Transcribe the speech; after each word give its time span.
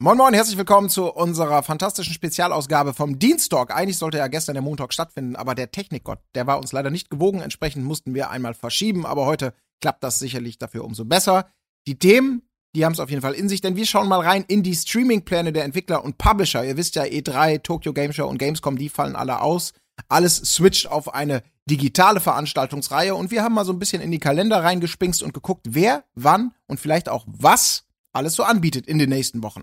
Moin 0.00 0.16
Moin, 0.16 0.32
herzlich 0.32 0.56
willkommen 0.56 0.88
zu 0.88 1.12
unserer 1.12 1.64
fantastischen 1.64 2.14
Spezialausgabe 2.14 2.94
vom 2.94 3.18
Dienstag. 3.18 3.74
Eigentlich 3.74 3.98
sollte 3.98 4.18
ja 4.18 4.28
gestern 4.28 4.54
der 4.54 4.62
Montag 4.62 4.92
stattfinden, 4.92 5.34
aber 5.34 5.56
der 5.56 5.72
Technikgott, 5.72 6.20
der 6.36 6.46
war 6.46 6.58
uns 6.58 6.70
leider 6.70 6.90
nicht 6.90 7.10
gewogen. 7.10 7.40
Entsprechend 7.40 7.84
mussten 7.84 8.14
wir 8.14 8.30
einmal 8.30 8.54
verschieben, 8.54 9.04
aber 9.06 9.26
heute 9.26 9.54
klappt 9.80 10.04
das 10.04 10.20
sicherlich 10.20 10.56
dafür 10.56 10.84
umso 10.84 11.04
besser. 11.04 11.50
Die 11.88 11.98
Themen, 11.98 12.42
die 12.76 12.84
haben 12.84 12.92
es 12.92 13.00
auf 13.00 13.10
jeden 13.10 13.22
Fall 13.22 13.32
in 13.32 13.48
sich, 13.48 13.60
denn 13.60 13.74
wir 13.74 13.86
schauen 13.86 14.06
mal 14.06 14.20
rein 14.20 14.44
in 14.46 14.62
die 14.62 14.76
Streamingpläne 14.76 15.52
der 15.52 15.64
Entwickler 15.64 16.04
und 16.04 16.16
Publisher. 16.16 16.64
Ihr 16.64 16.76
wisst 16.76 16.94
ja, 16.94 17.02
E3, 17.02 17.64
Tokyo 17.64 17.92
Game 17.92 18.12
Show 18.12 18.28
und 18.28 18.38
Gamescom, 18.38 18.78
die 18.78 18.90
fallen 18.90 19.16
alle 19.16 19.40
aus. 19.40 19.72
Alles 20.08 20.36
switcht 20.36 20.86
auf 20.86 21.12
eine 21.12 21.42
digitale 21.68 22.20
Veranstaltungsreihe 22.20 23.16
und 23.16 23.32
wir 23.32 23.42
haben 23.42 23.54
mal 23.54 23.64
so 23.64 23.72
ein 23.72 23.80
bisschen 23.80 24.00
in 24.00 24.12
die 24.12 24.20
Kalender 24.20 24.62
reingespinkst 24.62 25.24
und 25.24 25.34
geguckt, 25.34 25.66
wer, 25.68 26.04
wann 26.14 26.54
und 26.68 26.78
vielleicht 26.78 27.08
auch 27.08 27.24
was 27.26 27.84
alles 28.12 28.36
so 28.36 28.44
anbietet 28.44 28.86
in 28.86 29.00
den 29.00 29.10
nächsten 29.10 29.42
Wochen. 29.42 29.62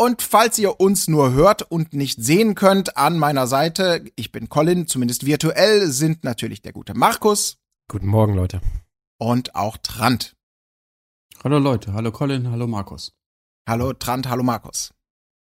Und 0.00 0.22
falls 0.22 0.58
ihr 0.58 0.80
uns 0.80 1.08
nur 1.08 1.34
hört 1.34 1.60
und 1.60 1.92
nicht 1.92 2.24
sehen 2.24 2.54
könnt, 2.54 2.96
an 2.96 3.18
meiner 3.18 3.46
Seite, 3.46 4.02
ich 4.16 4.32
bin 4.32 4.48
Colin, 4.48 4.86
zumindest 4.86 5.26
virtuell, 5.26 5.88
sind 5.88 6.24
natürlich 6.24 6.62
der 6.62 6.72
gute 6.72 6.94
Markus. 6.94 7.58
Guten 7.86 8.06
Morgen, 8.06 8.32
Leute. 8.32 8.62
Und 9.18 9.54
auch 9.54 9.76
Trant. 9.76 10.36
Hallo 11.44 11.58
Leute, 11.58 11.92
hallo 11.92 12.12
Colin, 12.12 12.50
hallo 12.50 12.66
Markus. 12.66 13.12
Hallo 13.68 13.92
Trant, 13.92 14.26
hallo 14.26 14.42
Markus. 14.42 14.94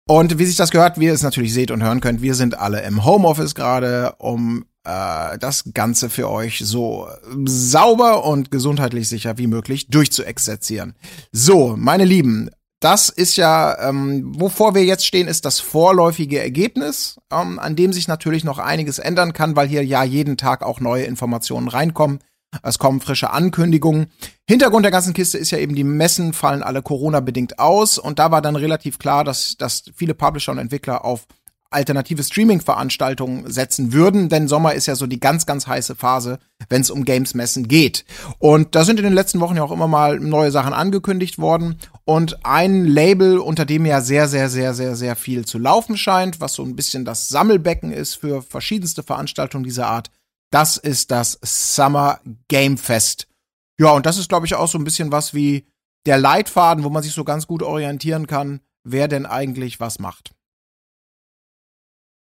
Und 0.07 0.39
wie 0.39 0.45
sich 0.45 0.57
das 0.57 0.71
gehört, 0.71 1.01
wie 1.01 1.07
ihr 1.07 1.15
es 1.15 1.23
natürlich 1.23 1.55
seht 1.55 1.71
und 1.71 1.83
hören 1.83 2.03
könnt, 2.03 2.21
wir 2.21 2.35
sind 2.35 2.59
alle 2.59 2.83
im 2.83 3.07
Homeoffice 3.07 3.55
gerade, 3.55 4.17
um 4.19 4.67
äh, 4.85 5.39
das 5.39 5.73
Ganze 5.73 6.11
für 6.11 6.29
euch 6.29 6.59
so 6.63 7.09
sauber 7.47 8.27
und 8.27 8.51
gesundheitlich 8.51 9.09
sicher 9.09 9.39
wie 9.39 9.47
möglich 9.47 9.89
durchzuexerzieren. 9.89 10.95
So, 11.31 11.75
meine 11.75 12.05
Lieben, 12.05 12.51
das 12.83 13.11
ist 13.11 13.37
ja, 13.37 13.79
ähm, 13.89 14.33
wovor 14.39 14.75
wir 14.75 14.85
jetzt 14.85 15.07
stehen, 15.07 15.29
ist 15.29 15.45
das 15.45 15.61
vorläufige 15.61 16.41
Ergebnis, 16.41 17.21
ähm, 17.33 17.61
an 17.61 17.77
dem 17.77 17.93
sich 17.93 18.09
natürlich 18.09 18.43
noch 18.43 18.59
einiges 18.59 18.99
ändern 18.99 19.33
kann, 19.33 19.55
weil 19.55 19.69
hier 19.69 19.85
ja 19.85 20.03
jeden 20.03 20.37
Tag 20.37 20.63
auch 20.63 20.81
neue 20.81 21.05
Informationen 21.05 21.69
reinkommen. 21.69 22.19
Es 22.63 22.79
kommen 22.79 23.01
frische 23.01 23.31
Ankündigungen. 23.31 24.09
Hintergrund 24.49 24.85
der 24.85 24.91
ganzen 24.91 25.15
Kiste 25.15 25.39
ist 25.39 25.53
ja 25.53 25.59
eben, 25.59 25.75
die 25.75 25.85
Messen 25.85 26.33
fallen 26.33 26.63
alle 26.63 26.83
Corona-bedingt 26.83 27.59
aus. 27.59 27.99
Und 27.99 28.19
da 28.19 28.31
war 28.31 28.43
dann 28.43 28.57
relativ 28.57 28.99
klar, 28.99 29.25
dass, 29.25 29.57
dass 29.57 29.85
viele 29.95 30.15
Publisher 30.15 30.53
und 30.53 30.59
Entwickler 30.59 31.05
auf 31.05 31.27
alternative 31.73 32.23
Streaming-Veranstaltungen 32.23 33.51
setzen 33.51 33.93
würden, 33.93 34.29
denn 34.29 34.49
Sommer 34.49 34.75
ist 34.75 34.87
ja 34.87 34.95
so 34.95 35.07
die 35.07 35.21
ganz, 35.21 35.47
ganz 35.47 35.67
heiße 35.67 35.95
Phase, 35.95 36.39
wenn 36.69 36.83
es 36.83 36.91
um 36.91 37.05
Games-Messen 37.05 37.69
geht. 37.69 38.05
Und 38.39 38.75
da 38.75 38.85
sind 38.85 38.99
in 38.99 39.05
den 39.05 39.15
letzten 39.15 39.41
Wochen 39.41 39.57
ja 39.57 39.63
auch 39.63 39.73
immer 39.73 39.89
mal 39.89 40.21
neue 40.21 40.51
Sachen 40.51 40.73
angekündigt 40.73 41.39
worden. 41.39 41.77
Und 42.05 42.45
ein 42.45 42.85
Label, 42.85 43.39
unter 43.39 43.65
dem 43.65 43.87
ja 43.87 44.01
sehr, 44.01 44.29
sehr, 44.29 44.49
sehr, 44.49 44.75
sehr, 44.75 44.97
sehr 44.97 45.17
viel 45.17 45.45
zu 45.45 45.59
laufen 45.59 45.97
scheint, 45.97 46.41
was 46.41 46.55
so 46.55 46.63
ein 46.63 46.77
bisschen 46.77 47.05
das 47.05 47.29
Sammelbecken 47.29 47.93
ist 47.93 48.17
für 48.17 48.43
verschiedenste 48.43 49.03
Veranstaltungen 49.03 49.65
dieser 49.65 49.87
Art, 49.87 50.11
das 50.51 50.77
ist 50.77 51.11
das 51.11 51.39
Summer 51.43 52.21
Game 52.49 52.77
Fest. 52.77 53.27
Ja, 53.79 53.93
und 53.93 54.07
das 54.07 54.19
ist, 54.19 54.29
glaube 54.29 54.47
ich, 54.47 54.55
auch 54.55 54.69
so 54.69 54.79
ein 54.79 54.85
bisschen 54.85 55.11
was 55.11 55.35
wie 55.35 55.67
der 56.07 56.19
Leitfaden, 56.19 56.85
wo 56.85 56.91
man 56.91 57.03
sich 57.03 57.13
so 57.13 57.25
ganz 57.25 57.47
gut 57.47 57.63
orientieren 57.63 58.27
kann, 58.27 58.61
wer 58.85 59.09
denn 59.09 59.27
eigentlich 59.27 59.81
was 59.81 59.99
macht. 59.99 60.33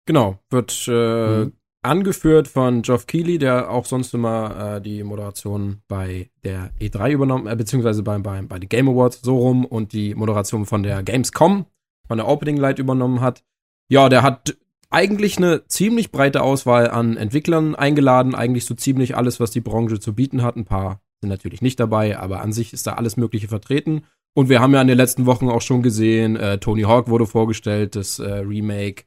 Genau, 0.09 0.39
wird 0.49 0.88
äh, 0.88 1.43
mhm. 1.43 1.53
angeführt 1.83 2.47
von 2.47 2.81
Geoff 2.81 3.05
Keighley, 3.05 3.38
der 3.38 3.69
auch 3.69 3.85
sonst 3.85 4.11
immer 4.15 4.77
äh, 4.77 4.81
die 4.81 5.03
Moderation 5.03 5.83
bei 5.88 6.31
der 6.43 6.71
E3 6.81 7.11
übernommen, 7.11 7.45
äh, 7.45 7.55
beziehungsweise 7.55 8.02
bei, 8.02 8.17
bei, 8.17 8.42
bei 8.42 8.58
den 8.58 8.69
Game 8.69 8.89
Awards 8.89 9.21
so 9.21 9.37
rum 9.37 9.65
und 9.65 9.93
die 9.93 10.15
Moderation 10.15 10.65
von 10.65 10.81
der 10.81 11.03
Gamescom, 11.03 11.67
von 12.08 12.17
der 12.17 12.27
Opening 12.27 12.58
Light 12.58 12.80
übernommen 12.80 13.21
hat. 13.21 13.43
Ja, 13.87 14.09
der 14.09 14.23
hat 14.23 14.58
eigentlich 14.89 15.37
eine 15.37 15.67
ziemlich 15.67 16.11
breite 16.11 16.42
Auswahl 16.42 16.89
an 16.89 17.15
Entwicklern 17.15 17.75
eingeladen, 17.75 18.33
eigentlich 18.33 18.65
so 18.65 18.73
ziemlich 18.73 19.15
alles, 19.15 19.39
was 19.39 19.52
die 19.52 19.61
Branche 19.61 19.99
zu 19.99 20.15
bieten 20.15 20.42
hat. 20.42 20.55
Ein 20.55 20.65
paar 20.65 21.02
sind 21.21 21.30
natürlich 21.30 21.61
nicht 21.61 21.80
dabei, 21.80 22.17
aber 22.17 22.42
an 22.42 22.52
sich 22.52 22.73
ist 22.73 22.87
da 22.87 22.93
alles 22.93 23.15
Mögliche 23.15 23.48
vertreten. 23.48 24.05
Und 24.33 24.49
wir 24.49 24.59
haben 24.59 24.73
ja 24.73 24.81
in 24.81 24.87
den 24.87 24.98
letzten 24.98 25.27
Wochen 25.27 25.49
auch 25.49 25.61
schon 25.61 25.83
gesehen, 25.83 26.36
äh, 26.36 26.58
Tony 26.58 26.81
Hawk 26.81 27.09
wurde 27.09 27.27
vorgestellt, 27.27 27.95
das 27.95 28.17
äh, 28.17 28.27
Remake 28.27 29.03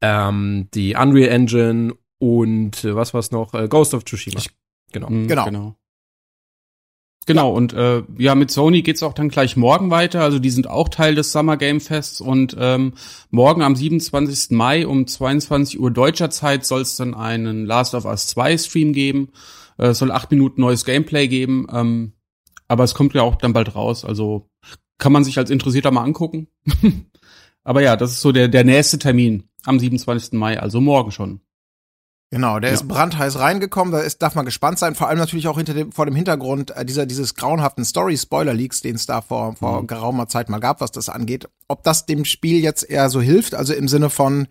ähm, 0.00 0.68
die 0.74 0.94
Unreal 0.94 1.28
Engine 1.28 1.94
und 2.18 2.84
äh, 2.84 2.94
was 2.94 3.14
war's 3.14 3.30
noch? 3.30 3.54
Äh, 3.54 3.68
Ghost 3.68 3.94
of 3.94 4.04
Tsushima. 4.04 4.38
Ich, 4.38 4.50
genau. 4.92 5.10
Mh, 5.10 5.26
genau. 5.26 5.44
Genau. 5.44 5.76
Genau, 7.26 7.52
und 7.52 7.74
äh, 7.74 8.02
ja, 8.18 8.34
mit 8.34 8.50
Sony 8.50 8.82
geht's 8.82 9.02
auch 9.02 9.12
dann 9.12 9.28
gleich 9.28 9.56
morgen 9.56 9.90
weiter. 9.90 10.22
Also 10.22 10.38
die 10.38 10.50
sind 10.50 10.68
auch 10.68 10.88
Teil 10.88 11.14
des 11.14 11.32
Summer 11.32 11.56
Game 11.56 11.80
Fests 11.80 12.20
und 12.20 12.56
ähm, 12.58 12.94
morgen 13.30 13.62
am 13.62 13.76
27. 13.76 14.50
Mai 14.50 14.86
um 14.86 15.06
22 15.06 15.78
Uhr 15.78 15.90
deutscher 15.90 16.30
Zeit 16.30 16.64
soll 16.64 16.80
es 16.80 16.96
dann 16.96 17.14
einen 17.14 17.66
Last 17.66 17.94
of 17.94 18.06
Us 18.06 18.26
2 18.28 18.56
Stream 18.58 18.92
geben. 18.92 19.28
Äh, 19.78 19.88
es 19.88 19.98
soll 19.98 20.10
acht 20.10 20.30
Minuten 20.30 20.62
neues 20.62 20.84
Gameplay 20.84 21.28
geben. 21.28 21.66
Ähm, 21.72 22.14
aber 22.68 22.84
es 22.84 22.94
kommt 22.94 23.14
ja 23.14 23.22
auch 23.22 23.36
dann 23.36 23.52
bald 23.52 23.74
raus. 23.74 24.04
Also 24.04 24.48
kann 24.98 25.12
man 25.12 25.22
sich 25.22 25.38
als 25.38 25.50
Interessierter 25.50 25.90
mal 25.90 26.04
angucken. 26.04 26.48
aber 27.64 27.82
ja, 27.82 27.96
das 27.96 28.12
ist 28.12 28.22
so 28.22 28.32
der, 28.32 28.48
der 28.48 28.64
nächste 28.64 28.98
Termin 28.98 29.49
am 29.64 29.78
27. 29.78 30.32
Mai, 30.32 30.58
also 30.58 30.80
morgen 30.80 31.10
schon. 31.10 31.40
Genau, 32.32 32.60
der 32.60 32.70
ja. 32.70 32.74
ist 32.74 32.86
brandheiß 32.86 33.40
reingekommen, 33.40 33.92
da 33.92 33.98
ist, 33.98 34.22
darf 34.22 34.36
man 34.36 34.44
gespannt 34.44 34.78
sein, 34.78 34.94
vor 34.94 35.08
allem 35.08 35.18
natürlich 35.18 35.48
auch 35.48 35.56
hinter 35.56 35.74
dem, 35.74 35.90
vor 35.90 36.06
dem 36.06 36.14
Hintergrund 36.14 36.70
äh, 36.76 36.84
dieser, 36.84 37.04
dieses 37.04 37.34
grauenhaften 37.34 37.84
Story-Spoiler-Leaks, 37.84 38.82
den 38.82 38.94
es 38.94 39.06
da 39.06 39.20
vor, 39.20 39.56
vor 39.56 39.82
mhm. 39.82 39.88
geraumer 39.88 40.28
Zeit 40.28 40.48
mal 40.48 40.60
gab, 40.60 40.80
was 40.80 40.92
das 40.92 41.08
angeht. 41.08 41.48
Ob 41.66 41.82
das 41.82 42.06
dem 42.06 42.24
Spiel 42.24 42.62
jetzt 42.62 42.88
eher 42.88 43.10
so 43.10 43.20
hilft, 43.20 43.54
also 43.54 43.74
im 43.74 43.88
Sinne 43.88 44.10
von, 44.10 44.46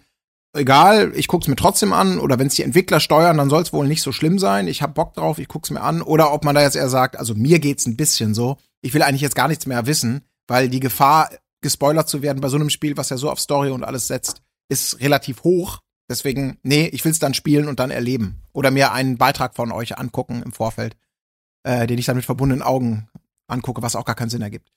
egal, 0.53 1.13
ich 1.15 1.29
guck's 1.29 1.47
mir 1.47 1.55
trotzdem 1.55 1.93
an, 1.93 2.19
oder 2.19 2.37
wenn 2.37 2.47
es 2.47 2.55
die 2.55 2.63
Entwickler 2.63 2.99
steuern, 2.99 3.37
dann 3.37 3.49
soll 3.49 3.61
es 3.61 3.71
wohl 3.71 3.87
nicht 3.87 4.01
so 4.01 4.11
schlimm 4.11 4.39
sein, 4.39 4.67
ich 4.67 4.81
hab 4.81 4.93
Bock 4.93 5.13
drauf, 5.13 5.39
ich 5.39 5.47
guck's 5.47 5.69
mir 5.69 5.81
an, 5.81 6.01
oder 6.01 6.33
ob 6.33 6.43
man 6.43 6.55
da 6.55 6.61
jetzt 6.61 6.75
eher 6.75 6.89
sagt, 6.89 7.17
also 7.17 7.33
mir 7.33 7.59
geht's 7.59 7.85
ein 7.85 7.95
bisschen 7.95 8.33
so, 8.33 8.57
ich 8.81 8.93
will 8.93 9.03
eigentlich 9.03 9.21
jetzt 9.21 9.35
gar 9.35 9.47
nichts 9.47 9.67
mehr 9.67 9.85
wissen, 9.85 10.25
weil 10.47 10.67
die 10.67 10.81
Gefahr, 10.81 11.29
gespoilert 11.61 12.09
zu 12.09 12.21
werden 12.21 12.41
bei 12.41 12.49
so 12.49 12.57
einem 12.57 12.69
Spiel, 12.69 12.97
was 12.97 13.09
ja 13.09 13.17
so 13.17 13.29
auf 13.29 13.39
Story 13.39 13.69
und 13.69 13.83
alles 13.83 14.07
setzt, 14.07 14.41
ist 14.69 15.01
relativ 15.01 15.43
hoch. 15.43 15.79
Deswegen, 16.09 16.57
nee, 16.63 16.87
ich 16.87 17.05
will's 17.05 17.19
dann 17.19 17.33
spielen 17.33 17.67
und 17.67 17.79
dann 17.79 17.91
erleben. 17.91 18.41
Oder 18.53 18.71
mir 18.71 18.93
einen 18.93 19.17
Beitrag 19.17 19.55
von 19.55 19.71
euch 19.71 19.97
angucken 19.97 20.41
im 20.43 20.53
Vorfeld, 20.53 20.95
äh, 21.63 21.85
den 21.85 21.99
ich 21.99 22.05
dann 22.05 22.15
mit 22.15 22.25
verbundenen 22.25 22.63
Augen 22.63 23.09
angucke, 23.47 23.81
was 23.81 23.95
auch 23.95 24.05
gar 24.05 24.15
keinen 24.15 24.29
Sinn 24.29 24.41
ergibt. 24.41 24.71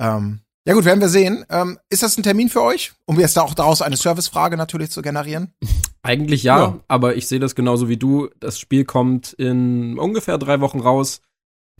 Ähm, 0.00 0.40
ja 0.66 0.74
gut, 0.74 0.84
werden 0.84 1.00
wir 1.00 1.08
sehen. 1.08 1.44
Ähm, 1.48 1.78
ist 1.88 2.02
das 2.02 2.16
ein 2.18 2.22
Termin 2.22 2.48
für 2.48 2.62
euch? 2.62 2.92
Um 3.06 3.18
jetzt 3.18 3.38
auch 3.38 3.54
daraus 3.54 3.80
eine 3.80 3.96
Servicefrage 3.96 4.56
natürlich 4.56 4.90
zu 4.90 5.02
generieren? 5.02 5.54
Eigentlich 6.02 6.42
ja, 6.42 6.58
ja. 6.58 6.80
aber 6.88 7.16
ich 7.16 7.26
sehe 7.26 7.40
das 7.40 7.54
genauso 7.54 7.88
wie 7.88 7.96
du. 7.96 8.28
Das 8.38 8.58
Spiel 8.58 8.84
kommt 8.84 9.32
in 9.32 9.98
ungefähr 9.98 10.38
drei 10.38 10.60
Wochen 10.60 10.80
raus. 10.80 11.20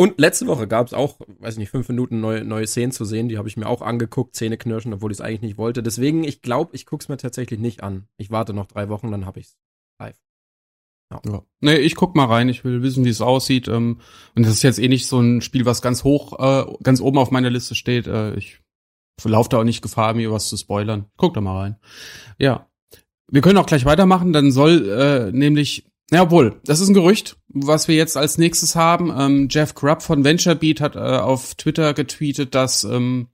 Und 0.01 0.21
letzte 0.21 0.47
Woche 0.47 0.69
gab 0.69 0.87
es 0.87 0.95
auch, 0.95 1.19
weiß 1.41 1.55
ich 1.55 1.59
nicht, 1.59 1.71
fünf 1.71 1.89
Minuten 1.89 2.21
neue, 2.21 2.45
neue 2.45 2.69
Szenen 2.69 2.93
zu 2.93 3.05
sehen. 3.05 3.29
Die 3.29 3.37
habe 3.37 3.49
ich 3.49 3.57
mir 3.57 3.67
auch 3.67 3.83
angeguckt, 3.83 4.37
Zähne 4.37 4.57
knirschen, 4.57 4.93
obwohl 4.93 5.11
ich 5.11 5.19
es 5.19 5.21
eigentlich 5.21 5.41
nicht 5.41 5.59
wollte. 5.59 5.83
Deswegen, 5.83 6.23
ich 6.23 6.41
glaube, 6.41 6.77
ich 6.77 6.87
gucke 6.87 7.03
es 7.03 7.09
mir 7.09 7.17
tatsächlich 7.17 7.59
nicht 7.59 7.83
an. 7.83 8.07
Ich 8.17 8.31
warte 8.31 8.55
noch 8.55 8.67
drei 8.67 8.89
Wochen, 8.89 9.11
dann 9.11 9.27
habe 9.27 9.41
ich 9.41 9.47
es 9.47 9.59
live. 9.99 10.17
Ja. 11.13 11.21
ja. 11.27 11.43
Nee, 11.61 11.79
ich 11.79 11.97
guck 11.97 12.15
mal 12.15 12.27
rein. 12.27 12.49
Ich 12.49 12.65
will 12.65 12.81
wissen, 12.83 13.05
wie 13.05 13.09
es 13.09 13.21
aussieht. 13.21 13.67
Ähm, 13.67 13.99
und 14.37 14.47
das 14.47 14.53
ist 14.53 14.63
jetzt 14.63 14.79
eh 14.79 14.87
nicht 14.87 15.09
so 15.09 15.19
ein 15.19 15.41
Spiel, 15.41 15.67
was 15.67 15.83
ganz 15.83 16.05
hoch, 16.05 16.39
äh, 16.39 16.73
ganz 16.85 17.01
oben 17.01 17.19
auf 17.19 17.33
meiner 17.33 17.51
Liste 17.51 17.75
steht. 17.75 18.07
Äh, 18.07 18.37
ich 18.37 18.61
laufe 19.25 19.49
da 19.49 19.59
auch 19.59 19.65
nicht 19.65 19.83
Gefahr, 19.83 20.15
mir 20.15 20.31
was 20.31 20.49
zu 20.49 20.57
spoilern. 20.57 21.07
Guck 21.17 21.35
da 21.35 21.41
mal 21.41 21.59
rein. 21.59 21.77
Ja. 22.39 22.69
Wir 23.31 23.41
können 23.41 23.59
auch 23.59 23.67
gleich 23.67 23.85
weitermachen. 23.85 24.33
Dann 24.33 24.53
soll 24.53 24.89
äh, 24.89 25.33
nämlich 25.33 25.88
ja, 26.11 26.23
obwohl, 26.23 26.61
das 26.65 26.81
ist 26.81 26.89
ein 26.89 26.95
Gerücht, 26.95 27.37
was 27.49 27.87
wir 27.87 27.95
jetzt 27.95 28.17
als 28.17 28.39
nächstes 28.39 28.75
haben. 28.75 29.13
Ähm, 29.17 29.49
Jeff 29.51 29.75
Grubb 29.75 30.03
von 30.03 30.25
VentureBeat 30.25 30.81
hat 30.81 30.97
äh, 30.97 30.99
auf 30.99 31.55
Twitter 31.55 31.93
getweetet, 31.93 32.55
dass 32.55 32.85
ähm, 32.85 33.29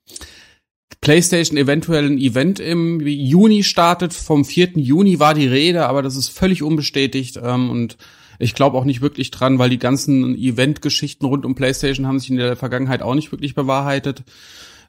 PlayStation 1.01 1.57
eventuell 1.57 2.07
ein 2.07 2.19
Event 2.19 2.59
im 2.59 3.01
Juni 3.01 3.63
startet. 3.63 4.13
Vom 4.13 4.45
4. 4.45 4.73
Juni 4.77 5.21
war 5.21 5.35
die 5.35 5.47
Rede, 5.47 5.87
aber 5.87 6.03
das 6.03 6.17
ist 6.17 6.31
völlig 6.31 6.63
unbestätigt 6.63 7.39
ähm, 7.43 7.71
und 7.71 7.97
ich 8.41 8.55
glaube 8.55 8.77
auch 8.77 8.85
nicht 8.85 9.01
wirklich 9.01 9.31
dran, 9.31 9.61
weil 9.61 9.71
die 9.71 9.79
ganzen 9.79 10.35
Event-Geschichten 10.35 11.27
rund 11.27 11.45
um 11.45 11.55
PlayStation 11.55 12.07
haben 12.07 12.19
sich 12.19 12.31
in 12.31 12.37
der 12.37 12.57
Vergangenheit 12.57 13.03
auch 13.03 13.15
nicht 13.15 13.31
wirklich 13.31 13.55
bewahrheitet. 13.55 14.25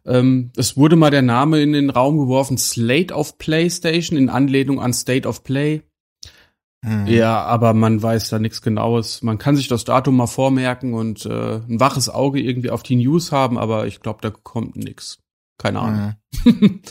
Ähm, 0.06 0.52
es 0.56 0.78
wurde 0.78 0.96
mal 0.96 1.12
der 1.12 1.22
Name 1.22 1.62
in 1.62 1.74
den 1.74 1.90
Raum 1.92 2.18
geworfen, 2.18 2.58
Slate 2.58 3.14
of 3.14 3.38
PlayStation 3.38 4.18
in 4.18 4.30
Anlehnung 4.30 4.80
an 4.80 4.94
State 4.94 5.28
of 5.28 5.44
Play. 5.44 5.84
Mhm. 6.86 7.08
Ja, 7.08 7.44
aber 7.44 7.74
man 7.74 8.02
weiß 8.02 8.30
da 8.30 8.40
nichts 8.40 8.62
Genaues. 8.62 9.24
Man 9.24 9.38
kann 9.38 9.56
sich 9.56 9.68
das 9.68 9.86
Datum 9.86 10.18
mal 10.18 10.28
vormerken 10.28 10.94
und 10.94 11.26
äh, 11.26 11.56
ein 11.56 11.80
waches 11.80 12.10
Auge 12.10 12.40
irgendwie 12.40 12.70
auf 12.70 12.84
die 12.84 12.96
News 12.96 13.32
haben, 13.32 13.58
aber 13.58 13.88
ich 13.88 14.02
glaube, 14.02 14.20
da 14.22 14.30
kommt 14.30 14.76
nix. 14.76 15.18
Keine 15.58 15.80
Ahnung. 15.80 16.14
Mhm. 16.44 16.82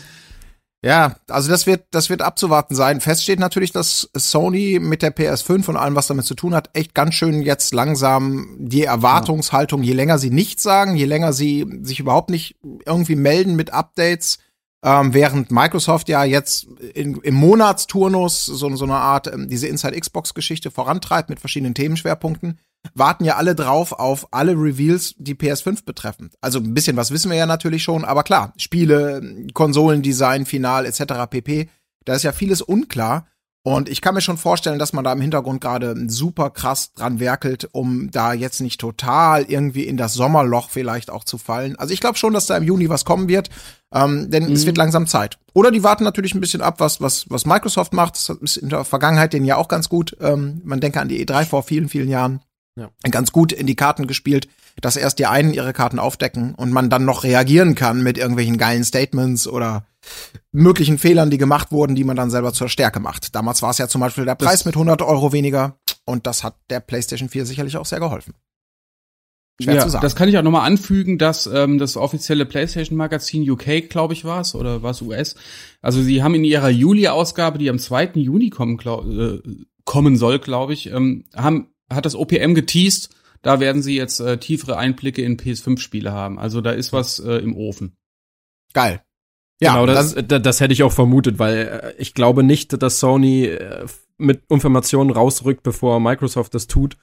Ja, 0.84 1.16
also 1.30 1.48
das 1.50 1.66
wird, 1.66 1.86
das 1.92 2.10
wird 2.10 2.20
abzuwarten 2.20 2.74
sein. 2.74 3.00
Fest 3.00 3.22
steht 3.22 3.38
natürlich, 3.40 3.72
dass 3.72 4.10
Sony 4.14 4.78
mit 4.78 5.00
der 5.00 5.16
PS5 5.16 5.70
und 5.70 5.76
allem, 5.78 5.94
was 5.94 6.08
damit 6.08 6.26
zu 6.26 6.34
tun 6.34 6.54
hat, 6.54 6.68
echt 6.74 6.94
ganz 6.94 7.14
schön 7.14 7.40
jetzt 7.40 7.72
langsam 7.72 8.54
die 8.58 8.84
Erwartungshaltung, 8.84 9.82
je 9.82 9.94
länger 9.94 10.18
sie 10.18 10.28
nichts 10.28 10.62
sagen, 10.62 10.94
je 10.94 11.06
länger 11.06 11.32
sie 11.32 11.66
sich 11.80 12.00
überhaupt 12.00 12.28
nicht 12.28 12.56
irgendwie 12.84 13.16
melden 13.16 13.56
mit 13.56 13.72
Updates, 13.72 14.40
ähm, 14.84 15.14
während 15.14 15.50
Microsoft 15.50 16.10
ja 16.10 16.24
jetzt 16.24 16.64
in, 16.94 17.16
im 17.22 17.34
Monatsturnus 17.34 18.44
so, 18.44 18.76
so 18.76 18.84
eine 18.84 18.96
Art 18.96 19.32
ähm, 19.32 19.48
diese 19.48 19.66
Inside 19.66 19.98
Xbox 19.98 20.34
Geschichte 20.34 20.70
vorantreibt 20.70 21.30
mit 21.30 21.40
verschiedenen 21.40 21.74
Themenschwerpunkten, 21.74 22.58
warten 22.92 23.24
ja 23.24 23.36
alle 23.36 23.54
drauf 23.54 23.92
auf 23.92 24.28
alle 24.32 24.52
Reveals, 24.52 25.14
die 25.16 25.34
PS5 25.34 25.86
betreffen. 25.86 26.30
Also 26.42 26.58
ein 26.58 26.74
bisschen 26.74 26.98
was 26.98 27.10
wissen 27.10 27.30
wir 27.30 27.38
ja 27.38 27.46
natürlich 27.46 27.82
schon, 27.82 28.04
aber 28.04 28.24
klar, 28.24 28.52
Spiele, 28.58 29.46
Konsolendesign, 29.54 30.44
Final 30.44 30.84
etc. 30.84 31.30
pp. 31.30 31.70
Da 32.04 32.14
ist 32.14 32.22
ja 32.22 32.32
vieles 32.32 32.60
unklar. 32.60 33.26
Und 33.66 33.88
ich 33.88 34.02
kann 34.02 34.12
mir 34.14 34.20
schon 34.20 34.36
vorstellen, 34.36 34.78
dass 34.78 34.92
man 34.92 35.04
da 35.04 35.12
im 35.14 35.22
Hintergrund 35.22 35.62
gerade 35.62 35.94
super 36.08 36.50
krass 36.50 36.92
dran 36.92 37.18
werkelt, 37.18 37.66
um 37.72 38.10
da 38.10 38.34
jetzt 38.34 38.60
nicht 38.60 38.78
total 38.78 39.44
irgendwie 39.44 39.84
in 39.84 39.96
das 39.96 40.12
Sommerloch 40.12 40.68
vielleicht 40.68 41.10
auch 41.10 41.24
zu 41.24 41.38
fallen. 41.38 41.74
Also 41.76 41.94
ich 41.94 42.00
glaube 42.00 42.18
schon, 42.18 42.34
dass 42.34 42.44
da 42.44 42.58
im 42.58 42.64
Juni 42.64 42.90
was 42.90 43.06
kommen 43.06 43.26
wird, 43.26 43.48
ähm, 43.90 44.30
denn 44.30 44.48
mhm. 44.48 44.52
es 44.52 44.66
wird 44.66 44.76
langsam 44.76 45.06
Zeit. 45.06 45.38
Oder 45.54 45.70
die 45.70 45.82
warten 45.82 46.04
natürlich 46.04 46.34
ein 46.34 46.42
bisschen 46.42 46.60
ab, 46.60 46.78
was, 46.78 47.00
was, 47.00 47.24
was 47.30 47.46
Microsoft 47.46 47.94
macht. 47.94 48.16
Das 48.16 48.28
ist 48.42 48.58
in 48.58 48.68
der 48.68 48.84
Vergangenheit 48.84 49.32
denen 49.32 49.46
ja 49.46 49.56
auch 49.56 49.68
ganz 49.68 49.88
gut. 49.88 50.14
Ähm, 50.20 50.60
man 50.62 50.80
denke 50.80 51.00
an 51.00 51.08
die 51.08 51.24
E3 51.24 51.46
vor 51.46 51.62
vielen, 51.62 51.88
vielen 51.88 52.10
Jahren 52.10 52.40
ja. 52.76 52.90
ganz 53.10 53.32
gut 53.32 53.52
in 53.52 53.66
die 53.66 53.76
Karten 53.76 54.06
gespielt, 54.06 54.48
dass 54.80 54.96
erst 54.96 55.18
die 55.18 55.26
einen 55.26 55.54
ihre 55.54 55.72
Karten 55.72 55.98
aufdecken 55.98 56.54
und 56.54 56.72
man 56.72 56.90
dann 56.90 57.04
noch 57.04 57.24
reagieren 57.24 57.74
kann 57.74 58.02
mit 58.02 58.18
irgendwelchen 58.18 58.58
geilen 58.58 58.84
Statements 58.84 59.46
oder 59.46 59.86
möglichen 60.52 60.98
Fehlern, 60.98 61.30
die 61.30 61.38
gemacht 61.38 61.72
wurden, 61.72 61.94
die 61.94 62.04
man 62.04 62.16
dann 62.16 62.30
selber 62.30 62.52
zur 62.52 62.68
Stärke 62.68 63.00
macht. 63.00 63.34
Damals 63.34 63.62
war 63.62 63.70
es 63.70 63.78
ja 63.78 63.88
zum 63.88 64.00
Beispiel 64.00 64.24
der 64.24 64.34
Preis 64.34 64.60
das 64.60 64.64
mit 64.64 64.74
100 64.74 65.02
Euro 65.02 65.32
weniger 65.32 65.78
und 66.04 66.26
das 66.26 66.44
hat 66.44 66.56
der 66.70 66.80
PlayStation 66.80 67.28
4 67.28 67.46
sicherlich 67.46 67.76
auch 67.76 67.86
sehr 67.86 68.00
geholfen. 68.00 68.34
Schwer 69.62 69.76
ja, 69.76 69.82
zu 69.82 69.90
sagen. 69.90 70.02
das 70.02 70.16
kann 70.16 70.28
ich 70.28 70.36
auch 70.36 70.42
nochmal 70.42 70.66
anfügen, 70.66 71.16
dass 71.16 71.46
ähm, 71.46 71.78
das 71.78 71.96
offizielle 71.96 72.44
PlayStation-Magazin 72.44 73.48
UK, 73.48 73.88
glaube 73.88 74.12
ich, 74.12 74.24
war 74.24 74.40
es, 74.40 74.56
oder 74.56 74.82
war 74.82 74.90
es 74.90 75.00
US? 75.00 75.36
Also 75.80 76.02
sie 76.02 76.24
haben 76.24 76.34
in 76.34 76.42
ihrer 76.42 76.70
Juli-Ausgabe, 76.70 77.58
die 77.58 77.70
am 77.70 77.78
2. 77.78 78.14
Juni 78.14 78.50
kommen, 78.50 78.78
glaub, 78.78 79.06
äh, 79.06 79.40
kommen 79.84 80.16
soll, 80.16 80.40
glaube 80.40 80.72
ich, 80.72 80.90
ähm, 80.90 81.24
haben 81.36 81.68
hat 81.92 82.06
das 82.06 82.14
OPM 82.14 82.54
geteased. 82.54 83.10
Da 83.42 83.60
werden 83.60 83.82
sie 83.82 83.96
jetzt 83.96 84.20
äh, 84.20 84.38
tiefere 84.38 84.78
Einblicke 84.78 85.22
in 85.22 85.36
PS5-Spiele 85.36 86.12
haben. 86.12 86.38
Also 86.38 86.60
da 86.60 86.70
ist 86.70 86.92
was 86.92 87.18
äh, 87.18 87.36
im 87.36 87.54
Ofen. 87.56 87.96
Geil. 88.72 89.02
Ja, 89.60 89.74
genau, 89.74 89.86
das, 89.86 90.14
das, 90.14 90.42
das 90.42 90.60
hätte 90.60 90.72
ich 90.72 90.82
auch 90.82 90.92
vermutet, 90.92 91.38
weil 91.38 91.56
äh, 91.56 91.94
ich 91.98 92.14
glaube 92.14 92.42
nicht, 92.42 92.82
dass 92.82 93.00
Sony 93.00 93.44
äh, 93.44 93.86
mit 94.18 94.42
Informationen 94.48 95.10
rausrückt, 95.10 95.62
bevor 95.62 96.00
Microsoft 96.00 96.54
das 96.54 96.66
tut. 96.66 96.96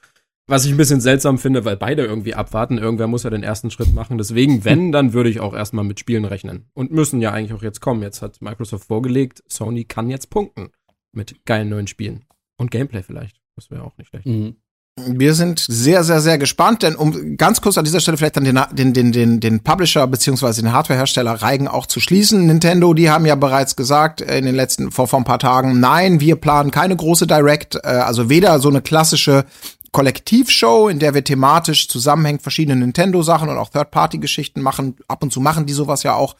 Was 0.48 0.64
ich 0.64 0.72
ein 0.72 0.76
bisschen 0.76 1.00
seltsam 1.00 1.38
finde, 1.38 1.64
weil 1.64 1.76
beide 1.76 2.04
irgendwie 2.04 2.34
abwarten. 2.34 2.76
Irgendwer 2.76 3.06
muss 3.06 3.22
ja 3.22 3.30
den 3.30 3.44
ersten 3.44 3.70
Schritt 3.70 3.94
machen. 3.94 4.18
Deswegen, 4.18 4.64
wenn, 4.64 4.92
dann 4.92 5.12
würde 5.12 5.30
ich 5.30 5.40
auch 5.40 5.54
erstmal 5.54 5.84
mit 5.84 6.00
Spielen 6.00 6.24
rechnen. 6.24 6.68
Und 6.74 6.90
müssen 6.90 7.22
ja 7.22 7.30
eigentlich 7.30 7.52
auch 7.52 7.62
jetzt 7.62 7.80
kommen. 7.80 8.02
Jetzt 8.02 8.22
hat 8.22 8.42
Microsoft 8.42 8.86
vorgelegt, 8.86 9.42
Sony 9.46 9.84
kann 9.84 10.10
jetzt 10.10 10.30
punkten. 10.30 10.70
Mit 11.12 11.44
geilen 11.44 11.68
neuen 11.68 11.86
Spielen. 11.86 12.24
Und 12.56 12.70
Gameplay 12.70 13.02
vielleicht. 13.02 13.40
Das 13.54 13.70
wäre 13.70 13.84
auch 13.84 13.96
nicht 13.98 14.08
schlecht. 14.08 14.26
Mhm. 14.26 14.56
Wir 15.00 15.32
sind 15.32 15.64
sehr, 15.66 16.04
sehr, 16.04 16.20
sehr 16.20 16.36
gespannt, 16.36 16.82
denn 16.82 16.96
um 16.96 17.38
ganz 17.38 17.62
kurz 17.62 17.78
an 17.78 17.84
dieser 17.84 18.00
Stelle 18.00 18.18
vielleicht 18.18 18.36
dann 18.36 18.44
den, 18.44 18.92
den, 18.92 19.10
den, 19.12 19.40
den, 19.40 19.60
Publisher 19.60 20.06
beziehungsweise 20.06 20.60
den 20.60 20.74
Hardwarehersteller 20.74 21.32
Reigen 21.32 21.66
auch 21.66 21.86
zu 21.86 21.98
schließen. 21.98 22.46
Nintendo, 22.46 22.92
die 22.92 23.08
haben 23.08 23.24
ja 23.24 23.34
bereits 23.34 23.74
gesagt 23.74 24.20
äh, 24.20 24.36
in 24.36 24.44
den 24.44 24.54
letzten, 24.54 24.90
vor, 24.90 25.08
vor 25.08 25.18
ein 25.18 25.24
paar 25.24 25.38
Tagen, 25.38 25.80
nein, 25.80 26.20
wir 26.20 26.36
planen 26.36 26.70
keine 26.70 26.94
große 26.94 27.26
Direct, 27.26 27.76
äh, 27.76 27.88
also 27.88 28.28
weder 28.28 28.58
so 28.58 28.68
eine 28.68 28.82
klassische 28.82 29.46
Kollektivshow, 29.92 30.88
in 30.88 30.98
der 30.98 31.14
wir 31.14 31.24
thematisch 31.24 31.88
zusammenhängt 31.88 32.42
verschiedene 32.42 32.76
Nintendo-Sachen 32.76 33.48
und 33.48 33.56
auch 33.56 33.70
Third-Party-Geschichten 33.70 34.60
machen. 34.60 34.96
Ab 35.08 35.22
und 35.22 35.32
zu 35.32 35.40
machen 35.40 35.64
die 35.64 35.72
sowas 35.72 36.02
ja 36.02 36.16
auch. 36.16 36.36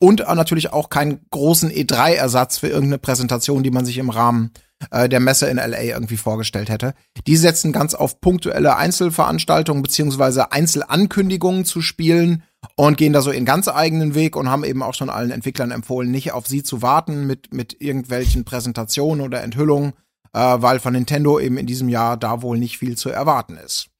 Und 0.00 0.20
natürlich 0.20 0.72
auch 0.72 0.90
keinen 0.90 1.20
großen 1.30 1.70
E3-Ersatz 1.70 2.58
für 2.58 2.68
irgendeine 2.68 2.98
Präsentation, 2.98 3.62
die 3.62 3.70
man 3.70 3.84
sich 3.84 3.98
im 3.98 4.10
Rahmen 4.10 4.50
äh, 4.90 5.08
der 5.08 5.20
Messe 5.20 5.46
in 5.46 5.56
LA 5.56 5.82
irgendwie 5.82 6.16
vorgestellt 6.16 6.68
hätte. 6.68 6.94
Die 7.26 7.36
setzen 7.36 7.72
ganz 7.72 7.94
auf 7.94 8.20
punktuelle 8.20 8.76
Einzelveranstaltungen 8.76 9.82
beziehungsweise 9.82 10.52
Einzelankündigungen 10.52 11.64
zu 11.64 11.80
spielen 11.80 12.42
und 12.76 12.96
gehen 12.96 13.12
da 13.12 13.22
so 13.22 13.30
in 13.30 13.44
ganz 13.44 13.68
eigenen 13.68 14.14
Weg 14.14 14.36
und 14.36 14.50
haben 14.50 14.64
eben 14.64 14.82
auch 14.82 14.94
schon 14.94 15.10
allen 15.10 15.30
Entwicklern 15.30 15.70
empfohlen, 15.70 16.10
nicht 16.10 16.32
auf 16.32 16.46
sie 16.46 16.62
zu 16.62 16.82
warten 16.82 17.26
mit, 17.26 17.52
mit 17.52 17.80
irgendwelchen 17.80 18.44
Präsentationen 18.44 19.24
oder 19.24 19.42
Enthüllungen, 19.42 19.92
äh, 20.32 20.38
weil 20.38 20.80
von 20.80 20.92
Nintendo 20.92 21.38
eben 21.38 21.58
in 21.58 21.66
diesem 21.66 21.88
Jahr 21.88 22.16
da 22.16 22.42
wohl 22.42 22.58
nicht 22.58 22.78
viel 22.78 22.96
zu 22.96 23.10
erwarten 23.10 23.56
ist. 23.56 23.91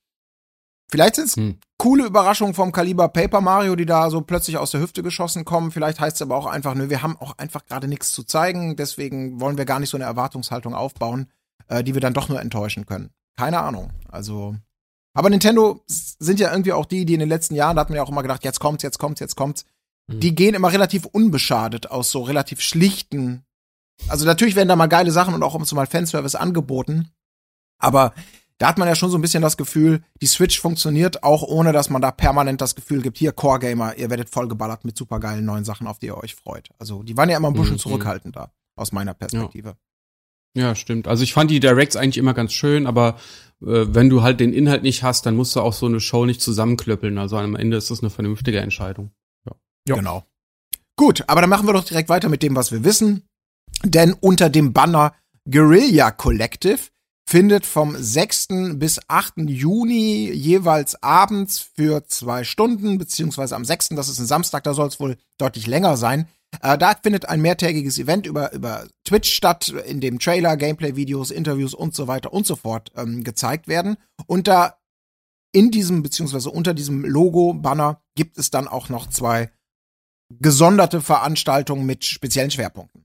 Vielleicht 0.93 1.15
sind 1.15 1.29
es 1.29 1.37
hm. 1.37 1.59
coole 1.79 2.05
Überraschungen 2.05 2.53
vom 2.53 2.71
Kaliber 2.71 3.09
Paper 3.09 3.41
Mario, 3.41 3.77
die 3.77 3.87
da 3.87 4.11
so 4.11 4.21
plötzlich 4.21 4.59
aus 4.59 4.73
der 4.73 4.83
Hüfte 4.83 5.03
geschossen 5.03 5.47
kommen. 5.47 5.71
Vielleicht 5.71 5.99
heißt 5.99 6.17
es 6.17 6.23
aber 6.23 6.37
auch 6.37 6.45
einfach, 6.45 6.75
nö, 6.75 6.91
wir 6.91 7.03
haben 7.03 7.17
auch 7.17 7.39
einfach 7.39 7.65
gerade 7.65 7.89
nichts 7.89 8.13
zu 8.13 8.25
zeigen, 8.25 8.77
deswegen 8.77 9.41
wollen 9.41 9.57
wir 9.57 9.65
gar 9.65 9.81
nicht 9.81 9.89
so 9.89 9.97
eine 9.97 10.05
Erwartungshaltung 10.05 10.75
aufbauen, 10.75 11.29
äh, 11.69 11.83
die 11.83 11.95
wir 11.95 12.03
dann 12.03 12.13
doch 12.13 12.29
nur 12.29 12.43
enttäuschen 12.43 12.85
können. 12.85 13.09
Keine 13.39 13.61
Ahnung. 13.61 13.91
Also. 14.11 14.55
Aber 15.15 15.31
Nintendo 15.31 15.81
sind 15.87 16.39
ja 16.39 16.51
irgendwie 16.51 16.75
auch 16.75 16.85
die, 16.85 17.07
die 17.07 17.15
in 17.15 17.21
den 17.21 17.29
letzten 17.31 17.55
Jahren, 17.55 17.77
da 17.77 17.81
hat 17.81 17.89
man 17.89 17.97
ja 17.97 18.03
auch 18.03 18.11
immer 18.11 18.23
gedacht, 18.23 18.45
jetzt 18.45 18.61
kommt's, 18.61 18.83
jetzt 18.83 18.99
kommt's, 18.99 19.21
jetzt 19.21 19.37
kommt's. 19.37 19.65
Hm. 20.11 20.21
Die 20.21 20.35
gehen 20.35 20.55
immer 20.55 20.73
relativ 20.75 21.07
unbeschadet 21.07 21.91
aus 21.91 22.11
so 22.11 22.21
relativ 22.21 22.61
schlichten. 22.61 23.47
Also 24.09 24.27
natürlich 24.27 24.57
werden 24.57 24.69
da 24.69 24.77
mal 24.77 24.89
geile 24.89 25.11
Sachen 25.11 25.33
und 25.33 25.43
auch 25.43 25.55
um 25.55 25.65
so 25.65 25.75
mal 25.75 25.87
Fanservice 25.87 26.35
angeboten. 26.35 27.13
Aber 27.79 28.13
da 28.59 28.69
hat 28.69 28.79
man 28.79 28.89
ja 28.89 28.95
schon 28.95 29.11
so 29.11 29.19
ein 29.19 29.23
bisschen 29.23 29.43
das 29.43 29.57
Gefühl, 29.57 30.03
die 30.21 30.27
Switch 30.27 30.61
funktioniert 30.61 31.23
auch 31.23 31.43
ohne, 31.43 31.73
dass 31.73 31.91
man 31.91 32.03
da 32.03 32.11
permanent 32.11 32.61
das 32.61 32.75
Gefühl 32.75 33.03
gibt, 33.03 33.19
hier 33.19 33.33
Core 33.33 33.59
Gamer, 33.59 33.97
ihr 33.97 34.11
werdet 34.11 34.31
vollgeballert 34.31 34.85
mit 34.85 34.97
supergeilen 34.97 35.45
neuen 35.45 35.65
Sachen, 35.65 35.87
auf 35.87 35.99
die 35.99 36.07
ihr 36.07 36.17
euch 36.17 36.35
freut. 36.35 36.71
Also 36.79 37.03
die 37.03 37.17
waren 37.17 37.29
ja 37.29 37.37
immer 37.37 37.49
ein 37.49 37.55
bisschen 37.55 37.75
mhm. 37.75 37.81
zurückhaltender 37.81 38.53
aus 38.77 38.93
meiner 38.93 39.15
Perspektive. 39.15 39.77
Ja. 40.55 40.69
ja. 40.69 40.75
stimmt. 40.75 41.09
Also 41.09 41.23
ich 41.23 41.33
fand 41.33 41.51
die 41.51 41.61
Directs 41.61 41.97
eigentlich 41.97 42.19
immer 42.19 42.35
ganz 42.35 42.53
schön, 42.53 42.87
aber 42.87 43.19
äh, 43.63 43.87
wenn 43.89 44.11
du 44.11 44.23
halt 44.23 44.41
den 44.41 44.53
Inhalt 44.53 44.83
nicht 44.83 45.03
hast, 45.03 45.27
dann 45.27 45.37
musst 45.37 45.57
du 45.57 45.61
auch 45.61 45.73
so 45.73 45.87
eine 45.87 46.01
Show 46.01 46.27
nicht 46.27 46.41
zusammenklöppeln. 46.41 47.19
Also 47.19 47.37
am 47.37 47.57
Ende 47.57 47.77
ist 47.77 47.91
das 47.91 48.01
eine 48.01 48.11
vernünftige 48.11 48.61
Entscheidung. 48.61 49.11
Ja. 49.47 49.53
ja. 49.89 49.97
Genau. 49.97 50.25
Gut, 50.97 51.25
aber 51.27 51.41
dann 51.41 51.51
machen 51.51 51.67
wir 51.67 51.73
doch 51.73 51.85
direkt 51.85 52.09
weiter 52.09 52.29
mit 52.29 52.43
dem, 52.43 52.55
was 52.55 52.71
wir 52.71 52.85
wissen. 52.85 53.25
Denn 53.85 54.13
unter 54.13 54.51
dem 54.51 54.73
Banner 54.73 55.15
Guerilla 55.51 56.11
Collective 56.11 56.79
findet 57.33 57.65
vom 57.65 57.97
6. 57.99 58.49
bis 58.75 59.01
8. 59.09 59.49
Juni 59.49 60.31
jeweils 60.31 61.03
abends 61.03 61.61
für 61.61 62.07
zwei 62.07 62.45
Stunden, 62.45 62.99
beziehungsweise 62.99 63.57
am 63.57 63.65
6., 63.65 63.89
das 63.97 64.11
ist 64.11 64.19
ein 64.19 64.27
Samstag, 64.27 64.65
da 64.65 64.75
soll 64.75 64.89
es 64.89 65.01
wohl 65.01 65.17
deutlich 65.39 65.67
länger 65.67 65.97
sein. 65.97 66.29
Äh, 66.61 66.77
da 66.77 66.95
findet 67.03 67.31
ein 67.31 67.41
mehrtägiges 67.41 67.99
Event 67.99 68.27
über, 68.27 68.53
über 68.53 68.87
Twitch 69.05 69.33
statt, 69.33 69.71
in 69.87 70.03
dem 70.03 70.19
Trailer, 70.19 70.59
Gameplay-Videos, 70.59 71.31
Interviews 71.31 71.73
und 71.73 71.95
so 71.95 72.07
weiter 72.07 72.35
und 72.35 72.47
so 72.47 72.55
fort 72.55 72.93
ähm, 72.99 73.25
gezeigt 73.25 73.67
werden. 73.67 73.97
Und 74.27 74.47
da 74.47 74.77
in 75.53 75.71
diesem, 75.71 76.03
beziehungsweise 76.03 76.51
unter 76.51 76.75
diesem 76.75 77.03
Logo-Banner 77.03 78.03
gibt 78.15 78.37
es 78.37 78.51
dann 78.51 78.69
auch 78.69 78.91
noch 78.91 79.07
zwei 79.07 79.51
gesonderte 80.39 81.01
Veranstaltungen 81.01 81.87
mit 81.87 82.05
speziellen 82.05 82.51
Schwerpunkten. 82.51 83.02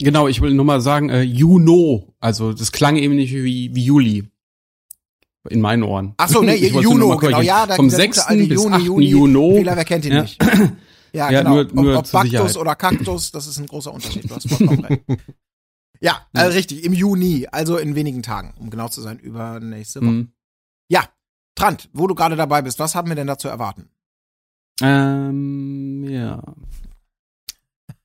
Genau, 0.00 0.26
ich 0.26 0.40
will 0.40 0.54
nur 0.54 0.64
mal 0.64 0.80
sagen, 0.80 1.08
äh, 1.08 1.22
Juno, 1.22 2.14
also 2.20 2.52
das 2.52 2.72
klang 2.72 2.96
eben 2.96 3.14
nicht 3.14 3.32
wie, 3.32 3.74
wie 3.74 3.84
Juli. 3.84 4.28
In 5.50 5.60
meinen 5.60 5.82
Ohren. 5.82 6.14
Ach 6.16 6.28
so, 6.28 6.42
ne, 6.42 6.56
Juno, 6.56 7.16
genau, 7.16 7.40
ja, 7.40 7.66
da, 7.66 7.76
Vom 7.76 7.90
6. 7.90 8.26
bis 8.28 8.48
Juni, 8.48 8.74
8. 8.74 8.82
Juni, 8.82 9.06
Juno. 9.06 9.54
Fehler, 9.54 9.76
wer 9.76 9.84
kennt 9.84 10.04
ihn 10.04 10.12
ja. 10.12 10.22
nicht? 10.22 10.42
Ja, 11.14 11.30
ja 11.30 11.42
genau. 11.42 11.62
Nur, 11.62 11.64
nur 11.72 11.92
ob, 11.92 12.06
ob 12.06 12.10
Baktus 12.10 12.30
Sicherheit. 12.32 12.56
oder 12.56 12.74
Kaktus, 12.74 13.30
das 13.30 13.46
ist 13.46 13.58
ein 13.60 13.68
großer 13.68 13.94
Unterschied. 13.94 14.28
Du 14.28 14.34
hast 14.34 14.48
vollkommen 14.48 14.84
recht. 14.84 15.02
Ja, 16.00 16.26
äh, 16.34 16.40
richtig, 16.42 16.84
im 16.84 16.92
Juni, 16.92 17.46
also 17.50 17.78
in 17.78 17.94
wenigen 17.94 18.22
Tagen, 18.22 18.52
um 18.58 18.68
genau 18.68 18.88
zu 18.88 19.00
sein, 19.00 19.18
über 19.18 19.60
nächste 19.60 20.02
Woche. 20.02 20.10
Mhm. 20.10 20.32
Ja, 20.88 21.04
Trant, 21.54 21.88
wo 21.92 22.06
du 22.06 22.14
gerade 22.14 22.36
dabei 22.36 22.62
bist, 22.62 22.78
was 22.78 22.94
haben 22.94 23.08
wir 23.08 23.14
denn 23.14 23.28
da 23.28 23.38
zu 23.38 23.48
erwarten? 23.48 23.88
Ähm, 24.82 26.04
ja. 26.04 26.42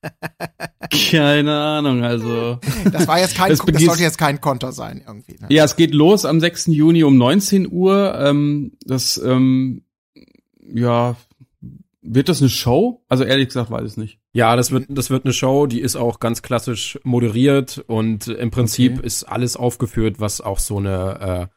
Keine 1.10 1.54
Ahnung, 1.54 2.02
also. 2.02 2.58
Das 2.90 3.06
war 3.06 3.20
jetzt 3.20 3.36
kein, 3.36 3.50
das, 3.50 3.60
das 3.60 3.82
sollte 3.82 4.02
jetzt 4.02 4.18
kein 4.18 4.40
Konter 4.40 4.72
sein, 4.72 5.02
irgendwie. 5.06 5.36
Ne? 5.40 5.46
Ja, 5.50 5.64
es 5.64 5.76
geht 5.76 5.94
los 5.94 6.24
am 6.24 6.40
6. 6.40 6.66
Juni 6.66 7.04
um 7.04 7.16
19 7.16 7.70
Uhr. 7.70 8.18
Ähm, 8.18 8.72
das, 8.84 9.18
ähm, 9.18 9.82
ja, 10.72 11.16
wird 12.02 12.28
das 12.28 12.40
eine 12.40 12.48
Show? 12.48 13.04
Also 13.08 13.24
ehrlich 13.24 13.48
gesagt 13.48 13.70
weiß 13.70 13.92
ich 13.92 13.96
nicht. 13.96 14.18
Ja, 14.32 14.56
das 14.56 14.70
wird, 14.70 14.86
das 14.88 15.10
wird 15.10 15.24
eine 15.24 15.34
Show, 15.34 15.66
die 15.66 15.80
ist 15.80 15.96
auch 15.96 16.18
ganz 16.18 16.42
klassisch 16.42 16.98
moderiert 17.04 17.84
und 17.86 18.28
im 18.28 18.50
Prinzip 18.50 18.98
okay. 18.98 19.06
ist 19.06 19.24
alles 19.24 19.56
aufgeführt, 19.56 20.16
was 20.18 20.40
auch 20.40 20.58
so 20.58 20.78
eine 20.78 21.50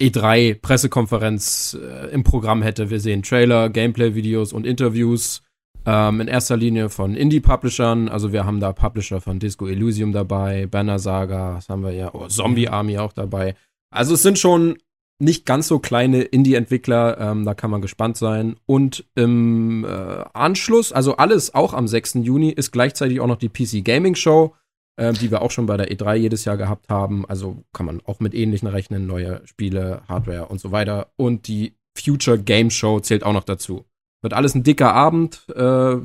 äh, 0.00 0.06
E3-Pressekonferenz 0.06 1.78
äh, 1.78 2.10
im 2.12 2.24
Programm 2.24 2.62
hätte. 2.62 2.90
Wir 2.90 3.00
sehen 3.00 3.22
Trailer, 3.22 3.68
Gameplay-Videos 3.68 4.52
und 4.52 4.66
Interviews 4.66 5.42
Ähm, 5.86 6.20
in 6.20 6.28
erster 6.28 6.56
Linie 6.56 6.88
von 6.88 7.14
Indie-Publishern. 7.14 8.08
Also 8.08 8.32
wir 8.32 8.46
haben 8.46 8.60
da 8.60 8.72
Publisher 8.72 9.20
von 9.20 9.38
Disco 9.38 9.66
Elysium 9.66 10.12
dabei, 10.12 10.66
Banner 10.66 10.98
Saga, 10.98 11.56
das 11.56 11.68
haben 11.68 11.82
wir 11.82 11.92
ja, 11.92 12.14
oh, 12.14 12.26
Zombie 12.28 12.68
Army 12.68 12.98
auch 12.98 13.12
dabei. 13.12 13.54
Also 13.90 14.14
es 14.14 14.22
sind 14.22 14.38
schon 14.38 14.78
nicht 15.18 15.46
ganz 15.46 15.68
so 15.68 15.78
kleine 15.78 16.22
Indie-Entwickler, 16.22 17.18
ähm, 17.20 17.44
da 17.44 17.54
kann 17.54 17.70
man 17.70 17.82
gespannt 17.82 18.16
sein. 18.16 18.56
Und 18.66 19.04
im 19.14 19.84
äh, 19.84 20.24
Anschluss, 20.32 20.92
also 20.92 21.16
alles 21.16 21.54
auch 21.54 21.74
am 21.74 21.86
6. 21.86 22.14
Juni, 22.14 22.50
ist 22.50 22.72
gleichzeitig 22.72 23.20
auch 23.20 23.26
noch 23.26 23.36
die 23.36 23.48
PC 23.48 23.84
Gaming 23.84 24.14
Show, 24.14 24.54
äh, 24.96 25.12
die 25.12 25.30
wir 25.30 25.42
auch 25.42 25.50
schon 25.50 25.66
bei 25.66 25.76
der 25.76 25.90
E3 25.90 26.16
jedes 26.16 26.44
Jahr 26.44 26.56
gehabt 26.56 26.88
haben. 26.88 27.26
Also 27.26 27.62
kann 27.72 27.86
man 27.86 28.00
auch 28.06 28.20
mit 28.20 28.34
ähnlichen 28.34 28.68
rechnen, 28.68 29.06
neue 29.06 29.42
Spiele, 29.44 30.02
Hardware 30.08 30.46
und 30.46 30.60
so 30.60 30.72
weiter. 30.72 31.08
Und 31.16 31.46
die 31.46 31.74
Future 31.96 32.38
Game 32.38 32.70
Show 32.70 33.00
zählt 33.00 33.22
auch 33.22 33.32
noch 33.32 33.44
dazu. 33.44 33.84
Wird 34.24 34.32
alles 34.32 34.54
ein 34.54 34.62
dicker 34.62 34.94
Abend. 34.94 35.44
Äh, 35.54 35.96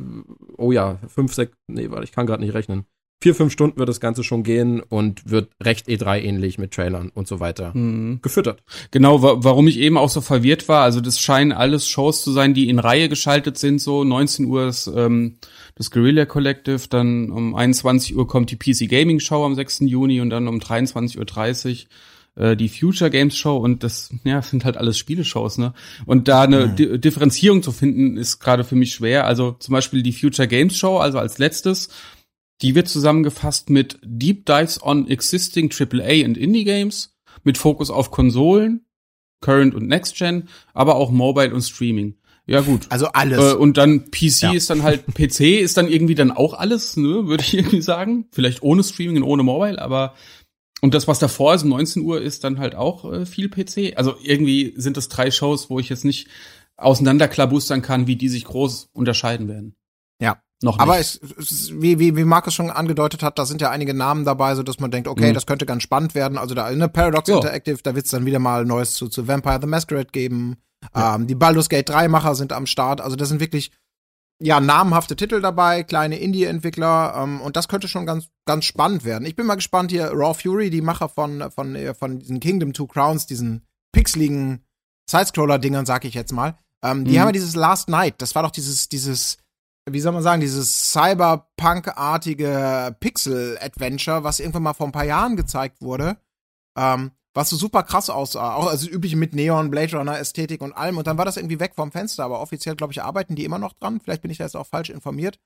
oh 0.58 0.74
ja, 0.74 1.00
fünf, 1.08 1.34
sechs, 1.34 1.54
nee, 1.68 1.90
warte, 1.90 2.04
ich 2.04 2.12
kann 2.12 2.26
gerade 2.26 2.44
nicht 2.44 2.54
rechnen. 2.54 2.84
Vier, 3.24 3.34
fünf 3.34 3.54
Stunden 3.54 3.80
wird 3.80 3.88
das 3.88 4.02
Ganze 4.02 4.26
schon 4.26 4.44
gehen 4.44 4.82
und 4.82 5.30
wird 5.30 5.52
recht 5.64 5.88
E3-ähnlich 5.88 6.58
mit 6.58 6.74
Trailern 6.74 7.14
und 7.16 7.30
so 7.30 7.40
weiter 7.40 7.72
mhm. 7.74 8.20
gefüttert. 8.22 8.62
Genau, 8.92 9.24
wa 9.24 9.38
warum 9.38 9.70
ich 9.70 9.80
eben 9.80 9.98
auch 9.98 10.10
so 10.10 10.20
verwirrt 10.20 10.68
war. 10.68 10.84
Also 10.84 11.00
das 11.00 11.22
scheinen 11.22 11.54
alles 11.54 11.88
Shows 11.88 12.22
zu 12.22 12.34
sein, 12.34 12.54
die 12.54 12.68
in 12.68 12.80
Reihe 12.80 13.08
geschaltet 13.08 13.58
sind. 13.58 13.80
So 13.80 14.04
19 14.04 14.48
Uhr 14.48 14.68
ist 14.68 14.88
ähm, 14.94 15.38
das 15.76 15.90
Guerilla 15.90 16.26
Collective, 16.26 16.90
dann 16.90 17.32
um 17.32 17.56
21 17.56 18.18
Uhr 18.18 18.28
kommt 18.28 18.52
die 18.52 18.58
PC 18.58 18.90
Gaming 18.90 19.22
Show 19.22 19.46
am 19.46 19.56
6. 19.56 19.80
Juni 19.86 20.20
und 20.20 20.30
dann 20.30 20.50
um 20.50 20.58
23.30 20.58 21.18
Uhr 21.20 21.88
äh, 22.36 22.56
die 22.56 22.70
Future 22.70 23.10
Games 23.10 23.38
Show 23.38 23.58
und 23.58 23.84
das 23.84 24.12
ja 24.24 24.42
sind 24.42 24.66
halt 24.66 24.78
alles 24.78 24.98
Spieleshows, 24.98 25.58
ne? 25.58 25.74
Und 26.06 26.28
da 26.28 26.44
eine 26.44 26.68
mhm. 26.68 26.76
Di 26.76 27.00
Differenzierung 27.00 27.64
zu 27.64 27.72
finden 27.72 28.18
ist 28.18 28.40
gerade 28.40 28.64
für 28.64 28.76
mich 28.76 28.94
schwer. 28.94 29.26
Also 29.26 29.56
zum 29.60 29.74
Beispiel 29.74 30.04
die 30.04 30.14
Future 30.14 30.48
Games 30.48 30.78
Show, 30.78 30.98
also 30.98 31.20
als 31.20 31.38
letztes, 31.38 31.90
die 32.62 32.76
wird 32.76 32.88
zusammengefasst 32.88 33.70
mit 33.70 34.00
Deep 34.04 34.46
Dives 34.46 34.82
on 34.82 35.08
Existing 35.08 35.72
AAA 35.72 36.26
und 36.26 36.38
Indie 36.38 36.66
Games 36.66 37.16
mit 37.44 37.58
Fokus 37.58 37.90
auf 37.90 38.12
Konsolen, 38.12 38.86
Current 39.42 39.74
und 39.74 39.88
Next 39.88 40.18
Gen, 40.18 40.50
aber 40.74 40.96
auch 40.96 41.12
Mobile 41.12 41.54
und 41.54 41.62
Streaming. 41.62 42.16
Ja 42.50 42.62
gut. 42.62 42.88
Also 42.90 43.08
alles. 43.14 43.54
Äh, 43.54 43.56
und 43.56 43.78
dann 43.78 44.10
PC 44.10 44.42
ja. 44.42 44.54
ist 44.54 44.72
dann 44.72 44.82
halt 44.82 45.06
PC 45.06 45.62
ist 45.62 45.78
dann 45.78 45.88
irgendwie 45.88 46.16
dann 46.16 46.32
auch 46.32 46.56
alles, 46.56 46.98
ne, 46.98 47.28
würde 47.28 47.44
ich 47.44 47.54
irgendwie 47.58 47.82
sagen. 47.82 48.26
Vielleicht 48.32 48.64
ohne 48.64 48.84
Streaming 48.84 49.18
und 49.18 49.24
ohne 49.24 49.44
Mobile, 49.44 49.80
aber 49.80 50.16
und 50.82 50.94
das, 50.94 51.08
was 51.08 51.20
davor 51.20 51.54
ist, 51.54 51.64
um 51.64 51.70
19 51.70 52.04
Uhr, 52.04 52.22
ist 52.22 52.44
dann 52.44 52.60
halt 52.60 52.76
auch 52.76 53.12
äh, 53.12 53.26
viel 53.26 53.50
PC. 53.50 53.98
Also 53.98 54.16
irgendwie 54.22 54.74
sind 54.78 54.98
das 54.98 55.10
drei 55.10 55.32
Shows, 55.32 55.70
wo 55.70 55.80
ich 55.80 55.90
jetzt 55.90 56.06
nicht 56.06 56.28
auseinanderklabustern 56.78 57.82
kann, 57.82 58.08
wie 58.08 58.16
die 58.16 58.30
sich 58.30 58.46
groß 58.46 58.90
unterscheiden 58.94 59.48
werden. 59.48 59.76
Ja. 60.22 60.42
Noch 60.62 60.74
nicht. 60.74 60.82
Aber 60.82 61.00
es, 61.00 61.20
es 61.38 61.72
wie, 61.82 62.00
wie, 62.00 62.18
wie 62.18 62.26
Markus 62.26 62.54
schon 62.54 62.70
angedeutet 62.70 63.24
hat, 63.24 63.40
da 63.40 63.46
sind 63.46 63.62
ja 63.62 63.70
einige 63.70 63.94
Namen 63.94 64.26
dabei, 64.26 64.56
so 64.56 64.64
dass 64.64 64.80
man 64.80 64.92
denkt, 64.92 65.08
okay, 65.08 65.30
mhm. 65.30 65.34
das 65.34 65.46
könnte 65.46 65.66
ganz 65.66 65.84
spannend 65.84 66.16
werden. 66.16 66.38
Also 66.38 66.54
da 66.54 66.66
eine 66.66 66.90
Paradox 66.90 67.30
ja. 67.30 67.38
Interactive, 67.38 67.80
da 67.82 67.96
wird 67.96 68.06
es 68.06 68.12
dann 68.12 68.26
wieder 68.26 68.40
mal 68.40 68.66
Neues 68.66 68.94
zu, 68.94 69.08
zu 69.08 69.28
Vampire 69.28 69.60
the 69.62 69.68
Masquerade 69.68 70.10
geben. 70.12 70.58
Ja. 70.96 71.16
Ähm, 71.16 71.28
die 71.28 71.36
Baldur's 71.36 71.70
Gate 71.70 71.88
3 71.88 72.10
Macher 72.10 72.36
sind 72.36 72.52
am 72.52 72.66
Start. 72.66 73.00
Also 73.00 73.16
das 73.16 73.30
sind 73.30 73.40
wirklich 73.40 73.72
ja, 74.42 74.60
namhafte 74.60 75.16
Titel 75.16 75.42
dabei, 75.42 75.84
kleine 75.84 76.18
Indie-Entwickler 76.18 77.14
ähm, 77.16 77.42
und 77.42 77.58
das 77.58 77.68
könnte 77.68 77.88
schon 77.88 78.06
ganz, 78.06 78.30
ganz 78.46 78.66
spannend 78.66 79.04
werden. 79.04 79.26
Ich 79.26 79.36
bin 79.36 79.46
mal 79.46 79.56
gespannt 79.56 79.92
hier, 79.92 80.12
Raw 80.14 80.34
Fury, 80.34 80.70
die 80.70 80.82
Macher 80.82 81.10
von, 81.10 81.52
von, 81.52 81.76
äh, 81.76 81.94
von 81.94 82.20
diesen 82.20 82.40
Kingdom 82.40 82.74
Two 82.74 82.88
Crowns, 82.88 83.26
diesen 83.26 83.66
pixeligen 83.92 84.64
Sidescroller-Dingern, 85.10 85.86
sag 85.86 86.06
ich 86.06 86.14
jetzt 86.14 86.32
mal. 86.32 86.58
Ähm, 86.84 87.04
die 87.04 87.16
mhm. 87.16 87.20
haben 87.20 87.28
ja 87.28 87.34
dieses 87.34 87.56
Last 87.56 87.90
Night, 87.90 88.22
das 88.22 88.36
war 88.36 88.44
doch 88.44 88.52
dieses, 88.52 88.88
dieses, 88.88 89.38
wie 89.90 90.00
soll 90.00 90.14
man 90.14 90.24
sagen, 90.24 90.40
dieses 90.40 90.94
Cyberpunk-artige 90.94 92.96
Pixel-Adventure, 93.00 94.24
was 94.24 94.40
irgendwann 94.40 94.64
mal 94.64 94.74
vor 94.74 94.88
ein 94.88 94.94
paar 94.94 95.04
Jahren 95.04 95.36
gezeigt 95.36 95.82
wurde. 95.82 96.18
Ähm, 96.78 97.12
was 97.40 97.50
so 97.50 97.56
super 97.56 97.84
krass 97.84 98.10
aussah. 98.10 98.56
Auch 98.56 98.68
also 98.68 98.90
übliche 98.90 99.16
mit 99.16 99.34
Neon, 99.34 99.72
Blade 99.72 99.96
Runner, 99.96 100.20
Ästhetik 100.20 100.62
und 100.62 100.74
allem. 100.74 100.98
Und 100.98 101.08
dann 101.08 101.18
war 101.18 101.24
das 101.24 101.38
irgendwie 101.38 101.62
weg 101.62 101.72
vom 101.74 101.90
Fenster. 101.90 102.26
Aber 102.26 102.42
offiziell, 102.42 102.76
glaube 102.76 102.92
ich, 102.92 103.02
arbeiten 103.02 103.36
die 103.36 103.46
immer 103.46 103.60
noch 103.60 103.72
dran. 103.72 104.02
Vielleicht 104.02 104.22
bin 104.22 104.30
ich 104.30 104.40
da 104.40 104.44
jetzt 104.44 104.58
auch 104.58 104.68
falsch 104.68 104.90
informiert. 104.90 105.40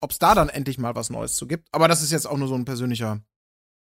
Ob 0.00 0.10
es 0.10 0.18
da 0.18 0.34
dann 0.34 0.48
endlich 0.48 0.78
mal 0.78 0.94
was 0.94 1.10
Neues 1.10 1.36
zu 1.36 1.46
gibt. 1.46 1.68
Aber 1.70 1.86
das 1.86 2.02
ist 2.02 2.12
jetzt 2.12 2.26
auch 2.26 2.38
nur 2.38 2.48
so 2.48 2.54
ein 2.54 2.64
persönlicher. 2.64 3.20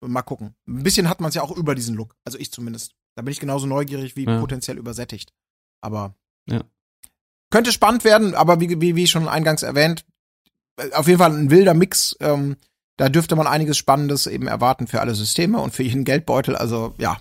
Mal 0.02 0.24
gucken. 0.24 0.56
Ein 0.68 0.84
bisschen 0.84 1.08
hat 1.08 1.22
man 1.22 1.30
es 1.30 1.36
ja 1.36 1.42
auch 1.42 1.56
über 1.56 1.74
diesen 1.74 1.96
Look. 1.96 2.16
Also 2.26 2.38
ich 2.38 2.52
zumindest. 2.52 2.96
Da 3.16 3.22
bin 3.22 3.32
ich 3.32 3.40
genauso 3.40 3.66
neugierig 3.66 4.18
wie 4.18 4.26
ja. 4.26 4.42
potenziell 4.42 4.78
übersättigt. 4.78 5.34
Aber 5.82 6.16
ja. 6.50 6.66
könnte 7.50 7.72
spannend 7.72 8.04
werden. 8.04 8.36
Aber 8.36 8.60
wie, 8.60 8.82
wie, 8.82 8.98
wie 8.98 9.08
schon 9.08 9.30
eingangs 9.30 9.64
erwähnt, 9.64 10.06
auf 10.92 11.08
jeden 11.08 11.20
Fall 11.20 11.32
ein 11.32 11.50
wilder 11.50 11.74
Mix. 11.74 12.18
Ähm, 12.20 12.58
da 12.98 13.10
dürfte 13.10 13.36
man 13.36 13.48
einiges 13.48 13.78
Spannendes 13.78 14.28
eben 14.28 14.48
erwarten 14.48 14.88
für 14.88 15.02
alle 15.02 15.16
Systeme 15.16 15.60
und 15.60 15.74
für 15.74 15.84
jeden 15.84 16.04
Geldbeutel. 16.04 16.56
Also 16.56 16.94
ja, 16.98 17.18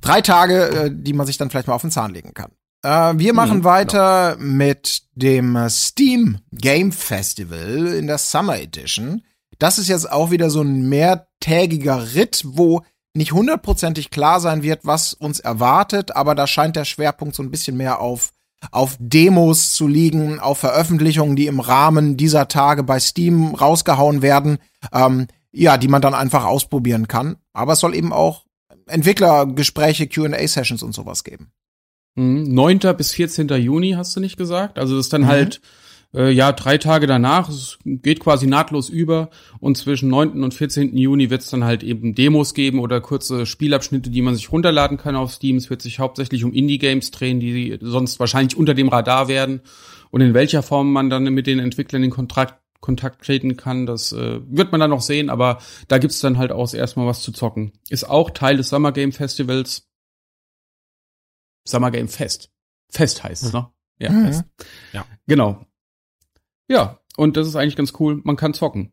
drei 0.00 0.20
Tage, 0.20 0.68
äh, 0.68 0.90
die 0.92 1.12
man 1.12 1.26
sich 1.26 1.36
dann 1.38 1.50
vielleicht 1.50 1.68
mal 1.68 1.74
auf 1.74 1.82
den 1.82 1.90
Zahn 1.90 2.12
legen 2.12 2.34
kann. 2.34 2.50
Äh, 2.82 3.18
wir 3.18 3.34
machen 3.34 3.58
mhm, 3.58 3.64
weiter 3.64 4.36
genau. 4.36 4.52
mit 4.52 5.02
dem 5.14 5.58
Steam 5.68 6.38
Game 6.52 6.92
Festival 6.92 7.86
in 7.86 8.06
der 8.06 8.18
Summer 8.18 8.58
Edition. 8.58 9.22
Das 9.58 9.78
ist 9.78 9.88
jetzt 9.88 10.10
auch 10.10 10.30
wieder 10.30 10.50
so 10.50 10.62
ein 10.62 10.88
mehrtägiger 10.88 12.14
Ritt, 12.14 12.42
wo 12.44 12.82
nicht 13.14 13.32
hundertprozentig 13.32 14.10
klar 14.10 14.40
sein 14.40 14.62
wird, 14.62 14.80
was 14.84 15.14
uns 15.14 15.38
erwartet, 15.38 16.16
aber 16.16 16.34
da 16.34 16.46
scheint 16.46 16.76
der 16.76 16.84
Schwerpunkt 16.84 17.34
so 17.34 17.42
ein 17.42 17.50
bisschen 17.50 17.76
mehr 17.76 18.00
auf 18.00 18.32
auf 18.70 18.96
Demos 18.98 19.72
zu 19.72 19.86
liegen, 19.86 20.40
auf 20.40 20.58
Veröffentlichungen, 20.58 21.36
die 21.36 21.46
im 21.46 21.60
Rahmen 21.60 22.16
dieser 22.16 22.48
Tage 22.48 22.82
bei 22.82 23.00
Steam 23.00 23.54
rausgehauen 23.54 24.22
werden, 24.22 24.58
ähm, 24.92 25.26
ja, 25.52 25.76
die 25.76 25.88
man 25.88 26.02
dann 26.02 26.14
einfach 26.14 26.44
ausprobieren 26.44 27.08
kann. 27.08 27.36
Aber 27.52 27.74
es 27.74 27.80
soll 27.80 27.94
eben 27.94 28.12
auch 28.12 28.44
Entwicklergespräche, 28.86 30.08
Q&A-Sessions 30.08 30.82
und 30.82 30.94
sowas 30.94 31.24
geben. 31.24 31.52
9. 32.16 32.80
Mhm. 32.82 32.96
bis 32.96 33.12
14. 33.12 33.48
Juni 33.48 33.92
hast 33.92 34.14
du 34.14 34.20
nicht 34.20 34.36
gesagt? 34.36 34.78
Also 34.78 34.96
das 34.96 35.06
ist 35.06 35.12
dann 35.12 35.22
mhm. 35.22 35.28
halt 35.28 35.60
äh, 36.14 36.30
ja, 36.30 36.52
drei 36.52 36.78
Tage 36.78 37.06
danach, 37.06 37.48
es 37.48 37.78
geht 37.84 38.20
quasi 38.20 38.46
nahtlos 38.46 38.88
über 38.88 39.30
und 39.60 39.76
zwischen 39.76 40.08
9. 40.08 40.42
und 40.42 40.54
14. 40.54 40.96
Juni 40.96 41.30
wird 41.30 41.42
es 41.42 41.50
dann 41.50 41.64
halt 41.64 41.82
eben 41.82 42.14
Demos 42.14 42.54
geben 42.54 42.78
oder 42.78 43.00
kurze 43.00 43.46
Spielabschnitte, 43.46 44.10
die 44.10 44.22
man 44.22 44.34
sich 44.34 44.52
runterladen 44.52 44.96
kann 44.96 45.16
auf 45.16 45.32
Steam. 45.32 45.56
Es 45.56 45.70
wird 45.70 45.82
sich 45.82 45.98
hauptsächlich 45.98 46.44
um 46.44 46.52
Indie-Games 46.52 47.10
drehen, 47.10 47.40
die 47.40 47.78
sonst 47.80 48.20
wahrscheinlich 48.20 48.56
unter 48.56 48.74
dem 48.74 48.88
Radar 48.88 49.28
werden 49.28 49.60
und 50.10 50.20
in 50.20 50.34
welcher 50.34 50.62
Form 50.62 50.92
man 50.92 51.10
dann 51.10 51.24
mit 51.24 51.46
den 51.46 51.58
Entwicklern 51.58 52.04
in 52.04 52.10
Kontakt 52.10 52.60
Kontakt 52.84 53.24
treten 53.24 53.56
kann, 53.56 53.86
das 53.86 54.12
äh, 54.12 54.40
wird 54.44 54.70
man 54.70 54.78
dann 54.78 54.90
noch 54.90 55.00
sehen, 55.00 55.30
aber 55.30 55.58
da 55.88 55.96
gibt's 55.96 56.20
dann 56.20 56.36
halt 56.36 56.52
auch 56.52 56.74
erstmal 56.74 57.06
was 57.06 57.22
zu 57.22 57.32
zocken. 57.32 57.72
Ist 57.88 58.04
auch 58.04 58.28
Teil 58.28 58.58
des 58.58 58.68
Summer 58.68 58.92
Game 58.92 59.10
Festivals. 59.10 59.88
Summer 61.66 61.90
Game 61.90 62.08
Fest. 62.08 62.50
Fest 62.90 63.24
heißt 63.24 63.42
es, 63.42 63.54
ne? 63.54 63.70
Ja, 63.98 64.10
mhm. 64.10 64.26
Fest. 64.26 64.44
Ja. 64.92 65.06
Genau. 65.26 65.64
Ja, 66.68 67.00
und 67.16 67.36
das 67.36 67.46
ist 67.46 67.56
eigentlich 67.56 67.76
ganz 67.76 67.92
cool. 67.98 68.20
Man 68.24 68.36
kann 68.36 68.54
zocken. 68.54 68.92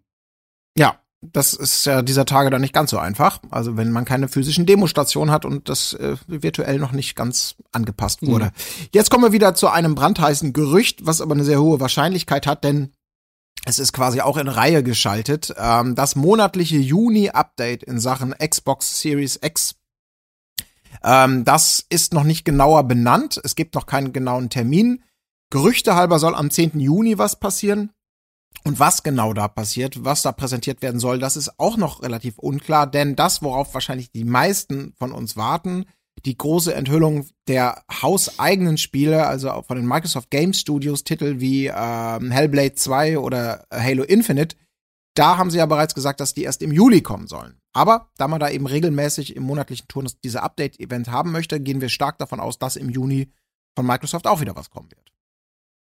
Ja, 0.78 1.00
das 1.22 1.54
ist 1.54 1.86
ja 1.86 2.02
dieser 2.02 2.26
Tage 2.26 2.50
dann 2.50 2.62
nicht 2.62 2.74
ganz 2.74 2.90
so 2.90 2.98
einfach. 2.98 3.40
Also 3.52 3.78
wenn 3.78 3.92
man 3.92 4.06
keine 4.06 4.28
physischen 4.28 4.66
Demostationen 4.66 5.32
hat 5.32 5.46
und 5.46 5.70
das 5.70 5.94
äh, 5.94 6.18
virtuell 6.28 6.80
noch 6.80 6.92
nicht 6.92 7.16
ganz 7.16 7.56
angepasst 7.72 8.26
wurde. 8.26 8.46
Mhm. 8.46 8.88
Jetzt 8.94 9.12
kommen 9.12 9.24
wir 9.24 9.32
wieder 9.32 9.54
zu 9.54 9.70
einem 9.70 9.94
brandheißen 9.94 10.52
Gerücht, 10.52 11.06
was 11.06 11.22
aber 11.22 11.36
eine 11.36 11.44
sehr 11.44 11.62
hohe 11.62 11.80
Wahrscheinlichkeit 11.80 12.48
hat, 12.48 12.64
denn 12.64 12.92
es 13.66 13.78
ist 13.78 13.94
quasi 13.94 14.22
auch 14.22 14.38
in 14.38 14.48
Reihe 14.48 14.82
geschaltet. 14.82 15.54
Ähm, 15.58 15.94
das 15.94 16.16
monatliche 16.16 16.78
Juni-Update 16.78 17.84
in 17.84 18.00
Sachen 18.00 18.34
Xbox 18.34 19.00
Series 19.00 19.40
X. 19.44 19.76
Ähm, 21.04 21.46
das 21.46 21.86
ist 21.90 22.14
noch 22.14 22.24
nicht 22.24 22.46
genauer 22.46 22.84
benannt. 22.86 23.40
Es 23.44 23.56
gibt 23.56 23.76
noch 23.76 23.86
keinen 23.86 24.14
genauen 24.14 24.50
Termin. 24.50 25.04
Gerüchte 25.52 25.96
halber 25.96 26.18
soll 26.18 26.34
am 26.34 26.50
10. 26.50 26.80
Juni 26.80 27.18
was 27.18 27.40
passieren. 27.40 27.92
Und 28.64 28.80
was 28.80 29.04
genau 29.04 29.34
da 29.34 29.48
passiert, 29.48 30.04
was 30.04 30.22
da 30.22 30.32
präsentiert 30.32 30.82
werden 30.82 31.00
soll, 31.00 31.20
das 31.20 31.36
ist 31.36 31.60
auch 31.60 31.78
noch 31.78 32.04
relativ 32.04 32.38
unklar, 32.38 32.86
denn 32.86 33.16
das, 33.16 33.42
worauf 33.42 33.74
wahrscheinlich 33.74 34.12
die 34.12 34.26
meisten 34.26 34.94
von 35.00 35.12
uns 35.14 35.36
warten, 35.36 35.86
die 36.26 36.38
große 36.38 36.74
Enthüllung 36.74 37.28
der 37.48 37.84
hauseigenen 37.92 38.78
Spiele, 38.78 39.26
also 39.26 39.64
von 39.64 39.78
den 39.78 39.88
Microsoft 39.88 40.30
Game 40.30 40.54
Studios 40.54 41.04
Titel 41.04 41.40
wie 41.40 41.68
ähm, 41.68 42.30
Hellblade 42.30 42.76
2 42.76 43.18
oder 43.18 43.66
Halo 43.74 44.04
Infinite, 44.04 44.56
da 45.16 45.38
haben 45.38 45.50
sie 45.50 45.58
ja 45.58 45.66
bereits 45.66 45.96
gesagt, 45.96 46.20
dass 46.20 46.34
die 46.34 46.44
erst 46.44 46.62
im 46.62 46.72
Juli 46.72 47.02
kommen 47.02 47.28
sollen. 47.28 47.60
Aber 47.74 48.12
da 48.18 48.28
man 48.28 48.40
da 48.40 48.50
eben 48.50 48.68
regelmäßig 48.68 49.36
im 49.36 49.44
monatlichen 49.44 49.88
Turnus 49.88 50.20
diese 50.20 50.44
Update-Event 50.44 51.10
haben 51.10 51.32
möchte, 51.32 51.60
gehen 51.60 51.82
wir 51.82 51.90
stark 51.90 52.20
davon 52.20 52.40
aus, 52.40 52.60
dass 52.60 52.76
im 52.76 52.90
Juni 52.90 53.32
von 53.76 53.86
Microsoft 53.88 54.28
auch 54.28 54.42
wieder 54.42 54.56
was 54.56 54.70
kommen 54.70 54.92
wird. 54.92 55.01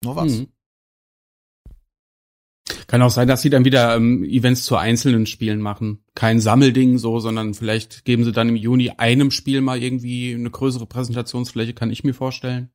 Nur 0.04 0.16
was. 0.16 0.40
Mhm. 0.40 0.48
Kann 2.88 3.02
auch 3.02 3.12
sein, 3.12 3.28
dass 3.28 3.42
sie 3.42 3.50
dann 3.50 3.66
wieder 3.66 3.96
ähm, 3.96 4.24
Events 4.24 4.64
zu 4.64 4.76
einzelnen 4.76 5.26
Spielen 5.26 5.62
machen. 5.62 6.04
Kein 6.16 6.40
Sammelding 6.40 6.98
so, 6.98 7.20
sondern 7.20 7.54
vielleicht 7.54 8.06
geben 8.06 8.24
sie 8.24 8.32
dann 8.32 8.50
im 8.50 8.56
Juni 8.56 8.92
einem 8.98 9.32
Spiel 9.32 9.62
mal 9.62 9.82
irgendwie 9.82 10.34
eine 10.34 10.50
größere 10.50 10.86
Präsentationsfläche, 10.86 11.74
kann 11.74 11.92
ich 11.92 12.04
mir 12.04 12.14
vorstellen. 12.14 12.72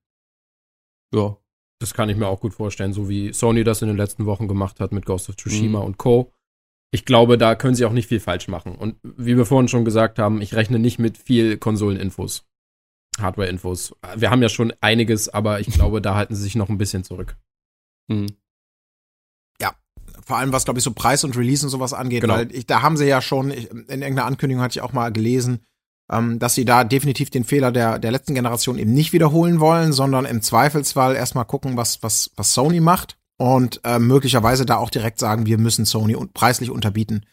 Ja. 1.12 1.36
Das 1.80 1.94
kann 1.94 2.08
ich 2.08 2.16
mir 2.16 2.28
auch 2.28 2.40
gut 2.40 2.54
vorstellen, 2.54 2.92
so 2.92 3.08
wie 3.08 3.32
Sony 3.32 3.64
das 3.64 3.82
in 3.82 3.88
den 3.88 3.96
letzten 3.96 4.26
Wochen 4.26 4.46
gemacht 4.46 4.80
hat 4.80 4.92
mit 4.92 5.04
Ghost 5.04 5.28
of 5.28 5.36
Tsushima 5.36 5.80
mhm. 5.80 5.86
und 5.86 5.98
Co. 5.98 6.32
Ich 6.92 7.04
glaube, 7.04 7.36
da 7.36 7.56
können 7.56 7.74
sie 7.74 7.84
auch 7.84 7.92
nicht 7.92 8.08
viel 8.08 8.20
falsch 8.20 8.46
machen. 8.46 8.76
Und 8.76 8.96
wie 9.02 9.36
wir 9.36 9.44
vorhin 9.44 9.66
schon 9.66 9.84
gesagt 9.84 10.20
haben, 10.20 10.40
ich 10.40 10.54
rechne 10.54 10.78
nicht 10.78 11.00
mit 11.00 11.18
viel 11.18 11.56
Konsoleninfos, 11.56 12.46
Hardware-Infos. 13.18 13.94
Wir 14.16 14.30
haben 14.30 14.42
ja 14.42 14.48
schon 14.48 14.72
einiges, 14.80 15.28
aber 15.28 15.60
ich 15.60 15.68
glaube, 15.68 16.00
da 16.00 16.14
halten 16.14 16.34
sie 16.34 16.42
sich 16.42 16.56
noch 16.56 16.68
ein 16.68 16.78
bisschen 16.78 17.04
zurück. 17.04 17.36
Mhm. 18.08 18.26
Ja, 19.60 19.74
vor 20.24 20.38
allem 20.38 20.52
was, 20.52 20.64
glaube 20.64 20.78
ich, 20.78 20.84
so 20.84 20.92
Preis 20.92 21.24
und 21.24 21.36
Release 21.36 21.64
und 21.64 21.70
sowas 21.70 21.92
angeht, 21.92 22.22
genau. 22.22 22.34
weil 22.34 22.54
ich, 22.54 22.66
da 22.66 22.82
haben 22.82 22.96
sie 22.96 23.06
ja 23.06 23.20
schon, 23.22 23.50
ich, 23.50 23.70
in 23.70 24.02
irgendeiner 24.02 24.26
Ankündigung 24.26 24.62
hatte 24.62 24.78
ich 24.78 24.82
auch 24.82 24.92
mal 24.92 25.12
gelesen, 25.12 25.60
ähm, 26.10 26.38
dass 26.38 26.54
sie 26.54 26.64
da 26.64 26.84
definitiv 26.84 27.30
den 27.30 27.44
Fehler 27.44 27.72
der, 27.72 27.98
der 27.98 28.10
letzten 28.10 28.34
Generation 28.34 28.78
eben 28.78 28.92
nicht 28.92 29.12
wiederholen 29.12 29.60
wollen, 29.60 29.92
sondern 29.92 30.24
im 30.24 30.42
Zweifelsfall 30.42 31.16
erstmal 31.16 31.46
gucken, 31.46 31.76
was, 31.76 32.02
was, 32.02 32.30
was 32.36 32.52
Sony 32.52 32.80
macht 32.80 33.16
und 33.38 33.80
äh, 33.84 33.98
möglicherweise 33.98 34.66
da 34.66 34.76
auch 34.76 34.90
direkt 34.90 35.18
sagen, 35.18 35.46
wir 35.46 35.58
müssen 35.58 35.84
Sony 35.84 36.14
un 36.14 36.32
preislich 36.32 36.70
unterbieten. 36.70 37.24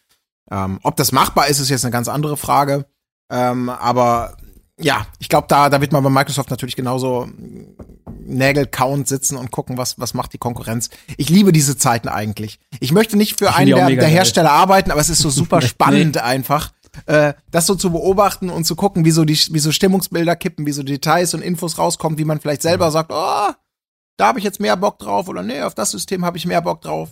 Ähm, 0.49 0.79
ob 0.83 0.95
das 0.95 1.11
machbar 1.11 1.47
ist, 1.47 1.59
ist 1.59 1.69
jetzt 1.69 1.85
eine 1.85 1.91
ganz 1.91 2.07
andere 2.07 2.37
Frage. 2.37 2.85
Ähm, 3.31 3.69
aber 3.69 4.35
ja, 4.81 5.05
ich 5.19 5.29
glaube, 5.29 5.47
da, 5.47 5.69
da 5.69 5.81
wird 5.81 5.91
man 5.91 6.03
bei 6.03 6.09
Microsoft 6.09 6.49
natürlich 6.49 6.75
genauso 6.75 7.29
Nägel-Count 8.25 9.07
sitzen 9.07 9.37
und 9.37 9.51
gucken, 9.51 9.77
was, 9.77 9.99
was 9.99 10.13
macht 10.13 10.33
die 10.33 10.37
Konkurrenz. 10.37 10.89
Ich 11.17 11.29
liebe 11.29 11.51
diese 11.51 11.77
Zeiten 11.77 12.07
eigentlich. 12.07 12.59
Ich 12.79 12.91
möchte 12.91 13.17
nicht 13.17 13.39
für 13.39 13.53
einen 13.53 13.75
der, 13.75 13.89
der 13.89 14.07
Hersteller 14.07 14.51
arbeiten, 14.51 14.91
aber 14.91 15.01
es 15.01 15.09
ist 15.09 15.19
so 15.19 15.29
super 15.31 15.61
spannend 15.61 16.15
nee. 16.15 16.21
einfach, 16.21 16.71
äh, 17.05 17.33
das 17.51 17.67
so 17.67 17.75
zu 17.75 17.91
beobachten 17.91 18.49
und 18.49 18.65
zu 18.65 18.75
gucken, 18.75 19.05
wie 19.05 19.11
so 19.11 19.25
die, 19.25 19.37
wie 19.51 19.59
so 19.59 19.71
Stimmungsbilder 19.71 20.35
kippen, 20.35 20.65
wie 20.65 20.71
so 20.71 20.83
Details 20.83 21.33
und 21.33 21.41
Infos 21.41 21.77
rauskommen, 21.77 22.17
wie 22.17 22.25
man 22.25 22.39
vielleicht 22.39 22.61
selber 22.61 22.91
sagt, 22.91 23.11
oh, 23.13 23.53
da 24.17 24.27
habe 24.27 24.39
ich 24.39 24.45
jetzt 24.45 24.59
mehr 24.59 24.77
Bock 24.77 24.99
drauf 24.99 25.27
oder 25.27 25.43
nee, 25.43 25.61
auf 25.61 25.73
das 25.73 25.91
System 25.91 26.25
habe 26.25 26.37
ich 26.37 26.45
mehr 26.45 26.61
Bock 26.61 26.81
drauf. 26.81 27.09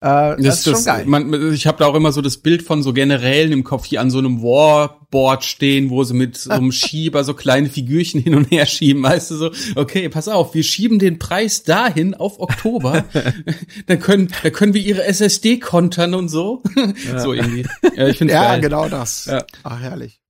Äh, 0.00 0.06
das, 0.06 0.36
das, 0.36 0.56
ist 0.58 0.64
schon 0.64 0.72
das, 0.74 0.84
geil. 0.84 1.04
Man, 1.06 1.52
ich 1.54 1.66
habe 1.66 1.78
da 1.78 1.86
auch 1.86 1.94
immer 1.94 2.12
so 2.12 2.20
das 2.20 2.36
Bild 2.36 2.62
von 2.62 2.82
so 2.82 2.92
Generälen 2.92 3.52
im 3.52 3.64
Kopf, 3.64 3.88
die 3.88 3.98
an 3.98 4.10
so 4.10 4.18
einem 4.18 4.42
Warboard 4.42 5.44
stehen, 5.44 5.88
wo 5.88 6.04
sie 6.04 6.12
mit 6.12 6.36
so 6.36 6.50
einem 6.50 6.72
Schieber 6.72 7.24
so 7.24 7.32
kleine 7.32 7.70
Figürchen 7.70 8.20
hin 8.20 8.34
und 8.34 8.50
her 8.50 8.66
schieben. 8.66 9.02
Weißt 9.02 9.30
du 9.30 9.36
so, 9.36 9.50
okay, 9.76 10.08
pass 10.10 10.28
auf, 10.28 10.54
wir 10.54 10.62
schieben 10.62 10.98
den 10.98 11.18
Preis 11.18 11.62
dahin 11.62 12.14
auf 12.14 12.38
Oktober. 12.38 13.04
dann 13.86 14.00
können, 14.00 14.28
dann 14.42 14.52
können 14.52 14.74
wir 14.74 14.82
ihre 14.82 15.04
SSD 15.04 15.58
kontern 15.58 16.14
und 16.14 16.28
so. 16.28 16.62
Ja. 17.04 17.18
so 17.18 17.32
irgendwie. 17.32 17.66
Ja, 17.96 18.06
ich 18.06 18.18
find's 18.18 18.32
ja 18.32 18.44
geil. 18.44 18.60
genau 18.60 18.88
das. 18.88 19.26
Ja. 19.26 19.44
Ach, 19.62 19.80
herrlich. 19.80 20.20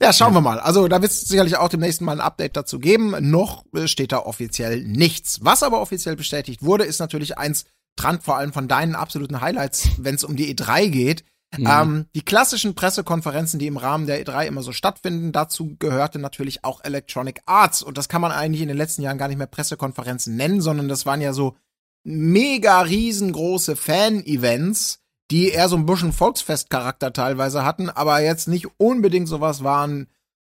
Ja, 0.00 0.12
schauen 0.12 0.32
wir 0.32 0.40
mal. 0.40 0.60
Also 0.60 0.86
da 0.86 1.02
wird 1.02 1.10
es 1.10 1.22
sicherlich 1.22 1.56
auch 1.56 1.68
demnächst 1.68 2.00
mal 2.00 2.12
ein 2.12 2.20
Update 2.20 2.56
dazu 2.56 2.78
geben. 2.78 3.14
Noch 3.20 3.64
steht 3.86 4.12
da 4.12 4.18
offiziell 4.18 4.82
nichts. 4.84 5.40
Was 5.42 5.62
aber 5.62 5.80
offiziell 5.80 6.14
bestätigt 6.14 6.62
wurde, 6.62 6.84
ist 6.84 7.00
natürlich 7.00 7.36
eins, 7.36 7.64
Trant, 7.98 8.22
vor 8.22 8.36
allem 8.36 8.52
von 8.52 8.68
deinen 8.68 8.94
absoluten 8.94 9.40
Highlights, 9.40 9.90
wenn 9.98 10.14
es 10.14 10.24
um 10.24 10.36
die 10.36 10.54
E3 10.54 10.88
geht. 10.88 11.24
Mhm. 11.56 11.66
Ähm, 11.66 12.06
die 12.14 12.22
klassischen 12.22 12.74
Pressekonferenzen, 12.74 13.58
die 13.58 13.66
im 13.66 13.78
Rahmen 13.78 14.06
der 14.06 14.24
E3 14.24 14.46
immer 14.46 14.62
so 14.62 14.72
stattfinden, 14.72 15.32
dazu 15.32 15.76
gehörte 15.78 16.18
natürlich 16.18 16.64
auch 16.64 16.84
Electronic 16.84 17.40
Arts. 17.46 17.82
Und 17.82 17.98
das 17.98 18.08
kann 18.08 18.20
man 18.20 18.32
eigentlich 18.32 18.62
in 18.62 18.68
den 18.68 18.76
letzten 18.76 19.02
Jahren 19.02 19.18
gar 19.18 19.28
nicht 19.28 19.38
mehr 19.38 19.46
Pressekonferenzen 19.46 20.36
nennen, 20.36 20.60
sondern 20.60 20.88
das 20.88 21.06
waren 21.06 21.20
ja 21.20 21.32
so 21.32 21.56
mega 22.04 22.80
riesengroße 22.82 23.76
Fan-Events, 23.76 25.00
die 25.30 25.48
eher 25.48 25.68
so 25.68 25.76
ein 25.76 25.86
bisschen 25.86 26.12
Volksfest-Charakter 26.12 27.12
teilweise 27.12 27.64
hatten, 27.64 27.90
aber 27.90 28.20
jetzt 28.20 28.48
nicht 28.48 28.66
unbedingt 28.78 29.28
sowas 29.28 29.62
waren 29.62 30.08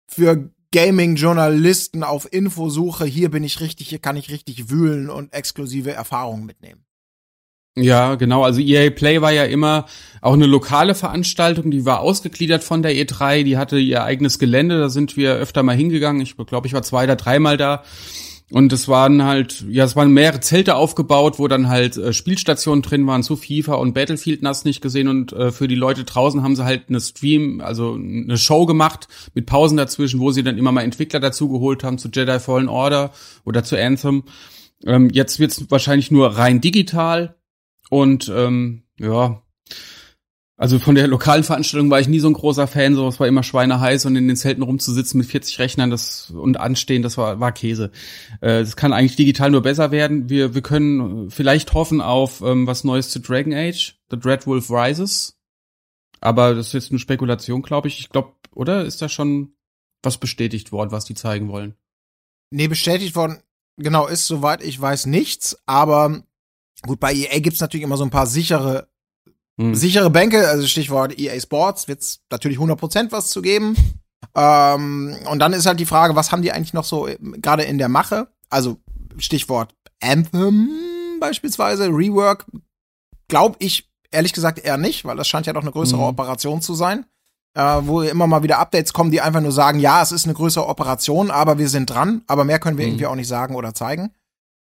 für 0.06 0.50
Gaming-Journalisten 0.72 2.04
auf 2.04 2.32
Infosuche. 2.32 3.04
Hier 3.04 3.30
bin 3.30 3.42
ich 3.42 3.60
richtig, 3.60 3.88
hier 3.88 3.98
kann 3.98 4.16
ich 4.16 4.30
richtig 4.30 4.70
wühlen 4.70 5.10
und 5.10 5.32
exklusive 5.32 5.92
Erfahrungen 5.92 6.46
mitnehmen. 6.46 6.84
Ja, 7.80 8.14
genau. 8.16 8.44
Also 8.44 8.60
EA 8.60 8.90
Play 8.90 9.20
war 9.20 9.32
ja 9.32 9.44
immer 9.44 9.86
auch 10.20 10.34
eine 10.34 10.46
lokale 10.46 10.94
Veranstaltung, 10.94 11.70
die 11.70 11.86
war 11.86 12.00
ausgegliedert 12.00 12.62
von 12.62 12.82
der 12.82 12.92
E3, 12.92 13.42
die 13.42 13.56
hatte 13.56 13.78
ihr 13.78 14.04
eigenes 14.04 14.38
Gelände, 14.38 14.78
da 14.78 14.90
sind 14.90 15.16
wir 15.16 15.34
öfter 15.34 15.62
mal 15.62 15.74
hingegangen. 15.74 16.20
Ich 16.20 16.36
glaube, 16.36 16.66
ich 16.66 16.74
war 16.74 16.82
zwei 16.82 17.04
oder 17.04 17.16
dreimal 17.16 17.56
da. 17.56 17.82
Und 18.52 18.72
es 18.72 18.88
waren 18.88 19.22
halt, 19.22 19.64
ja, 19.70 19.84
es 19.84 19.94
waren 19.94 20.10
mehrere 20.10 20.40
Zelte 20.40 20.74
aufgebaut, 20.74 21.38
wo 21.38 21.46
dann 21.46 21.68
halt 21.68 21.96
äh, 21.96 22.12
Spielstationen 22.12 22.82
drin 22.82 23.06
waren 23.06 23.22
zu 23.22 23.36
FIFA 23.36 23.74
und 23.74 23.94
Battlefield 23.94 24.44
hast 24.44 24.64
nicht 24.64 24.80
gesehen 24.80 25.06
und 25.06 25.32
äh, 25.32 25.52
für 25.52 25.68
die 25.68 25.76
Leute 25.76 26.02
draußen 26.02 26.42
haben 26.42 26.56
sie 26.56 26.64
halt 26.64 26.88
eine 26.88 27.00
Stream, 27.00 27.60
also 27.60 27.94
eine 27.94 28.36
Show 28.36 28.66
gemacht 28.66 29.06
mit 29.34 29.46
Pausen 29.46 29.76
dazwischen, 29.76 30.18
wo 30.18 30.32
sie 30.32 30.42
dann 30.42 30.58
immer 30.58 30.72
mal 30.72 30.82
Entwickler 30.82 31.20
dazu 31.20 31.48
geholt 31.48 31.84
haben 31.84 31.98
zu 31.98 32.08
Jedi 32.12 32.40
Fallen 32.40 32.68
Order 32.68 33.12
oder 33.44 33.62
zu 33.62 33.80
Anthem. 33.80 34.24
Ähm, 34.84 35.10
jetzt 35.12 35.38
wird's 35.38 35.70
wahrscheinlich 35.70 36.10
nur 36.10 36.36
rein 36.36 36.60
digital 36.60 37.36
und 37.90 38.32
ähm, 38.34 38.84
ja, 38.98 39.42
also 40.60 40.78
von 40.78 40.94
der 40.94 41.06
lokalen 41.06 41.42
Veranstaltung 41.42 41.88
war 41.88 42.00
ich 42.00 42.08
nie 42.08 42.18
so 42.18 42.28
ein 42.28 42.34
großer 42.34 42.66
Fan, 42.66 42.94
so 42.94 43.08
es 43.08 43.18
war 43.18 43.26
immer 43.26 43.42
schweineheiß 43.42 44.04
und 44.04 44.14
in 44.16 44.28
den 44.28 44.36
Zelten 44.36 44.62
rumzusitzen 44.62 45.16
mit 45.16 45.26
40 45.26 45.58
Rechnern 45.58 45.90
das 45.90 46.30
und 46.30 46.60
anstehen, 46.60 47.00
das 47.00 47.16
war, 47.16 47.40
war 47.40 47.52
Käse. 47.52 47.90
Äh, 48.42 48.60
das 48.60 48.76
kann 48.76 48.92
eigentlich 48.92 49.16
digital 49.16 49.50
nur 49.50 49.62
besser 49.62 49.90
werden. 49.90 50.28
Wir, 50.28 50.54
wir 50.54 50.60
können 50.60 51.30
vielleicht 51.30 51.72
hoffen 51.72 52.02
auf 52.02 52.42
ähm, 52.42 52.66
was 52.66 52.84
Neues 52.84 53.08
zu 53.08 53.20
Dragon 53.20 53.54
Age, 53.54 53.98
The 54.10 54.18
Dread 54.18 54.46
Wolf 54.46 54.70
Rises. 54.70 55.38
Aber 56.20 56.54
das 56.54 56.66
ist 56.66 56.72
jetzt 56.74 56.90
eine 56.90 56.98
Spekulation, 56.98 57.62
glaube 57.62 57.88
ich. 57.88 57.98
Ich 57.98 58.10
glaube, 58.10 58.34
oder 58.54 58.84
ist 58.84 59.00
da 59.00 59.08
schon 59.08 59.54
was 60.02 60.18
bestätigt 60.18 60.72
worden, 60.72 60.92
was 60.92 61.06
die 61.06 61.14
zeigen 61.14 61.48
wollen? 61.48 61.74
Nee, 62.50 62.68
bestätigt 62.68 63.16
worden, 63.16 63.38
genau, 63.78 64.06
ist 64.06 64.26
soweit 64.26 64.62
ich 64.62 64.78
weiß 64.78 65.06
nichts, 65.06 65.56
aber 65.64 66.22
Gut, 66.82 67.00
bei 67.00 67.12
EA 67.12 67.40
gibt's 67.40 67.60
natürlich 67.60 67.84
immer 67.84 67.96
so 67.96 68.04
ein 68.04 68.10
paar 68.10 68.26
sichere, 68.26 68.88
hm. 69.58 69.74
sichere 69.74 70.10
Bänke, 70.10 70.48
also 70.48 70.66
Stichwort 70.66 71.18
EA 71.18 71.38
Sports, 71.40 71.88
wird's 71.88 72.20
natürlich 72.30 72.58
100% 72.58 73.12
was 73.12 73.30
zu 73.30 73.42
geben. 73.42 73.76
Ähm, 74.34 75.16
und 75.30 75.38
dann 75.38 75.52
ist 75.52 75.66
halt 75.66 75.80
die 75.80 75.86
Frage, 75.86 76.14
was 76.14 76.32
haben 76.32 76.42
die 76.42 76.52
eigentlich 76.52 76.74
noch 76.74 76.84
so 76.84 77.06
äh, 77.06 77.16
gerade 77.20 77.64
in 77.64 77.78
der 77.78 77.88
Mache? 77.88 78.28
Also 78.48 78.78
Stichwort 79.18 79.74
Anthem 80.00 80.70
beispielsweise, 81.20 81.88
Rework, 81.88 82.46
glaube 83.28 83.56
ich 83.58 83.90
ehrlich 84.10 84.32
gesagt 84.32 84.58
eher 84.58 84.76
nicht, 84.76 85.04
weil 85.04 85.16
das 85.16 85.28
scheint 85.28 85.46
ja 85.46 85.52
doch 85.52 85.62
eine 85.62 85.70
größere 85.70 86.00
mhm. 86.00 86.08
Operation 86.08 86.62
zu 86.62 86.74
sein. 86.74 87.06
Äh, 87.54 87.80
wo 87.82 88.02
immer 88.02 88.28
mal 88.28 88.44
wieder 88.44 88.60
Updates 88.60 88.92
kommen, 88.92 89.10
die 89.10 89.20
einfach 89.20 89.40
nur 89.40 89.50
sagen, 89.50 89.80
ja, 89.80 90.00
es 90.02 90.12
ist 90.12 90.24
eine 90.24 90.34
größere 90.34 90.68
Operation, 90.68 91.32
aber 91.32 91.58
wir 91.58 91.68
sind 91.68 91.90
dran, 91.90 92.22
aber 92.28 92.44
mehr 92.44 92.60
können 92.60 92.78
wir 92.78 92.86
mhm. 92.86 92.92
irgendwie 92.92 93.06
auch 93.06 93.16
nicht 93.16 93.26
sagen 93.26 93.56
oder 93.56 93.74
zeigen. 93.74 94.14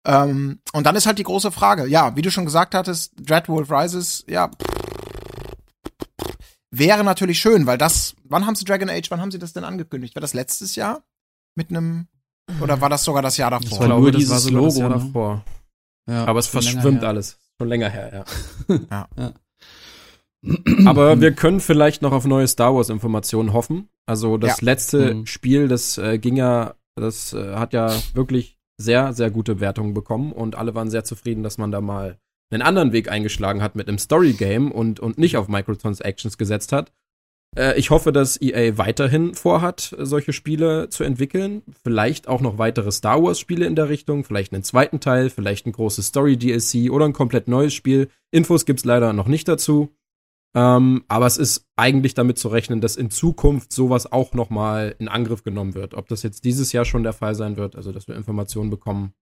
Ähm, 0.09 0.61
und 0.73 0.87
dann 0.87 0.97
ist 0.97 1.07
halt 1.07 1.19
die 1.19 1.25
große 1.25 1.53
Frage, 1.53 1.87
ja, 1.87 2.17
wie 2.17 2.23
du 2.23 2.31
schon 2.31 2.47
gesagt 2.47 2.75
hattest, 2.75 3.13
Dreadwolf 3.21 3.71
Rises, 3.71 4.25
ja, 4.27 4.51
wäre 6.71 7.05
natürlich 7.05 7.39
schön, 7.39 7.67
weil 7.67 7.77
das, 7.77 8.17
wann 8.25 8.47
haben 8.47 8.55
sie 8.55 8.65
Dragon 8.65 8.89
Age, 8.89 9.11
wann 9.11 9.21
haben 9.21 9.31
sie 9.31 9.39
das 9.39 9.53
denn 9.53 9.65
angekündigt? 9.65 10.17
War 10.17 10.23
das 10.23 10.33
letztes 10.33 10.77
Jahr? 10.77 11.03
Mit 11.57 11.69
einem, 11.69 12.07
oder 12.63 12.81
war 12.81 12.89
das 12.89 13.05
sogar 13.05 13.21
das 13.21 13.37
Jahr 13.37 13.51
davor? 13.51 13.69
Das 13.69 13.81
war 13.81 13.89
nur 13.89 14.11
dieses 14.11 14.47
war 14.47 14.53
Logo 14.53 14.67
das 14.67 14.79
Jahr 14.79 14.89
ne? 14.89 14.95
davor. 14.95 15.45
Ja, 16.09 16.25
Aber 16.25 16.39
es 16.39 16.47
verschwimmt 16.47 17.05
alles. 17.05 17.39
Schon 17.61 17.69
länger 17.69 17.91
her, 17.91 18.25
ja. 18.69 18.77
ja. 18.91 19.09
ja. 19.19 19.33
Aber 20.87 21.21
wir 21.21 21.35
können 21.35 21.61
vielleicht 21.61 22.01
noch 22.01 22.13
auf 22.13 22.25
neue 22.25 22.49
Star 22.49 22.75
Wars 22.75 22.89
Informationen 22.89 23.53
hoffen. 23.53 23.91
Also 24.07 24.39
das 24.39 24.61
ja. 24.61 24.65
letzte 24.65 25.15
mhm. 25.15 25.27
Spiel, 25.27 25.69
das 25.69 25.99
äh, 25.99 26.19
ging 26.19 26.37
ja, 26.37 26.75
das 26.95 27.35
äh, 27.35 27.57
hat 27.57 27.75
ja 27.75 27.93
wirklich 28.15 28.58
sehr, 28.79 29.13
sehr 29.13 29.31
gute 29.31 29.61
Wertungen 29.61 29.93
bekommen 29.93 30.33
und 30.33 30.57
alle 30.57 30.75
waren 30.75 30.91
sehr 30.91 31.05
zufrieden, 31.05 31.43
dass 31.43 31.59
man 31.59 31.71
da 31.71 31.81
mal 31.81 32.19
einen 32.51 32.63
anderen 32.63 32.93
Weg 32.93 33.11
eingeschlagen 33.11 33.61
hat 33.61 33.77
mit 33.77 33.89
einem 33.89 33.99
Story-Game 33.99 34.73
und, 34.73 35.01
und 35.01 35.19
nicht 35.19 35.37
auf 35.37 35.49
Microtransactions 35.49 36.39
gesetzt 36.39 36.73
hat. 36.73 36.93
Äh, 37.57 37.79
ich 37.79 37.91
hoffe, 37.91 38.13
dass 38.13 38.41
EA 38.41 38.79
weiterhin 38.79 39.35
vorhat, 39.35 39.95
solche 39.99 40.33
Spiele 40.33 40.89
zu 40.89 41.05
entwickeln. 41.05 41.63
Vielleicht 41.83 42.29
auch 42.29 42.41
noch 42.41 42.59
weitere 42.59 42.93
Star 42.93 43.23
Wars-Spiele 43.23 43.67
in 43.67 43.77
der 43.77 43.89
Richtung, 43.89 44.25
vielleicht 44.25 44.53
einen 44.53 44.63
zweiten 44.63 45.01
Teil, 45.01 45.31
vielleicht 45.31 45.67
ein 45.67 45.73
großes 45.73 46.07
Story-DLC 46.07 46.91
oder 46.91 47.05
ein 47.05 47.13
komplett 47.13 47.49
neues 47.49 47.75
Spiel. 47.75 48.09
Infos 48.31 48.65
gibt's 48.65 48.85
leider 48.85 49.13
noch 49.13 49.29
nicht 49.29 49.49
dazu. 49.49 49.91
Ähm, 50.59 51.05
aber 51.07 51.27
es 51.27 51.37
ist 51.37 51.69
eigentlich 51.77 52.15
damit 52.15 52.37
zu 52.37 52.49
rechnen, 52.49 52.81
dass 52.81 52.97
in 52.97 53.13
Zukunft 53.13 53.73
sowas 53.73 54.11
auch 54.11 54.33
noch 54.33 54.51
mal 54.51 54.97
in 54.99 55.07
Angriff 55.07 55.45
genommen 55.45 55.75
wird. 55.75 55.95
Ob 55.95 56.09
das 56.09 56.25
jetzt 56.25 56.45
dieses 56.45 56.73
Jahr 56.73 56.85
schon 56.85 57.05
der 57.05 57.13
Fall 57.13 57.37
sein 57.37 57.57
wird, 57.57 57.77
also 57.77 57.93
dass 57.93 58.09
wir 58.09 58.17
Informationen 58.17 58.69
bekommen, 58.69 59.15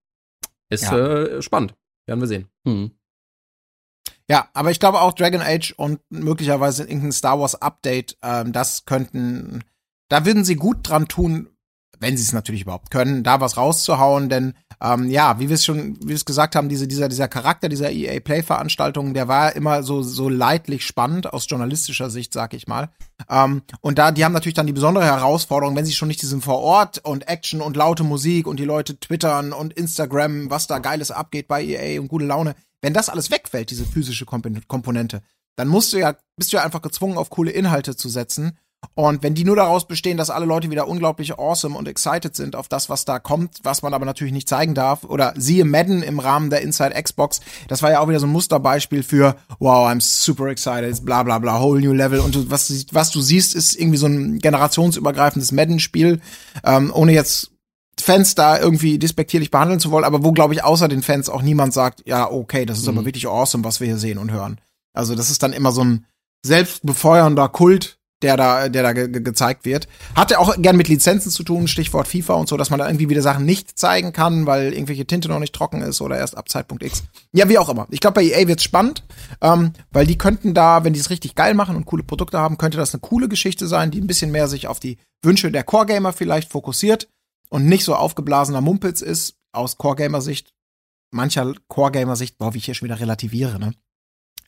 ist 0.70 0.84
ja. 0.84 0.96
äh, 0.96 1.42
spannend. 1.42 1.74
Werden 2.06 2.20
wir 2.20 2.26
sehen. 2.26 2.48
Mhm. 2.64 2.92
Ja, 4.30 4.48
aber 4.54 4.70
ich 4.70 4.80
glaube 4.80 5.02
auch 5.02 5.12
Dragon 5.12 5.42
Age 5.42 5.74
und 5.76 6.00
möglicherweise 6.08 6.84
irgendein 6.84 7.12
Star 7.12 7.38
Wars 7.38 7.60
Update, 7.60 8.16
ähm, 8.22 8.54
das 8.54 8.86
könnten, 8.86 9.62
da 10.08 10.24
würden 10.24 10.44
sie 10.44 10.56
gut 10.56 10.88
dran 10.88 11.06
tun, 11.06 11.50
wenn 11.98 12.16
sie 12.16 12.22
es 12.22 12.32
natürlich 12.32 12.62
überhaupt 12.62 12.90
können, 12.90 13.24
da 13.24 13.40
was 13.40 13.58
rauszuhauen, 13.58 14.30
denn 14.30 14.54
ähm, 14.82 15.08
ja, 15.08 15.38
wie 15.38 15.48
wir 15.48 15.54
es 15.54 15.64
schon, 15.64 15.96
wie 16.00 16.08
wir 16.08 16.16
es 16.16 16.24
gesagt 16.24 16.54
haben, 16.54 16.68
diese, 16.68 16.86
dieser, 16.86 17.08
dieser 17.08 17.28
Charakter 17.28 17.68
dieser 17.68 17.90
EA 17.90 18.20
Play 18.20 18.42
Veranstaltungen, 18.42 19.14
der 19.14 19.28
war 19.28 19.56
immer 19.56 19.82
so, 19.82 20.02
so 20.02 20.28
leidlich 20.28 20.86
spannend 20.86 21.32
aus 21.32 21.46
journalistischer 21.48 22.10
Sicht, 22.10 22.32
sag 22.32 22.52
ich 22.52 22.66
mal. 22.66 22.90
Ähm, 23.30 23.62
und 23.80 23.98
da, 23.98 24.10
die 24.10 24.24
haben 24.24 24.32
natürlich 24.32 24.54
dann 24.54 24.66
die 24.66 24.72
besondere 24.72 25.04
Herausforderung, 25.04 25.76
wenn 25.76 25.86
sie 25.86 25.92
schon 25.92 26.08
nicht 26.08 26.20
diesen 26.20 26.42
vor 26.42 26.60
Ort 26.60 26.98
und 27.04 27.28
Action 27.28 27.60
und 27.60 27.76
laute 27.76 28.04
Musik 28.04 28.46
und 28.46 28.60
die 28.60 28.64
Leute 28.64 29.00
twittern 29.00 29.52
und 29.52 29.72
Instagram, 29.72 30.50
was 30.50 30.66
da 30.66 30.78
Geiles 30.78 31.10
abgeht 31.10 31.48
bei 31.48 31.64
EA 31.64 32.00
und 32.00 32.08
gute 32.08 32.26
Laune. 32.26 32.54
Wenn 32.82 32.92
das 32.92 33.08
alles 33.08 33.30
wegfällt, 33.30 33.70
diese 33.70 33.86
physische 33.86 34.26
Komponente, 34.26 35.22
dann 35.56 35.68
musst 35.68 35.92
du 35.92 35.98
ja, 35.98 36.16
bist 36.36 36.52
du 36.52 36.58
ja 36.58 36.64
einfach 36.64 36.82
gezwungen, 36.82 37.16
auf 37.16 37.30
coole 37.30 37.50
Inhalte 37.50 37.96
zu 37.96 38.08
setzen. 38.08 38.58
Und 38.94 39.22
wenn 39.22 39.34
die 39.34 39.44
nur 39.44 39.56
daraus 39.56 39.86
bestehen, 39.86 40.16
dass 40.16 40.30
alle 40.30 40.46
Leute 40.46 40.70
wieder 40.70 40.88
unglaublich 40.88 41.38
awesome 41.38 41.76
und 41.76 41.88
excited 41.88 42.34
sind 42.34 42.56
auf 42.56 42.68
das, 42.68 42.88
was 42.88 43.04
da 43.04 43.18
kommt, 43.18 43.58
was 43.62 43.82
man 43.82 43.92
aber 43.92 44.06
natürlich 44.06 44.32
nicht 44.32 44.48
zeigen 44.48 44.74
darf, 44.74 45.04
oder 45.04 45.34
siehe 45.36 45.64
Madden 45.64 46.02
im 46.02 46.18
Rahmen 46.18 46.50
der 46.50 46.62
Inside 46.62 47.00
Xbox, 47.02 47.40
das 47.68 47.82
war 47.82 47.90
ja 47.90 48.00
auch 48.00 48.08
wieder 48.08 48.20
so 48.20 48.26
ein 48.26 48.32
Musterbeispiel 48.32 49.02
für, 49.02 49.36
wow, 49.58 49.88
I'm 49.88 50.00
super 50.00 50.46
excited, 50.46 51.04
bla 51.04 51.22
bla 51.22 51.38
bla, 51.38 51.60
whole 51.60 51.80
new 51.80 51.92
level. 51.92 52.20
Und 52.20 52.34
du, 52.34 52.50
was, 52.50 52.86
was 52.92 53.10
du 53.10 53.20
siehst, 53.20 53.54
ist 53.54 53.74
irgendwie 53.74 53.98
so 53.98 54.06
ein 54.06 54.38
generationsübergreifendes 54.38 55.52
Madden-Spiel, 55.52 56.20
ähm, 56.64 56.90
ohne 56.94 57.12
jetzt 57.12 57.50
Fans 57.98 58.34
da 58.34 58.58
irgendwie 58.58 58.98
despektierlich 58.98 59.50
behandeln 59.50 59.80
zu 59.80 59.90
wollen, 59.90 60.04
aber 60.04 60.22
wo, 60.22 60.32
glaube 60.32 60.54
ich, 60.54 60.62
außer 60.62 60.88
den 60.88 61.02
Fans 61.02 61.28
auch 61.28 61.42
niemand 61.42 61.72
sagt, 61.72 62.02
ja, 62.06 62.30
okay, 62.30 62.66
das 62.66 62.78
ist 62.78 62.84
mhm. 62.84 62.98
aber 62.98 63.04
wirklich 63.06 63.26
awesome, 63.26 63.64
was 63.64 63.80
wir 63.80 63.86
hier 63.86 63.98
sehen 63.98 64.18
und 64.18 64.32
hören. 64.32 64.60
Also 64.92 65.14
das 65.14 65.30
ist 65.30 65.42
dann 65.42 65.52
immer 65.52 65.72
so 65.72 65.82
ein 65.82 66.06
selbstbefeuernder 66.44 67.48
Kult, 67.48 67.98
der 68.22 68.36
da, 68.36 68.68
der 68.68 68.82
da 68.82 68.92
ge 68.92 69.08
gezeigt 69.08 69.64
wird. 69.64 69.88
Hatte 70.14 70.38
auch 70.38 70.54
gern 70.56 70.76
mit 70.76 70.88
Lizenzen 70.88 71.30
zu 71.30 71.42
tun, 71.42 71.68
Stichwort 71.68 72.08
FIFA 72.08 72.34
und 72.34 72.48
so, 72.48 72.56
dass 72.56 72.70
man 72.70 72.78
da 72.78 72.86
irgendwie 72.86 73.08
wieder 73.08 73.22
Sachen 73.22 73.44
nicht 73.44 73.78
zeigen 73.78 74.12
kann, 74.12 74.46
weil 74.46 74.72
irgendwelche 74.72 75.06
Tinte 75.06 75.28
noch 75.28 75.38
nicht 75.38 75.54
trocken 75.54 75.82
ist 75.82 76.00
oder 76.00 76.16
erst 76.16 76.36
ab 76.36 76.48
Zeitpunkt 76.48 76.82
X. 76.82 77.04
Ja, 77.32 77.48
wie 77.48 77.58
auch 77.58 77.68
immer. 77.68 77.86
Ich 77.90 78.00
glaube, 78.00 78.14
bei 78.14 78.24
EA 78.24 78.48
wird's 78.48 78.64
spannend, 78.64 79.04
ähm, 79.42 79.72
weil 79.90 80.06
die 80.06 80.16
könnten 80.16 80.54
da, 80.54 80.84
wenn 80.84 80.94
die 80.94 81.00
es 81.00 81.10
richtig 81.10 81.34
geil 81.34 81.54
machen 81.54 81.76
und 81.76 81.84
coole 81.84 82.02
Produkte 82.02 82.38
haben, 82.38 82.56
könnte 82.56 82.78
das 82.78 82.94
eine 82.94 83.00
coole 83.00 83.28
Geschichte 83.28 83.66
sein, 83.66 83.90
die 83.90 84.00
ein 84.00 84.06
bisschen 84.06 84.30
mehr 84.30 84.48
sich 84.48 84.66
auf 84.66 84.80
die 84.80 84.98
Wünsche 85.22 85.50
der 85.50 85.64
Core-Gamer 85.64 86.12
vielleicht 86.12 86.50
fokussiert 86.50 87.08
und 87.50 87.66
nicht 87.66 87.84
so 87.84 87.94
aufgeblasener 87.94 88.60
Mumpitz 88.60 89.02
ist, 89.02 89.36
aus 89.52 89.76
Core-Gamer-Sicht, 89.76 90.52
mancher 91.10 91.52
Core-Gamer-Sicht, 91.68 92.38
boah, 92.38 92.54
wie 92.54 92.58
ich 92.58 92.64
hier 92.64 92.74
schon 92.74 92.88
wieder 92.88 93.00
relativiere, 93.00 93.58
ne? 93.58 93.72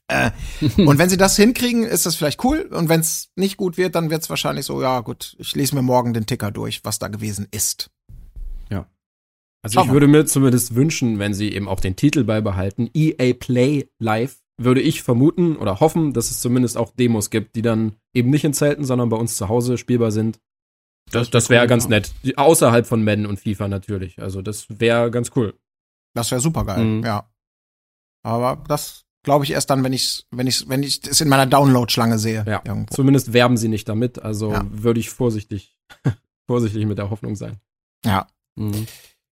Äh, 0.09 0.31
und 0.79 0.98
wenn 0.98 1.11
sie 1.11 1.16
das 1.16 1.37
hinkriegen, 1.37 1.85
ist 1.85 2.07
das 2.07 2.16
vielleicht 2.16 2.42
cool. 2.44 2.62
Und 2.72 2.88
wenn 2.88 3.01
es 3.01 3.31
nicht 3.37 3.57
gut 3.57 3.77
wird, 3.77 3.94
dann 3.94 4.11
wird 4.11 4.22
es 4.22 4.31
wahrscheinlich 4.31 4.66
so, 4.66 4.83
ja 4.83 5.01
gut, 5.01 5.37
ich 5.38 5.55
lese 5.55 5.74
mir 5.74 5.83
morgen 5.83 6.14
den 6.14 6.27
Ticker 6.27 6.51
durch, 6.51 6.85
was 6.85 6.98
da 6.98 7.09
gewesen 7.09 7.46
ist. 7.51 7.90
Ja. 8.70 8.87
Also 9.62 9.74
Schau 9.74 9.83
ich 9.83 9.87
mal. 9.88 9.92
würde 9.92 10.09
mir 10.09 10.27
zumindest 10.27 10.74
wünschen, 10.74 11.18
wenn 11.18 11.35
sie 11.35 11.53
eben 11.53 11.68
auch 11.68 11.81
den 11.81 11.96
Titel 11.96 12.24
beibehalten, 12.24 12.90
EA 12.94 13.35
Play 13.35 13.88
Live, 13.98 14.38
würde 14.61 14.81
ich 14.81 15.03
vermuten 15.03 15.57
oder 15.57 15.79
hoffen, 15.79 16.12
dass 16.12 16.31
es 16.31 16.40
zumindest 16.40 16.77
auch 16.77 16.90
Demos 16.90 17.31
gibt, 17.31 17.55
die 17.55 17.62
dann 17.62 17.92
eben 18.12 18.31
nicht 18.31 18.44
in 18.44 18.53
Zelten, 18.53 18.85
sondern 18.85 19.09
bei 19.09 19.16
uns 19.16 19.37
zu 19.37 19.48
Hause 19.48 19.79
spielbar 19.79 20.11
sind. 20.11 20.40
Das, 21.12 21.31
das 21.31 21.48
wäre 21.48 21.66
ganz 21.66 21.88
nett. 21.88 22.12
Außerhalb 22.37 22.87
von 22.87 23.05
Madden 23.05 23.24
und 23.24 23.40
FIFA 23.40 23.68
natürlich. 23.68 24.20
Also 24.20 24.42
das 24.42 24.66
wäre 24.68 25.11
ganz 25.11 25.31
cool. 25.37 25.55
Das 26.14 26.31
wäre 26.31 26.40
super 26.40 26.64
geil, 26.64 26.85
mhm. 26.85 27.05
ja. 27.05 27.31
Aber 28.24 28.62
das 28.66 29.07
glaube 29.22 29.44
ich 29.44 29.52
erst 29.52 29.70
dann, 29.70 29.85
wenn 29.85 29.92
ich 29.92 30.26
wenn 30.31 30.46
ich 30.46 30.68
wenn 30.68 30.83
ich 30.83 31.07
es 31.07 31.20
in 31.20 31.28
meiner 31.28 31.46
Download-Schlange 31.46 32.18
sehe. 32.18 32.44
Ja. 32.46 32.62
Irgendwo. 32.64 32.94
Zumindest 32.94 33.33
werben 33.33 33.57
sie 33.57 33.68
nicht 33.68 33.88
damit. 33.88 34.20
Also 34.20 34.52
ja. 34.52 34.64
würde 34.70 35.00
ich 35.00 35.11
vorsichtig 35.11 35.76
vorsichtig 36.46 36.87
mit 36.87 36.98
der 36.98 37.11
Hoffnung 37.11 37.37
sein. 37.37 37.59
Ja. 38.04 38.26
Mhm. 38.57 38.87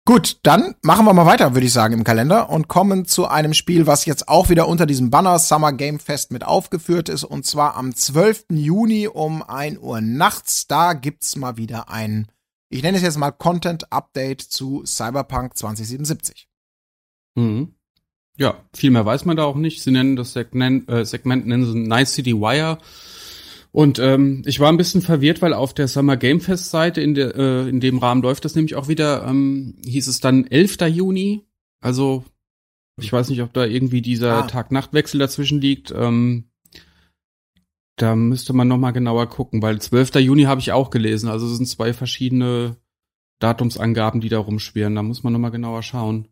Gut, 0.08 0.39
dann 0.43 0.76
machen 0.84 1.04
wir 1.08 1.13
mal 1.13 1.26
weiter, 1.26 1.56
würde 1.56 1.65
ich 1.65 1.74
sagen, 1.74 1.95
im 1.95 2.04
Kalender 2.04 2.52
und 2.52 2.67
kommen 2.67 3.06
zu 3.06 3.26
einem 3.26 3.56
Spiel, 3.56 3.88
was 3.88 4.06
jetzt 4.06 4.28
auch 4.30 4.50
wieder 4.50 4.67
unter 4.67 4.86
diesem 4.86 5.10
Banner 5.10 5.39
Summer 5.39 5.74
Game 5.74 6.00
Fest 6.00 6.32
mit 6.32 6.43
aufgeführt 6.43 7.10
ist, 7.10 7.24
und 7.24 7.43
zwar 7.43 7.76
am 7.76 7.95
12. 7.95 8.45
Juni 8.52 9.08
um 9.08 9.41
1 9.41 9.80
Uhr 9.80 10.02
nachts. 10.02 10.67
Da 10.67 10.93
gibt's 10.93 11.36
mal 11.36 11.58
wieder 11.58 11.89
ein, 11.89 12.28
ich 12.69 12.84
nenne 12.84 12.98
es 12.98 13.04
jetzt 13.04 13.17
mal 13.17 13.32
Content 13.32 13.91
Update 13.91 14.41
zu 14.41 14.84
Cyberpunk 14.86 15.58
2077. 15.58 16.48
Mhm. 17.36 17.74
Ja, 18.38 18.63
viel 18.74 18.91
mehr 18.91 19.06
weiß 19.06 19.26
man 19.26 19.38
da 19.38 19.43
auch 19.43 19.56
nicht. 19.56 19.82
Sie 19.82 19.91
nennen 19.91 20.15
das 20.15 20.34
Segment, 20.34 20.89
äh, 20.89 21.06
Segment 21.06 21.48
nennen 21.48 21.65
sie 21.65 21.78
Night 21.78 22.10
City 22.10 22.34
Wire. 22.34 22.78
Und 23.71 24.00
ähm, 24.00 24.41
ich 24.45 24.60
war 24.60 24.69
ein 24.69 24.78
bisschen 24.78 25.02
verwirrt, 25.02 25.41
weil 25.41 25.54
auf 25.54 25.74
der 25.74 25.88
Summer 25.88 26.15
Game 26.15 26.39
Fest 26.39 26.69
Seite 26.69 27.02
in, 27.02 27.13
der, 27.13 27.36
äh, 27.36 27.69
in 27.69 27.82
dem 27.82 27.98
Rahmen 27.98 28.21
läuft 28.21 28.45
das 28.45 28.56
nämlich 28.56 28.76
auch 28.76 28.88
wieder, 28.88 29.26
ähm, 29.28 29.76
hieß 29.86 30.08
es 30.08 30.21
dann 30.21 30.48
11. 30.48 30.78
Juni. 30.88 31.45
Also 31.82 32.24
ich 33.02 33.12
weiß 33.12 33.30
nicht, 33.30 33.41
ob 33.41 33.52
da 33.54 33.65
irgendwie 33.65 34.02
dieser 34.02 34.43
ah. 34.43 34.48
Tag-Nacht-Wechsel 34.48 35.19
dazwischen 35.19 35.60
liegt. 35.60 35.91
Ähm, 35.91 36.45
da 37.98 38.15
müsste 38.15 38.54
man 38.54 38.67
noch 38.67 38.78
mal 38.78 38.91
genauer 38.91 39.28
gucken, 39.28 39.62
weil 39.62 39.80
12. 39.80 40.15
Juni 40.15 40.43
habe 40.43 40.62
ich 40.62 40.71
auch 40.71 40.89
gelesen. 40.89 41.30
Also 41.30 41.45
es 41.45 41.58
sind 41.58 41.65
zwei 41.65 41.93
verschiedene 41.93 42.78
Datumsangaben, 43.39 44.21
die 44.21 44.30
da 44.30 44.39
rumschwirren. 44.39 44.95
Da 44.95 45.04
muss 45.04 45.24
man 45.24 45.34
noch 45.34 45.39
mal 45.39 45.50
genauer 45.50 45.84
schauen. 45.84 46.28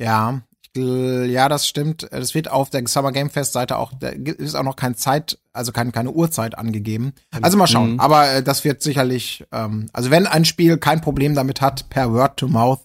Ja, 0.00 0.42
ja, 0.76 1.48
das 1.48 1.66
stimmt. 1.66 2.08
Das 2.10 2.34
wird 2.34 2.50
auf 2.50 2.70
der 2.70 2.86
Summer 2.86 3.12
Game 3.12 3.30
Fest 3.30 3.52
Seite 3.52 3.76
auch, 3.78 3.92
da 3.98 4.08
ist 4.08 4.54
auch 4.54 4.62
noch 4.62 4.76
keine 4.76 4.96
Zeit, 4.96 5.38
also 5.52 5.72
keine, 5.72 5.92
keine 5.92 6.10
Uhrzeit 6.10 6.56
angegeben. 6.56 7.12
Also 7.42 7.56
mal 7.56 7.66
schauen. 7.66 7.94
Mhm. 7.94 8.00
Aber 8.00 8.30
äh, 8.30 8.42
das 8.42 8.64
wird 8.64 8.82
sicherlich, 8.82 9.44
ähm, 9.52 9.88
also 9.92 10.10
wenn 10.10 10.26
ein 10.26 10.44
Spiel 10.44 10.78
kein 10.78 11.00
Problem 11.00 11.34
damit 11.34 11.60
hat, 11.60 11.88
per 11.88 12.12
Word 12.12 12.36
to 12.36 12.48
Mouth 12.48 12.80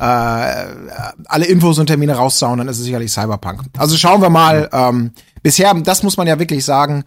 äh, 0.00 0.04
alle 0.04 1.46
Infos 1.46 1.78
und 1.78 1.86
Termine 1.86 2.14
raussauen, 2.14 2.58
dann 2.58 2.68
ist 2.68 2.78
es 2.78 2.84
sicherlich 2.84 3.12
Cyberpunk. 3.12 3.62
Also 3.78 3.96
schauen 3.96 4.20
wir 4.20 4.30
mal. 4.30 4.68
Ähm, 4.72 5.12
bisher, 5.42 5.72
das 5.74 6.02
muss 6.02 6.16
man 6.16 6.26
ja 6.26 6.38
wirklich 6.38 6.64
sagen, 6.64 7.04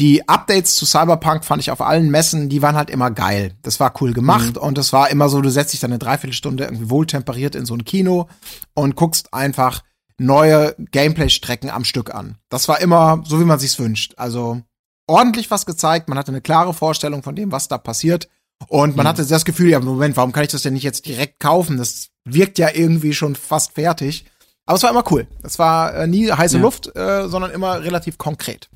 die 0.00 0.28
Updates 0.28 0.76
zu 0.76 0.86
Cyberpunk 0.86 1.44
fand 1.44 1.60
ich 1.60 1.70
auf 1.70 1.80
allen 1.80 2.10
Messen, 2.10 2.48
die 2.48 2.62
waren 2.62 2.76
halt 2.76 2.90
immer 2.90 3.10
geil. 3.10 3.54
Das 3.62 3.80
war 3.80 3.92
cool 4.00 4.12
gemacht 4.12 4.54
mhm. 4.54 4.62
und 4.62 4.78
es 4.78 4.92
war 4.92 5.10
immer 5.10 5.28
so, 5.28 5.40
du 5.40 5.50
setzt 5.50 5.72
dich 5.72 5.80
dann 5.80 5.90
eine 5.90 5.98
Dreiviertelstunde 5.98 6.64
irgendwie 6.64 6.90
wohltemperiert 6.90 7.54
in 7.54 7.66
so 7.66 7.74
ein 7.74 7.84
Kino 7.84 8.28
und 8.74 8.94
guckst 8.94 9.34
einfach 9.34 9.82
neue 10.18 10.74
Gameplay-Strecken 10.92 11.70
am 11.70 11.84
Stück 11.84 12.14
an. 12.14 12.36
Das 12.48 12.68
war 12.68 12.80
immer 12.80 13.22
so, 13.26 13.40
wie 13.40 13.44
man 13.44 13.58
sich's 13.58 13.78
wünscht. 13.78 14.14
Also 14.16 14.62
ordentlich 15.06 15.50
was 15.50 15.66
gezeigt, 15.66 16.08
man 16.08 16.18
hatte 16.18 16.32
eine 16.32 16.40
klare 16.40 16.74
Vorstellung 16.74 17.22
von 17.22 17.34
dem, 17.34 17.50
was 17.50 17.68
da 17.68 17.78
passiert 17.78 18.28
und 18.66 18.96
man 18.96 19.04
mhm. 19.04 19.08
hatte 19.08 19.26
das 19.26 19.44
Gefühl, 19.44 19.70
ja, 19.70 19.80
Moment, 19.80 20.16
warum 20.16 20.32
kann 20.32 20.42
ich 20.42 20.50
das 20.50 20.62
denn 20.62 20.74
nicht 20.74 20.82
jetzt 20.82 21.06
direkt 21.06 21.40
kaufen? 21.40 21.76
Das 21.76 22.08
wirkt 22.24 22.58
ja 22.58 22.68
irgendwie 22.72 23.14
schon 23.14 23.36
fast 23.36 23.72
fertig. 23.72 24.26
Aber 24.66 24.76
es 24.76 24.82
war 24.82 24.90
immer 24.90 25.04
cool. 25.10 25.26
Es 25.42 25.58
war 25.58 25.94
äh, 25.94 26.06
nie 26.06 26.30
heiße 26.30 26.56
ja. 26.56 26.62
Luft, 26.62 26.94
äh, 26.94 27.28
sondern 27.28 27.52
immer 27.52 27.80
relativ 27.82 28.18
konkret. 28.18 28.68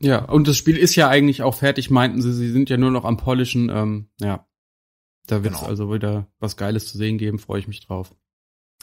Ja, 0.00 0.24
und 0.24 0.46
das 0.46 0.56
Spiel 0.56 0.76
ist 0.76 0.94
ja 0.94 1.08
eigentlich 1.08 1.42
auch 1.42 1.54
fertig, 1.54 1.90
meinten 1.90 2.22
sie. 2.22 2.32
Sie 2.32 2.50
sind 2.50 2.70
ja 2.70 2.76
nur 2.76 2.90
noch 2.90 3.04
am 3.04 3.16
Polischen. 3.16 3.68
Ähm, 3.68 4.08
ja, 4.20 4.46
da 5.26 5.42
wird 5.42 5.54
es 5.54 5.60
genau. 5.60 5.70
also 5.70 5.92
wieder 5.92 6.28
was 6.38 6.56
Geiles 6.56 6.86
zu 6.86 6.96
sehen 6.96 7.18
geben. 7.18 7.38
Freue 7.38 7.60
ich 7.60 7.68
mich 7.68 7.84
drauf. 7.84 8.14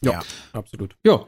Ja, 0.02 0.12
ja. 0.12 0.24
absolut. 0.52 0.98
Ja, 1.06 1.26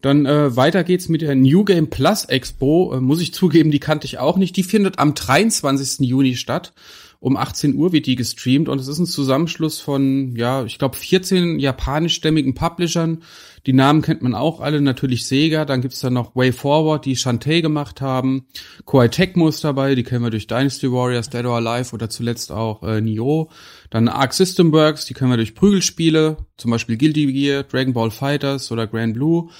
dann 0.00 0.26
äh, 0.26 0.56
weiter 0.56 0.84
geht's 0.84 1.08
mit 1.08 1.22
der 1.22 1.34
New 1.34 1.64
Game 1.64 1.90
Plus 1.90 2.24
Expo. 2.24 2.94
Äh, 2.94 3.00
muss 3.00 3.20
ich 3.20 3.34
zugeben, 3.34 3.70
die 3.70 3.80
kannte 3.80 4.06
ich 4.06 4.18
auch 4.18 4.36
nicht. 4.36 4.56
Die 4.56 4.62
findet 4.62 4.98
am 4.98 5.14
23. 5.14 6.06
Juni 6.08 6.36
statt 6.36 6.72
um 7.20 7.36
18 7.36 7.74
Uhr 7.74 7.92
wird 7.92 8.06
die 8.06 8.14
gestreamt 8.14 8.68
und 8.68 8.78
es 8.78 8.88
ist 8.88 8.98
ein 8.98 9.06
Zusammenschluss 9.06 9.80
von, 9.80 10.36
ja, 10.36 10.64
ich 10.64 10.78
glaube 10.78 10.96
14 10.96 11.58
japanischstämmigen 11.58 12.54
Publishern. 12.54 13.22
Die 13.66 13.72
Namen 13.72 14.02
kennt 14.02 14.22
man 14.22 14.34
auch 14.34 14.60
alle, 14.60 14.80
natürlich 14.80 15.26
Sega, 15.26 15.64
dann 15.64 15.80
gibt's 15.80 16.00
da 16.00 16.10
noch 16.10 16.34
Way 16.36 16.52
Forward, 16.52 17.04
die 17.04 17.16
Shantae 17.16 17.60
gemacht 17.60 18.00
haben. 18.00 18.46
Koei 18.84 19.08
Tecmo 19.08 19.48
ist 19.48 19.64
dabei, 19.64 19.94
die 19.94 20.02
kennen 20.02 20.24
wir 20.24 20.30
durch 20.30 20.46
Dynasty 20.46 20.90
Warriors, 20.90 21.30
Dead 21.30 21.44
or 21.44 21.56
Alive 21.56 21.94
oder 21.94 22.08
zuletzt 22.08 22.52
auch 22.52 22.82
äh, 22.82 23.00
Nioh. 23.00 23.48
Dann 23.90 24.08
Arc 24.08 24.34
System 24.34 24.72
Works, 24.72 25.06
die 25.06 25.14
kennen 25.14 25.30
wir 25.30 25.36
durch 25.36 25.54
Prügelspiele, 25.54 26.38
zum 26.56 26.70
Beispiel 26.70 26.96
Guilty 26.96 27.32
Gear, 27.32 27.62
Dragon 27.64 27.92
Ball 27.92 28.10
Fighters 28.10 28.70
oder 28.72 28.86
Grand 28.86 29.14
Blue. 29.14 29.50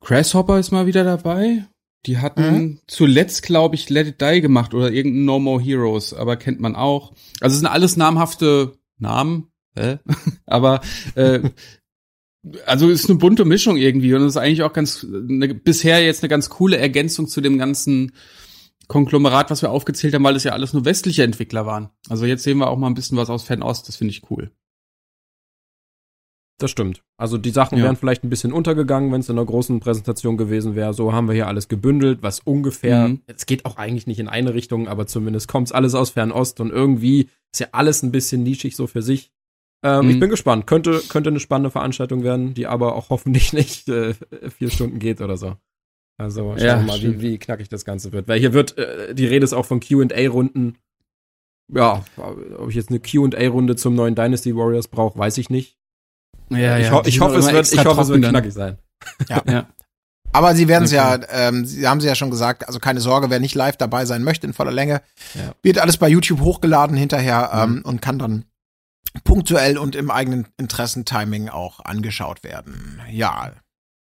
Grasshopper 0.00 0.58
ist 0.58 0.70
mal 0.70 0.86
wieder 0.86 1.04
dabei. 1.04 1.64
Die 2.06 2.18
hatten 2.18 2.54
mhm. 2.54 2.80
zuletzt, 2.86 3.42
glaube 3.42 3.74
ich, 3.76 3.88
Let 3.88 4.06
It 4.06 4.20
Die 4.20 4.40
gemacht 4.40 4.74
oder 4.74 4.92
irgendein 4.92 5.24
No 5.24 5.38
More 5.38 5.62
Heroes, 5.62 6.12
aber 6.12 6.36
kennt 6.36 6.60
man 6.60 6.76
auch. 6.76 7.12
Also 7.40 7.54
es 7.54 7.60
sind 7.60 7.68
alles 7.68 7.96
namhafte 7.96 8.76
Namen, 8.98 9.48
äh? 9.74 9.96
aber 10.46 10.82
äh, 11.14 11.40
also 12.66 12.88
ist 12.88 13.08
eine 13.08 13.18
bunte 13.18 13.44
Mischung 13.44 13.76
irgendwie 13.76 14.14
und 14.14 14.22
es 14.22 14.32
ist 14.32 14.36
eigentlich 14.36 14.62
auch 14.62 14.72
ganz 14.72 15.04
eine, 15.04 15.54
bisher 15.54 16.04
jetzt 16.04 16.22
eine 16.22 16.28
ganz 16.28 16.50
coole 16.50 16.76
Ergänzung 16.76 17.26
zu 17.26 17.40
dem 17.40 17.58
ganzen 17.58 18.12
Konglomerat, 18.86 19.50
was 19.50 19.62
wir 19.62 19.70
aufgezählt 19.70 20.14
haben, 20.14 20.24
weil 20.24 20.36
es 20.36 20.44
ja 20.44 20.52
alles 20.52 20.72
nur 20.72 20.84
westliche 20.84 21.22
Entwickler 21.22 21.64
waren. 21.64 21.90
Also 22.08 22.26
jetzt 22.26 22.42
sehen 22.42 22.58
wir 22.58 22.68
auch 22.68 22.76
mal 22.76 22.88
ein 22.88 22.94
bisschen 22.94 23.16
was 23.16 23.30
aus 23.30 23.44
Fernost, 23.44 23.88
das 23.88 23.96
finde 23.96 24.12
ich 24.12 24.30
cool. 24.30 24.50
Das 26.58 26.70
stimmt. 26.70 27.02
Also 27.16 27.36
die 27.36 27.50
Sachen 27.50 27.78
ja. 27.78 27.84
wären 27.84 27.96
vielleicht 27.96 28.22
ein 28.22 28.30
bisschen 28.30 28.52
untergegangen, 28.52 29.10
wenn 29.10 29.20
es 29.20 29.28
in 29.28 29.36
einer 29.36 29.46
großen 29.46 29.80
Präsentation 29.80 30.36
gewesen 30.36 30.76
wäre. 30.76 30.94
So 30.94 31.12
haben 31.12 31.26
wir 31.26 31.34
hier 31.34 31.48
alles 31.48 31.66
gebündelt, 31.66 32.22
was 32.22 32.40
ungefähr, 32.40 33.08
mhm. 33.08 33.22
es 33.26 33.46
geht 33.46 33.64
auch 33.64 33.76
eigentlich 33.76 34.06
nicht 34.06 34.20
in 34.20 34.28
eine 34.28 34.54
Richtung, 34.54 34.86
aber 34.86 35.06
zumindest 35.06 35.48
kommt 35.48 35.74
alles 35.74 35.94
aus 35.94 36.10
Fernost 36.10 36.60
und 36.60 36.70
irgendwie 36.70 37.28
ist 37.52 37.58
ja 37.60 37.68
alles 37.72 38.02
ein 38.02 38.12
bisschen 38.12 38.44
nischig 38.44 38.76
so 38.76 38.86
für 38.86 39.02
sich. 39.02 39.32
Ähm, 39.84 40.06
mhm. 40.06 40.10
Ich 40.10 40.20
bin 40.20 40.30
gespannt. 40.30 40.66
Könnte, 40.66 41.02
könnte 41.08 41.28
eine 41.28 41.40
spannende 41.40 41.70
Veranstaltung 41.70 42.24
werden, 42.24 42.54
die 42.54 42.66
aber 42.66 42.96
auch 42.96 43.10
hoffentlich 43.10 43.52
nicht 43.52 43.88
äh, 43.88 44.14
vier 44.56 44.70
Stunden 44.70 44.98
geht 44.98 45.20
oder 45.20 45.36
so. 45.36 45.56
Also 46.16 46.54
schauen 46.56 46.58
ja, 46.58 46.78
wir 46.78 46.86
mal, 46.86 47.02
wie, 47.02 47.20
wie 47.20 47.38
knackig 47.38 47.68
das 47.68 47.84
Ganze 47.84 48.12
wird. 48.12 48.26
Weil 48.26 48.40
hier 48.40 48.52
wird, 48.52 48.78
äh, 48.78 49.14
die 49.14 49.26
Rede 49.26 49.44
ist 49.44 49.52
auch 49.52 49.66
von 49.66 49.80
QA-Runden. 49.80 50.78
Ja, 51.72 52.04
ob 52.16 52.68
ich 52.68 52.76
jetzt 52.76 52.90
eine 52.90 53.00
QA-Runde 53.00 53.76
zum 53.76 53.94
neuen 53.94 54.14
Dynasty 54.14 54.54
Warriors 54.54 54.88
brauche, 54.88 55.18
weiß 55.18 55.38
ich 55.38 55.50
nicht. 55.50 55.78
Ja, 56.50 56.78
ich, 56.78 56.86
ja, 56.86 56.92
ho 56.92 57.02
ich 57.04 57.20
hoffe, 57.20 57.36
es 57.36 57.50
wird, 57.50 57.72
ich 57.72 57.84
hoffe, 57.84 58.02
es 58.02 58.08
wird 58.08 58.22
knackig 58.22 58.52
sein. 58.52 58.78
Ja. 59.28 59.42
ja. 59.48 59.66
Aber 60.32 60.54
sie 60.54 60.68
werden 60.68 60.84
es 60.84 60.90
ja, 60.90 61.18
ähm, 61.30 61.64
sie 61.64 61.86
haben 61.86 62.00
sie 62.00 62.08
ja 62.08 62.14
schon 62.14 62.30
gesagt, 62.30 62.66
also 62.66 62.80
keine 62.80 63.00
Sorge, 63.00 63.30
wer 63.30 63.40
nicht 63.40 63.54
live 63.54 63.76
dabei 63.76 64.04
sein 64.04 64.24
möchte 64.24 64.46
in 64.46 64.52
voller 64.52 64.72
Länge, 64.72 65.00
ja. 65.34 65.54
wird 65.62 65.78
alles 65.78 65.96
bei 65.96 66.08
YouTube 66.08 66.40
hochgeladen 66.40 66.96
hinterher 66.96 67.50
ähm, 67.54 67.76
mhm. 67.76 67.82
und 67.82 68.02
kann 68.02 68.18
dann 68.18 68.44
punktuell 69.22 69.78
und 69.78 69.94
im 69.94 70.10
eigenen 70.10 70.48
Interessentiming 70.56 71.48
auch 71.48 71.80
angeschaut 71.80 72.42
werden. 72.42 73.00
Ja. 73.10 73.52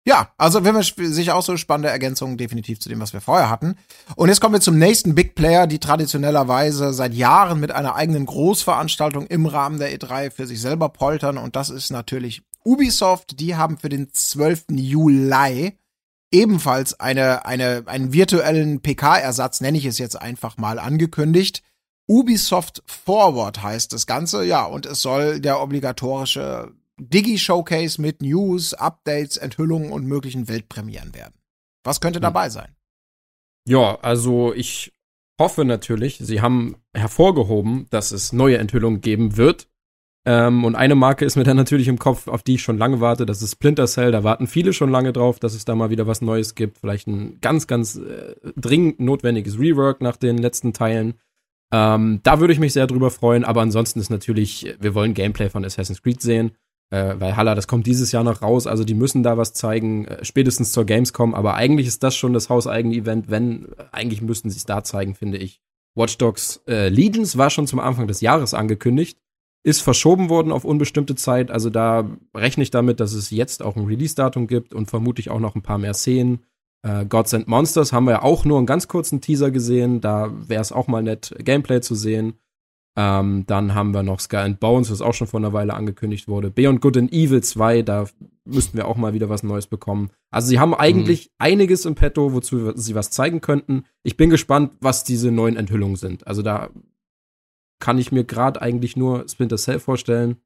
Ja, 0.05 0.33
also 0.37 0.63
wenn 0.63 0.75
wir 0.75 0.83
sicher 0.83 1.35
auch 1.35 1.43
so 1.43 1.55
spannende 1.57 1.89
Ergänzungen 1.89 2.37
definitiv 2.37 2.79
zu 2.79 2.89
dem, 2.89 2.99
was 2.99 3.13
wir 3.13 3.21
vorher 3.21 3.49
hatten. 3.49 3.75
Und 4.15 4.29
jetzt 4.29 4.39
kommen 4.39 4.55
wir 4.55 4.61
zum 4.61 4.77
nächsten 4.77 5.13
Big 5.13 5.35
Player, 5.35 5.67
die 5.67 5.79
traditionellerweise 5.79 6.93
seit 6.93 7.13
Jahren 7.13 7.59
mit 7.59 7.71
einer 7.71 7.95
eigenen 7.95 8.25
Großveranstaltung 8.25 9.27
im 9.27 9.45
Rahmen 9.45 9.77
der 9.77 9.95
E3 9.95 10.31
für 10.31 10.47
sich 10.47 10.61
selber 10.61 10.89
poltern. 10.89 11.37
Und 11.37 11.55
das 11.55 11.69
ist 11.69 11.91
natürlich 11.91 12.41
Ubisoft. 12.63 13.39
Die 13.39 13.55
haben 13.55 13.77
für 13.77 13.89
den 13.89 14.11
12. 14.11 14.65
Juli 14.71 15.77
ebenfalls 16.31 16.99
eine, 16.99 17.45
eine, 17.45 17.83
einen 17.85 18.13
virtuellen 18.13 18.81
PK-Ersatz, 18.81 19.61
nenne 19.61 19.77
ich 19.77 19.85
es 19.85 19.97
jetzt 19.97 20.19
einfach 20.19 20.57
mal, 20.57 20.79
angekündigt. 20.79 21.61
Ubisoft 22.09 22.81
Forward 22.87 23.61
heißt 23.61 23.93
das 23.93 24.07
Ganze, 24.07 24.43
ja, 24.43 24.65
und 24.65 24.87
es 24.87 25.01
soll 25.03 25.39
der 25.39 25.61
obligatorische 25.61 26.73
Digi-Showcase 26.99 28.01
mit 28.01 28.21
News, 28.23 28.73
Updates, 28.73 29.37
Enthüllungen 29.37 29.91
und 29.91 30.05
möglichen 30.05 30.47
Weltpremieren 30.47 31.13
werden. 31.13 31.35
Was 31.83 32.01
könnte 32.01 32.17
hm. 32.17 32.23
dabei 32.23 32.49
sein? 32.49 32.75
Ja, 33.67 33.99
also 34.01 34.53
ich 34.53 34.91
hoffe 35.39 35.65
natürlich, 35.65 36.17
sie 36.17 36.41
haben 36.41 36.77
hervorgehoben, 36.93 37.85
dass 37.91 38.11
es 38.11 38.33
neue 38.33 38.57
Enthüllungen 38.57 39.01
geben 39.01 39.37
wird. 39.37 39.67
Ähm, 40.25 40.65
und 40.65 40.75
eine 40.75 40.95
Marke 40.95 41.25
ist 41.25 41.35
mir 41.35 41.43
dann 41.43 41.57
natürlich 41.57 41.87
im 41.87 41.99
Kopf, 41.99 42.27
auf 42.27 42.41
die 42.41 42.55
ich 42.55 42.63
schon 42.63 42.79
lange 42.79 42.99
warte. 42.99 43.27
Das 43.27 43.43
ist 43.43 43.51
Splinter 43.51 43.85
Cell. 43.85 44.11
Da 44.11 44.23
warten 44.23 44.47
viele 44.47 44.73
schon 44.73 44.89
lange 44.89 45.13
drauf, 45.13 45.39
dass 45.39 45.53
es 45.53 45.63
da 45.63 45.75
mal 45.75 45.91
wieder 45.91 46.07
was 46.07 46.21
Neues 46.21 46.55
gibt. 46.55 46.79
Vielleicht 46.79 47.07
ein 47.07 47.39
ganz, 47.39 47.67
ganz 47.67 47.95
äh, 47.95 48.35
dringend 48.57 48.99
notwendiges 48.99 49.59
Rework 49.59 50.01
nach 50.01 50.17
den 50.17 50.39
letzten 50.39 50.73
Teilen. 50.73 51.13
Ähm, 51.71 52.19
da 52.23 52.39
würde 52.39 52.53
ich 52.53 52.60
mich 52.60 52.73
sehr 52.73 52.88
drüber 52.88 53.12
freuen, 53.12 53.43
aber 53.43 53.62
ansonsten 53.62 53.99
ist 53.99 54.10
natürlich, 54.10 54.75
wir 54.79 54.95
wollen 54.95 55.13
Gameplay 55.13 55.49
von 55.49 55.63
Assassin's 55.63 56.01
Creed 56.01 56.21
sehen, 56.21 56.51
äh, 56.89 57.15
weil 57.19 57.36
Halla, 57.36 57.53
das 57.53 57.67
kommt 57.67 57.86
dieses 57.86 58.12
Jahr 58.12 58.23
noch 58.23 58.41
raus, 58.41 58.65
also 58.65 58.84
die 58.84 58.95
müssen 58.95 59.21
da 59.21 59.38
was 59.38 59.53
zeigen, 59.53 60.05
äh, 60.05 60.25
spätestens 60.25 60.71
zur 60.71 60.86
Gamescom, 60.86 61.36
aber 61.36 61.53
eigentlich 61.53 61.88
ist 61.88 62.01
das 62.01 62.15
schon 62.15 62.34
das 62.34 62.49
hauseigene 62.49 62.95
Event, 62.95 63.29
wenn, 63.29 63.67
eigentlich 63.91 64.21
müssten 64.21 64.49
sie 64.49 64.58
es 64.58 64.65
da 64.65 64.84
zeigen, 64.84 65.13
finde 65.13 65.38
ich. 65.38 65.62
Watch 65.95 66.17
Dogs 66.17 66.62
äh, 66.67 66.89
Legions 66.89 67.38
war 67.38 67.49
schon 67.49 67.67
zum 67.67 67.79
Anfang 67.79 68.08
des 68.08 68.21
Jahres 68.21 68.55
angekündigt, 68.55 69.19
ist 69.63 69.82
verschoben 69.82 70.29
worden 70.29 70.51
auf 70.51 70.65
unbestimmte 70.65 71.13
Zeit, 71.15 71.51
also 71.51 71.69
da 71.69 72.10
rechne 72.36 72.63
ich 72.63 72.71
damit, 72.71 72.99
dass 72.99 73.13
es 73.13 73.29
jetzt 73.29 73.62
auch 73.62 73.75
ein 73.75 73.86
Release-Datum 73.86 74.47
gibt 74.47 74.73
und 74.73 74.89
vermutlich 74.89 75.29
auch 75.29 75.39
noch 75.39 75.55
ein 75.55 75.62
paar 75.62 75.77
mehr 75.77 75.93
Szenen. 75.93 76.39
Äh, 76.81 77.05
Gods 77.05 77.33
and 77.33 77.47
Monsters 77.47 77.91
haben 77.91 78.05
wir 78.05 78.11
ja 78.11 78.21
auch 78.21 78.45
nur 78.45 78.57
einen 78.57 78.67
ganz 78.67 78.87
kurzen 78.87 79.21
Teaser 79.21 79.51
gesehen. 79.51 80.01
Da 80.01 80.31
wäre 80.47 80.61
es 80.61 80.71
auch 80.71 80.87
mal 80.87 81.03
nett, 81.03 81.35
Gameplay 81.39 81.81
zu 81.81 81.95
sehen. 81.95 82.39
Ähm, 82.97 83.45
dann 83.45 83.75
haben 83.75 83.93
wir 83.93 84.03
noch 84.03 84.19
Sky 84.19 84.37
and 84.37 84.59
Bones, 84.59 84.91
was 84.91 85.01
auch 85.01 85.13
schon 85.13 85.27
vor 85.27 85.39
einer 85.39 85.53
Weile 85.53 85.73
angekündigt 85.73 86.27
wurde. 86.27 86.49
Beyond 86.49 86.81
Good 86.81 86.97
and 86.97 87.13
Evil 87.13 87.41
2, 87.41 87.83
da 87.83 88.05
müssten 88.45 88.77
wir 88.77 88.87
auch 88.87 88.97
mal 88.97 89.13
wieder 89.13 89.29
was 89.29 89.43
Neues 89.43 89.67
bekommen. 89.67 90.09
Also 90.31 90.49
sie 90.49 90.59
haben 90.59 90.73
eigentlich 90.73 91.27
mhm. 91.27 91.35
einiges 91.37 91.85
im 91.85 91.95
Petto, 91.95 92.33
wozu 92.33 92.73
sie 92.75 92.95
was 92.95 93.11
zeigen 93.11 93.41
könnten. 93.41 93.85
Ich 94.03 94.17
bin 94.17 94.29
gespannt, 94.29 94.73
was 94.81 95.03
diese 95.03 95.31
neuen 95.31 95.55
Enthüllungen 95.55 95.95
sind. 95.95 96.27
Also 96.27 96.41
da 96.41 96.71
kann 97.79 97.97
ich 97.97 98.11
mir 98.11 98.25
gerade 98.25 98.61
eigentlich 98.61 98.97
nur 98.97 99.27
Splinter 99.29 99.57
Cell 99.57 99.79
vorstellen. 99.79 100.37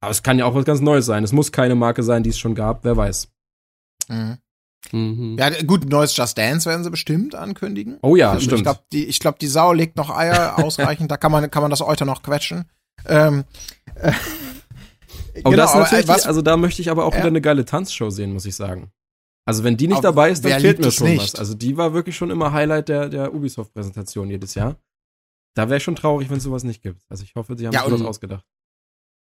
Aber 0.00 0.10
es 0.10 0.24
kann 0.24 0.38
ja 0.38 0.46
auch 0.46 0.56
was 0.56 0.64
ganz 0.64 0.80
Neues 0.80 1.06
sein. 1.06 1.22
Es 1.22 1.32
muss 1.32 1.52
keine 1.52 1.76
Marke 1.76 2.02
sein, 2.02 2.24
die 2.24 2.30
es 2.30 2.38
schon 2.38 2.56
gab. 2.56 2.84
Wer 2.84 2.96
weiß. 2.96 3.32
Mhm. 4.08 4.38
Mhm. 4.90 5.36
Ja, 5.38 5.50
gut, 5.62 5.88
neues 5.88 6.16
Just 6.16 6.36
Dance 6.36 6.68
werden 6.68 6.82
sie 6.82 6.90
bestimmt 6.90 7.34
ankündigen. 7.34 7.98
Oh 8.02 8.16
ja, 8.16 8.30
also, 8.30 8.40
stimmt. 8.40 8.58
Ich 8.58 8.62
glaube, 8.64 8.80
die, 8.92 9.04
ich 9.06 9.20
glaub, 9.20 9.38
die 9.38 9.46
Sau 9.46 9.72
legt 9.72 9.96
noch 9.96 10.10
Eier 10.10 10.58
ausreichend, 10.62 11.10
da 11.10 11.16
kann 11.16 11.32
man, 11.32 11.50
kann 11.50 11.62
man 11.62 11.70
das 11.70 11.82
Euter 11.82 12.04
noch 12.04 12.22
quetschen. 12.22 12.64
Ähm, 13.06 13.44
äh, 13.94 14.12
oh, 15.44 15.50
genau, 15.50 15.56
das 15.56 15.74
natürlich, 15.74 16.08
was, 16.08 16.26
also 16.26 16.42
da 16.42 16.56
möchte 16.56 16.82
ich 16.82 16.90
aber 16.90 17.04
auch 17.04 17.12
ja. 17.12 17.18
wieder 17.18 17.28
eine 17.28 17.40
geile 17.40 17.64
Tanzshow 17.64 18.10
sehen, 18.10 18.32
muss 18.32 18.46
ich 18.46 18.56
sagen. 18.56 18.90
Also 19.44 19.64
wenn 19.64 19.76
die 19.76 19.88
nicht 19.88 20.04
dabei 20.04 20.30
ist, 20.30 20.44
dann 20.44 20.60
fehlt 20.60 20.78
mir 20.78 20.92
schon 20.92 21.08
nicht? 21.08 21.34
was. 21.34 21.34
Also 21.34 21.54
die 21.54 21.76
war 21.76 21.94
wirklich 21.94 22.16
schon 22.16 22.30
immer 22.30 22.52
Highlight 22.52 22.88
der, 22.88 23.08
der 23.08 23.34
Ubisoft-Präsentation 23.34 24.30
jedes 24.30 24.54
Jahr. 24.54 24.76
Da 25.54 25.68
wäre 25.68 25.78
ich 25.78 25.82
schon 25.82 25.96
traurig, 25.96 26.30
wenn 26.30 26.38
es 26.38 26.44
sowas 26.44 26.64
nicht 26.64 26.82
gibt. 26.82 27.02
Also 27.08 27.24
ich 27.24 27.34
hoffe, 27.34 27.56
sie 27.56 27.66
haben 27.66 27.74
ja, 27.74 27.82
sich 27.82 27.92
was 27.92 28.02
ausgedacht. 28.02 28.44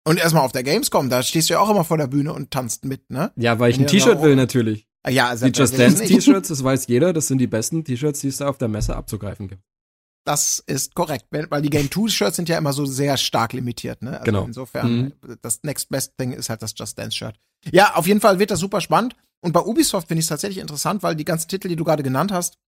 Und 0.04 0.18
erstmal 0.18 0.44
auf 0.44 0.52
der 0.52 0.64
Gamescom, 0.64 1.10
da 1.10 1.22
stehst 1.22 1.48
du 1.48 1.54
ja 1.54 1.60
auch 1.60 1.70
immer 1.70 1.84
vor 1.84 1.98
der 1.98 2.08
Bühne 2.08 2.32
und 2.32 2.50
tanzt 2.50 2.84
mit, 2.84 3.10
ne? 3.10 3.32
Ja, 3.36 3.58
weil 3.58 3.70
ich 3.70 3.78
ein 3.78 3.86
T-Shirt 3.86 4.22
will 4.22 4.34
natürlich. 4.34 4.88
Ja, 5.08 5.28
also 5.28 5.46
die 5.48 5.58
Just 5.58 5.78
Dance 5.78 6.04
T-Shirts, 6.04 6.48
das 6.48 6.62
weiß 6.62 6.86
jeder, 6.88 7.12
das 7.12 7.26
sind 7.26 7.38
die 7.38 7.46
besten 7.46 7.84
T-Shirts, 7.84 8.20
die 8.20 8.28
es 8.28 8.38
da 8.38 8.48
auf 8.48 8.58
der 8.58 8.68
Messe 8.68 8.96
abzugreifen 8.96 9.48
gibt. 9.48 9.62
Das 10.24 10.62
ist 10.66 10.94
korrekt, 10.94 11.26
weil 11.30 11.62
die 11.62 11.70
Game 11.70 11.90
2 11.90 12.08
Shirts 12.08 12.36
sind 12.36 12.48
ja 12.48 12.58
immer 12.58 12.74
so 12.74 12.84
sehr 12.84 13.16
stark 13.16 13.54
limitiert, 13.54 14.02
ne? 14.02 14.12
Also 14.12 14.24
genau. 14.24 14.44
Insofern, 14.44 14.92
mhm. 14.92 15.12
das 15.40 15.62
Next 15.62 15.88
Best 15.88 16.12
Thing 16.18 16.32
ist 16.32 16.50
halt 16.50 16.62
das 16.62 16.74
Just 16.76 16.98
Dance 16.98 17.16
Shirt. 17.16 17.36
Ja, 17.72 17.94
auf 17.94 18.06
jeden 18.06 18.20
Fall 18.20 18.38
wird 18.38 18.50
das 18.50 18.60
super 18.60 18.82
spannend. 18.82 19.16
Und 19.40 19.52
bei 19.52 19.60
Ubisoft 19.60 20.08
finde 20.08 20.20
ich 20.20 20.26
es 20.26 20.28
tatsächlich 20.28 20.58
interessant, 20.58 21.02
weil 21.02 21.16
die 21.16 21.24
ganzen 21.24 21.48
Titel, 21.48 21.68
die 21.68 21.76
du 21.76 21.84
gerade 21.84 22.02
genannt 22.02 22.32
hast, 22.32 22.58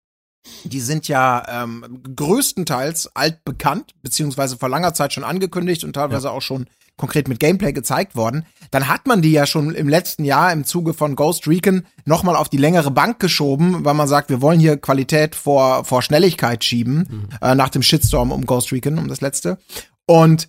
die 0.65 0.81
sind 0.81 1.09
ja 1.09 1.45
ähm, 1.63 2.03
größtenteils 2.17 3.15
altbekannt, 3.15 3.95
beziehungsweise 4.03 4.57
vor 4.57 4.69
langer 4.69 4.95
Zeit 4.95 5.13
schon 5.13 5.25
angekündigt 5.25 5.85
und 5.85 5.93
teilweise 5.93 6.29
ja. 6.29 6.33
auch 6.33 6.43
schon 6.43 6.67
konkret 6.97 7.29
mit 7.29 7.41
Gameplay 7.41 7.73
gezeigt 7.73 8.17
worden. 8.17 8.45
Dann 8.71 8.89
hat 8.89 9.07
man 9.07 9.23
die 9.23 9.33
ja 9.33 9.47
schon 9.47 9.75
im 9.75 9.89
letzten 9.89 10.25
Jahr 10.25 10.53
im 10.53 10.65
Zuge 10.65 10.95
von 10.95 11.17
Ghost 11.17 11.47
Recon 11.49 11.85
nochmal 12.05 12.37
auf 12.37 12.49
die 12.49 12.59
längere 12.59 12.91
Bank 12.91 13.19
geschoben, 13.19 13.85
weil 13.85 13.95
man 13.95 14.09
sagt, 14.09 14.31
wir 14.31 14.41
wollen 14.41 14.61
hier 14.61 14.77
Qualität 14.77 15.35
vor, 15.35 15.85
vor 15.85 16.03
Schnelligkeit 16.03 16.65
schieben, 16.65 17.07
mhm. 17.09 17.29
äh, 17.41 17.55
nach 17.55 17.71
dem 17.71 17.83
Shitstorm 17.83 18.31
um 18.31 18.47
Ghost 18.47 18.73
Recon, 18.73 18.99
um 18.99 19.09
das 19.09 19.21
letzte. 19.21 19.59
Und 20.07 20.49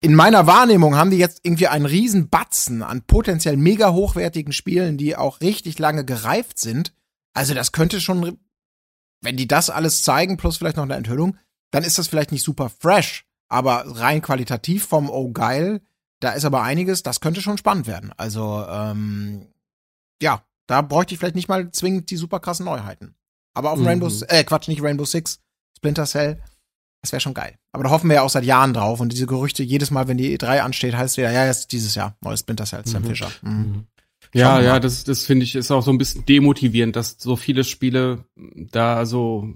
in 0.00 0.14
meiner 0.14 0.46
Wahrnehmung 0.46 0.94
haben 0.94 1.10
die 1.10 1.18
jetzt 1.18 1.40
irgendwie 1.42 1.66
einen 1.66 1.86
riesen 1.86 2.28
Batzen 2.28 2.82
an 2.82 3.02
potenziell 3.02 3.56
mega 3.56 3.92
hochwertigen 3.92 4.52
Spielen, 4.52 4.96
die 4.96 5.16
auch 5.16 5.40
richtig 5.40 5.78
lange 5.78 6.04
gereift 6.04 6.58
sind. 6.58 6.92
Also 7.34 7.54
das 7.54 7.72
könnte 7.72 8.00
schon, 8.00 8.38
wenn 9.20 9.36
die 9.36 9.48
das 9.48 9.70
alles 9.70 10.02
zeigen, 10.02 10.36
plus 10.36 10.58
vielleicht 10.58 10.76
noch 10.76 10.84
eine 10.84 10.94
Enthüllung, 10.94 11.36
dann 11.72 11.82
ist 11.82 11.98
das 11.98 12.06
vielleicht 12.06 12.30
nicht 12.30 12.44
super 12.44 12.70
fresh. 12.70 13.27
Aber 13.48 13.84
rein 13.86 14.20
qualitativ 14.22 14.86
vom 14.86 15.10
Oh 15.10 15.30
geil, 15.30 15.80
da 16.20 16.32
ist 16.32 16.44
aber 16.44 16.62
einiges, 16.62 17.02
das 17.02 17.20
könnte 17.20 17.40
schon 17.40 17.58
spannend 17.58 17.86
werden. 17.86 18.12
Also, 18.16 18.64
ähm, 18.68 19.46
ja, 20.20 20.42
da 20.66 20.82
bräuchte 20.82 21.14
ich 21.14 21.20
vielleicht 21.20 21.36
nicht 21.36 21.48
mal 21.48 21.70
zwingend 21.70 22.10
die 22.10 22.16
super 22.16 22.40
krassen 22.40 22.66
Neuheiten. 22.66 23.14
Aber 23.54 23.72
auf 23.72 23.78
mhm. 23.78 23.86
Rainbow, 23.86 24.10
äh, 24.28 24.44
Quatsch, 24.44 24.68
nicht 24.68 24.82
Rainbow 24.82 25.04
Six, 25.04 25.40
Splinter 25.76 26.06
Cell, 26.06 26.42
das 27.02 27.12
wäre 27.12 27.20
schon 27.20 27.34
geil. 27.34 27.56
Aber 27.72 27.84
da 27.84 27.90
hoffen 27.90 28.08
wir 28.08 28.16
ja 28.16 28.22
auch 28.22 28.30
seit 28.30 28.44
Jahren 28.44 28.74
drauf. 28.74 29.00
Und 29.00 29.12
diese 29.12 29.26
Gerüchte, 29.26 29.62
jedes 29.62 29.90
Mal, 29.90 30.08
wenn 30.08 30.18
die 30.18 30.36
E3 30.36 30.60
ansteht, 30.60 30.96
heißt 30.96 31.12
es 31.12 31.16
wieder, 31.16 31.30
ja, 31.30 31.46
jetzt 31.46 31.72
dieses 31.72 31.94
Jahr, 31.94 32.16
neues 32.20 32.40
Splinter 32.40 32.66
Cell, 32.66 32.86
Sam 32.86 33.02
mhm. 33.02 33.06
Fisher. 33.06 33.30
Mhm. 33.42 33.86
Ja, 34.34 34.60
ja, 34.60 34.78
das, 34.78 35.04
das 35.04 35.24
finde 35.24 35.44
ich 35.44 35.54
ist 35.54 35.70
auch 35.70 35.82
so 35.82 35.90
ein 35.90 35.98
bisschen 35.98 36.26
demotivierend, 36.26 36.96
dass 36.96 37.16
so 37.18 37.36
viele 37.36 37.64
Spiele 37.64 38.24
da 38.36 39.06
so 39.06 39.48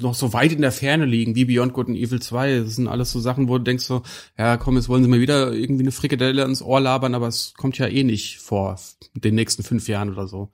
noch 0.00 0.14
so 0.14 0.32
weit 0.32 0.52
in 0.52 0.62
der 0.62 0.72
Ferne 0.72 1.04
liegen, 1.04 1.34
wie 1.34 1.44
Beyond 1.44 1.74
Good 1.74 1.88
and 1.88 1.98
Evil 1.98 2.20
2. 2.20 2.60
Das 2.60 2.76
sind 2.76 2.88
alles 2.88 3.12
so 3.12 3.20
Sachen, 3.20 3.48
wo 3.48 3.58
du 3.58 3.64
denkst 3.64 3.84
so, 3.84 4.02
ja, 4.38 4.56
komm, 4.56 4.76
jetzt 4.76 4.88
wollen 4.88 5.02
sie 5.02 5.10
mal 5.10 5.20
wieder 5.20 5.52
irgendwie 5.52 5.82
eine 5.82 5.92
Frikadelle 5.92 6.44
ins 6.44 6.62
Ohr 6.62 6.80
labern, 6.80 7.14
aber 7.14 7.28
es 7.28 7.52
kommt 7.54 7.76
ja 7.78 7.86
eh 7.86 8.02
nicht 8.02 8.38
vor 8.38 8.78
den 9.14 9.34
nächsten 9.34 9.62
fünf 9.62 9.88
Jahren 9.88 10.10
oder 10.10 10.26
so. 10.26 10.50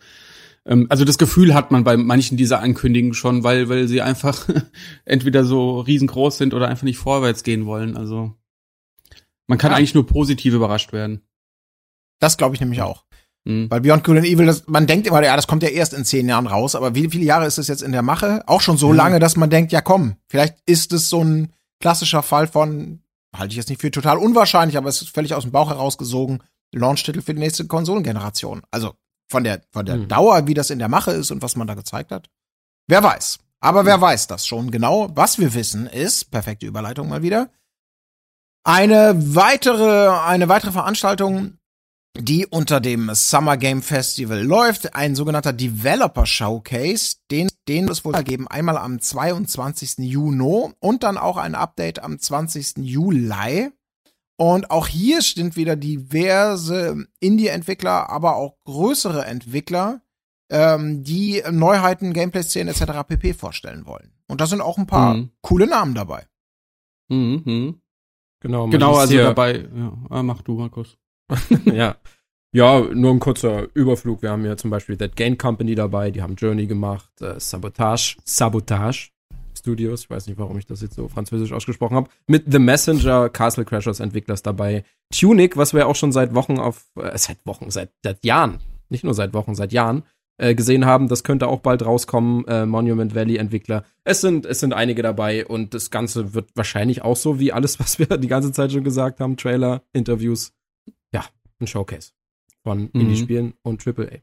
Ähm, 0.66 0.86
also 0.88 1.04
das 1.04 1.18
Gefühl 1.18 1.54
hat 1.54 1.70
man 1.70 1.84
bei 1.84 1.96
manchen 1.96 2.36
dieser 2.36 2.60
Ankündigungen 2.60 3.14
schon, 3.14 3.44
weil, 3.44 3.68
weil 3.68 3.88
sie 3.88 4.02
einfach 4.02 4.48
entweder 5.04 5.44
so 5.44 5.80
riesengroß 5.80 6.38
sind 6.38 6.54
oder 6.54 6.68
einfach 6.68 6.84
nicht 6.84 6.98
vorwärts 6.98 7.42
gehen 7.42 7.66
wollen. 7.66 7.96
Also 7.96 8.32
man 9.46 9.58
kann 9.58 9.70
ja. 9.70 9.76
eigentlich 9.76 9.94
nur 9.94 10.06
positiv 10.06 10.54
überrascht 10.54 10.92
werden. 10.92 11.22
Das 12.18 12.36
glaube 12.36 12.54
ich 12.54 12.60
nämlich 12.60 12.80
auch. 12.80 13.04
Mhm. 13.44 13.70
Weil 13.70 13.80
Beyond 13.80 14.04
Good 14.04 14.16
and 14.18 14.26
Evil, 14.26 14.46
das, 14.46 14.66
man 14.66 14.86
denkt 14.86 15.06
immer, 15.06 15.22
ja, 15.22 15.36
das 15.36 15.46
kommt 15.46 15.62
ja 15.62 15.68
erst 15.68 15.92
in 15.92 16.04
zehn 16.04 16.28
Jahren 16.28 16.46
raus, 16.46 16.74
aber 16.74 16.94
wie 16.94 17.08
viele 17.10 17.24
Jahre 17.24 17.46
ist 17.46 17.58
es 17.58 17.68
jetzt 17.68 17.82
in 17.82 17.92
der 17.92 18.02
Mache? 18.02 18.42
Auch 18.46 18.60
schon 18.60 18.78
so 18.78 18.88
mhm. 18.88 18.96
lange, 18.96 19.18
dass 19.18 19.36
man 19.36 19.50
denkt, 19.50 19.72
ja 19.72 19.80
komm, 19.80 20.16
vielleicht 20.28 20.56
ist 20.66 20.92
es 20.92 21.08
so 21.10 21.22
ein 21.22 21.52
klassischer 21.80 22.22
Fall 22.22 22.46
von, 22.46 23.02
halte 23.36 23.52
ich 23.52 23.56
jetzt 23.56 23.68
nicht 23.68 23.80
für 23.80 23.90
total 23.90 24.18
unwahrscheinlich, 24.18 24.76
aber 24.76 24.88
es 24.88 25.02
ist 25.02 25.10
völlig 25.10 25.34
aus 25.34 25.42
dem 25.42 25.52
Bauch 25.52 25.68
herausgesogen, 25.68 26.42
Launch-Titel 26.72 27.22
für 27.22 27.34
die 27.34 27.40
nächste 27.40 27.66
Konsolengeneration. 27.66 28.62
Also 28.70 28.94
von 29.28 29.44
der, 29.44 29.62
von 29.72 29.86
der 29.86 29.96
mhm. 29.96 30.08
Dauer, 30.08 30.46
wie 30.46 30.54
das 30.54 30.70
in 30.70 30.78
der 30.78 30.88
Mache 30.88 31.12
ist 31.12 31.30
und 31.30 31.42
was 31.42 31.56
man 31.56 31.66
da 31.66 31.74
gezeigt 31.74 32.12
hat. 32.12 32.30
Wer 32.86 33.02
weiß. 33.02 33.38
Aber 33.60 33.86
wer 33.86 34.00
weiß 34.00 34.26
das 34.26 34.46
schon 34.46 34.70
genau? 34.70 35.10
Was 35.14 35.38
wir 35.38 35.54
wissen 35.54 35.86
ist, 35.86 36.30
perfekte 36.30 36.66
Überleitung 36.66 37.08
mal 37.08 37.22
wieder, 37.22 37.50
Eine 38.62 39.14
weitere, 39.34 40.08
eine 40.08 40.48
weitere 40.48 40.72
Veranstaltung, 40.72 41.58
die 42.16 42.46
unter 42.46 42.80
dem 42.80 43.10
Summer 43.12 43.56
Game 43.56 43.82
Festival 43.82 44.42
läuft, 44.42 44.94
ein 44.94 45.16
sogenannter 45.16 45.52
Developer 45.52 46.26
Showcase, 46.26 47.16
den, 47.30 47.48
den 47.68 47.88
es 47.88 48.04
wohl 48.04 48.12
geben, 48.22 48.46
einmal 48.46 48.76
am 48.76 49.00
22. 49.00 49.98
Juni 49.98 50.72
und 50.78 51.02
dann 51.02 51.18
auch 51.18 51.36
ein 51.36 51.54
Update 51.54 52.02
am 52.02 52.18
20. 52.18 52.78
Juli. 52.78 53.70
Und 54.36 54.70
auch 54.70 54.88
hier 54.88 55.22
sind 55.22 55.56
wieder 55.56 55.76
diverse 55.76 57.06
Indie-Entwickler, 57.20 58.10
aber 58.10 58.36
auch 58.36 58.56
größere 58.64 59.24
Entwickler, 59.24 60.02
ähm, 60.50 61.04
die 61.04 61.42
Neuheiten, 61.50 62.12
Gameplay-Szenen 62.12 62.74
etc. 62.74 63.06
pp. 63.06 63.34
vorstellen 63.34 63.86
wollen. 63.86 64.12
Und 64.28 64.40
da 64.40 64.46
sind 64.46 64.60
auch 64.60 64.78
ein 64.78 64.86
paar 64.86 65.14
mhm. 65.14 65.30
coole 65.40 65.66
Namen 65.66 65.94
dabei. 65.94 66.26
Mhm. 67.08 67.42
mhm. 67.44 67.80
Genau, 68.40 68.68
genau 68.68 68.96
also 68.96 69.16
dabei. 69.16 69.66
Ja, 69.74 69.96
ah, 70.10 70.22
mach 70.22 70.42
du, 70.42 70.52
Markus. 70.58 70.98
ja. 71.64 71.96
Ja, 72.52 72.80
nur 72.80 73.10
ein 73.10 73.18
kurzer 73.18 73.66
Überflug. 73.74 74.22
Wir 74.22 74.30
haben 74.30 74.44
hier 74.44 74.56
zum 74.56 74.70
Beispiel 74.70 74.96
That 74.96 75.16
Game 75.16 75.36
Company 75.36 75.74
dabei, 75.74 76.12
die 76.12 76.22
haben 76.22 76.36
Journey 76.36 76.66
gemacht, 76.66 77.10
äh, 77.20 77.40
Sabotage, 77.40 78.16
Sabotage 78.24 79.10
Studios, 79.64 80.02
ich 80.02 80.10
weiß 80.10 80.26
nicht, 80.26 80.38
warum 80.38 80.58
ich 80.58 80.66
das 80.66 80.82
jetzt 80.82 80.94
so 80.94 81.08
französisch 81.08 81.52
ausgesprochen 81.52 81.96
habe, 81.96 82.10
mit 82.26 82.44
The 82.50 82.58
Messenger, 82.58 83.28
Castle 83.30 83.64
Crashers 83.64 84.00
Entwicklers 84.00 84.42
dabei, 84.42 84.84
Tunic, 85.10 85.56
was 85.56 85.74
wir 85.74 85.88
auch 85.88 85.96
schon 85.96 86.12
seit 86.12 86.34
Wochen 86.34 86.58
auf, 86.58 86.84
äh, 86.96 87.16
seit 87.16 87.44
Wochen, 87.46 87.70
seit, 87.70 87.90
seit 88.02 88.24
Jahren, 88.24 88.60
nicht 88.88 89.04
nur 89.04 89.14
seit 89.14 89.32
Wochen, 89.32 89.54
seit 89.54 89.72
Jahren, 89.72 90.04
äh, 90.36 90.54
gesehen 90.54 90.84
haben, 90.84 91.08
das 91.08 91.24
könnte 91.24 91.48
auch 91.48 91.60
bald 91.60 91.84
rauskommen, 91.84 92.46
äh, 92.46 92.66
Monument 92.66 93.14
Valley 93.14 93.36
Entwickler. 93.36 93.84
Es 94.04 94.20
sind, 94.20 94.46
es 94.46 94.60
sind 94.60 94.72
einige 94.72 95.02
dabei 95.02 95.46
und 95.46 95.74
das 95.74 95.90
Ganze 95.90 96.34
wird 96.34 96.50
wahrscheinlich 96.54 97.02
auch 97.02 97.16
so 97.16 97.38
wie 97.40 97.52
alles, 97.52 97.80
was 97.80 97.98
wir 97.98 98.06
die 98.18 98.28
ganze 98.28 98.52
Zeit 98.52 98.72
schon 98.72 98.84
gesagt 98.84 99.20
haben, 99.20 99.36
Trailer, 99.36 99.82
Interviews, 99.92 100.52
ja, 101.14 101.24
ein 101.60 101.66
Showcase 101.66 102.10
von 102.62 102.90
mhm. 102.92 103.00
Indie-Spielen 103.00 103.54
und 103.62 103.86
AAA. 103.86 104.18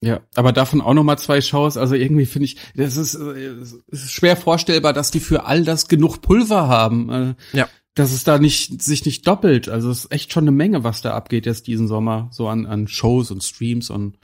Ja, 0.00 0.20
aber 0.36 0.52
davon 0.52 0.80
auch 0.80 0.94
noch 0.94 1.02
mal 1.02 1.16
zwei 1.16 1.40
Shows. 1.40 1.76
Also 1.76 1.96
irgendwie 1.96 2.26
finde 2.26 2.44
ich, 2.44 2.56
das 2.76 2.96
ist, 2.96 3.14
es 3.14 3.72
ist 3.90 4.12
schwer 4.12 4.36
vorstellbar, 4.36 4.92
dass 4.92 5.10
die 5.10 5.18
für 5.18 5.44
all 5.44 5.64
das 5.64 5.88
genug 5.88 6.20
Pulver 6.22 6.68
haben. 6.68 7.10
Äh, 7.10 7.34
ja. 7.52 7.68
Dass 7.94 8.12
es 8.12 8.22
da 8.22 8.38
nicht 8.38 8.80
sich 8.80 9.04
nicht 9.04 9.26
doppelt. 9.26 9.68
Also 9.68 9.90
es 9.90 10.04
ist 10.04 10.12
echt 10.12 10.32
schon 10.32 10.44
eine 10.44 10.52
Menge, 10.52 10.84
was 10.84 11.02
da 11.02 11.14
abgeht 11.14 11.46
jetzt 11.46 11.66
diesen 11.66 11.88
Sommer, 11.88 12.28
so 12.30 12.46
an, 12.46 12.64
an 12.64 12.86
Shows 12.86 13.32
und 13.32 13.42
Streams 13.42 13.90
und 13.90 14.18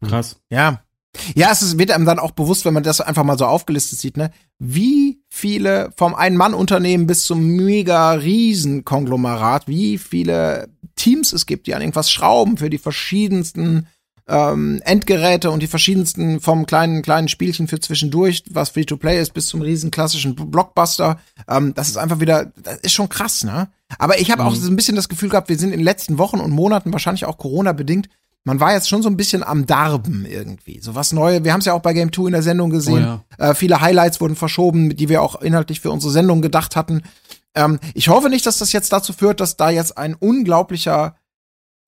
krass. 0.00 0.40
Ja, 0.48 0.85
ja, 1.34 1.50
es 1.50 1.78
wird 1.78 1.90
einem 1.90 2.04
dann 2.04 2.18
auch 2.18 2.32
bewusst, 2.32 2.64
wenn 2.64 2.74
man 2.74 2.82
das 2.82 3.00
einfach 3.00 3.24
mal 3.24 3.38
so 3.38 3.46
aufgelistet 3.46 3.98
sieht, 3.98 4.16
ne? 4.16 4.30
Wie 4.58 5.20
viele 5.28 5.92
vom 5.96 6.14
Ein-Mann-Unternehmen 6.14 7.06
bis 7.06 7.24
zum 7.26 7.46
mega 7.56 8.12
riesen 8.12 8.84
Konglomerat, 8.84 9.68
wie 9.68 9.98
viele 9.98 10.68
Teams 10.96 11.32
es 11.32 11.46
gibt, 11.46 11.66
die 11.66 11.74
an 11.74 11.82
irgendwas 11.82 12.10
schrauben 12.10 12.56
für 12.56 12.70
die 12.70 12.78
verschiedensten 12.78 13.86
ähm, 14.28 14.80
Endgeräte 14.84 15.50
und 15.50 15.62
die 15.62 15.68
verschiedensten 15.68 16.40
vom 16.40 16.66
kleinen 16.66 17.02
kleinen 17.02 17.28
Spielchen 17.28 17.68
für 17.68 17.78
zwischendurch, 17.78 18.42
was 18.50 18.70
Free 18.70 18.84
to 18.84 18.96
Play 18.96 19.20
ist, 19.20 19.34
bis 19.34 19.46
zum 19.46 19.60
riesen 19.62 19.90
klassischen 19.90 20.34
Blockbuster. 20.34 21.20
Ähm, 21.48 21.74
das 21.74 21.88
ist 21.88 21.96
einfach 21.96 22.20
wieder, 22.20 22.52
das 22.62 22.78
ist 22.78 22.92
schon 22.92 23.08
krass, 23.08 23.44
ne? 23.44 23.68
Aber 23.98 24.18
ich 24.18 24.32
habe 24.32 24.42
mhm. 24.42 24.48
auch 24.48 24.54
so 24.54 24.68
ein 24.68 24.76
bisschen 24.76 24.96
das 24.96 25.08
Gefühl 25.08 25.28
gehabt, 25.28 25.48
wir 25.48 25.58
sind 25.58 25.70
in 25.70 25.78
den 25.78 25.84
letzten 25.84 26.18
Wochen 26.18 26.40
und 26.40 26.50
Monaten 26.50 26.92
wahrscheinlich 26.92 27.24
auch 27.24 27.38
Corona 27.38 27.72
bedingt 27.72 28.08
man 28.46 28.60
war 28.60 28.72
jetzt 28.72 28.88
schon 28.88 29.02
so 29.02 29.08
ein 29.08 29.16
bisschen 29.16 29.42
am 29.42 29.66
Darben 29.66 30.24
irgendwie. 30.24 30.80
So 30.80 30.94
was 30.94 31.12
Neues. 31.12 31.42
Wir 31.42 31.52
haben 31.52 31.58
es 31.58 31.66
ja 31.66 31.72
auch 31.72 31.82
bei 31.82 31.92
Game 31.92 32.12
2 32.12 32.26
in 32.26 32.32
der 32.32 32.44
Sendung 32.44 32.70
gesehen. 32.70 33.04
Oh 33.04 33.20
ja. 33.40 33.50
äh, 33.50 33.54
viele 33.56 33.80
Highlights 33.80 34.20
wurden 34.20 34.36
verschoben, 34.36 34.94
die 34.94 35.08
wir 35.08 35.20
auch 35.20 35.42
inhaltlich 35.42 35.80
für 35.80 35.90
unsere 35.90 36.12
Sendung 36.12 36.42
gedacht 36.42 36.76
hatten. 36.76 37.02
Ähm, 37.56 37.80
ich 37.92 38.08
hoffe 38.08 38.30
nicht, 38.30 38.46
dass 38.46 38.58
das 38.58 38.70
jetzt 38.72 38.92
dazu 38.92 39.12
führt, 39.12 39.40
dass 39.40 39.56
da 39.56 39.70
jetzt 39.70 39.98
ein 39.98 40.14
unglaublicher, 40.14 41.16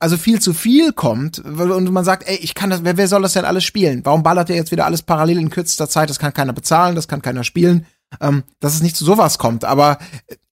also 0.01 0.16
viel 0.16 0.40
zu 0.40 0.53
viel 0.53 0.92
kommt 0.92 1.38
und 1.38 1.92
man 1.92 2.05
sagt, 2.05 2.29
ey, 2.29 2.35
ich 2.37 2.57
kann 2.57 2.71
das, 2.71 2.83
wer, 2.83 2.97
wer 2.97 3.07
soll 3.07 3.23
das 3.23 3.35
denn 3.35 3.44
alles 3.44 3.62
spielen? 3.62 4.01
Warum 4.05 4.25
ballert 4.25 4.51
ihr 4.51 4.57
jetzt 4.57 4.73
wieder 4.73 4.85
alles 4.85 5.03
parallel 5.03 5.38
in 5.38 5.51
kürzester 5.51 5.88
Zeit? 5.88 6.11
Das 6.11 6.18
kann 6.18 6.35
keiner 6.35 6.53
bezahlen, 6.53 6.97
das 6.97 7.07
kann 7.07 7.23
keiner 7.23 7.44
spielen. 7.44 7.87
Ähm, 8.21 8.42
dass 8.59 8.75
es 8.75 8.83
nicht 8.83 8.97
zu 8.97 9.05
sowas 9.05 9.38
kommt. 9.38 9.64
Aber 9.64 9.99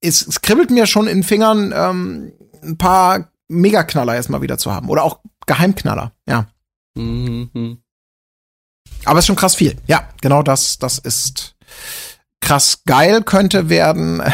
es, 0.01 0.25
es 0.25 0.41
kribbelt 0.41 0.71
mir 0.71 0.87
schon 0.87 1.09
in 1.09 1.19
den 1.19 1.25
Fingern, 1.25 1.73
ähm, 1.75 2.33
ein 2.63 2.79
paar 2.79 3.33
Megaknaller 3.49 4.15
erstmal 4.15 4.43
wieder 4.43 4.59
zu 4.59 4.73
haben. 4.73 4.89
Oder 4.89 5.03
auch 5.03 5.21
Geheimknaller, 5.47 6.13
ja. 6.29 6.49
Mhm. 6.97 7.79
Aber 9.05 9.19
es 9.19 9.25
ist 9.25 9.27
schon 9.27 9.37
krass 9.37 9.55
viel. 9.55 9.77
Ja, 9.87 10.09
genau 10.21 10.43
das, 10.43 10.79
das 10.79 10.99
ist 10.99 11.57
krass 12.41 12.83
geil 12.85 13.23
könnte 13.23 13.69
werden. 13.69 14.23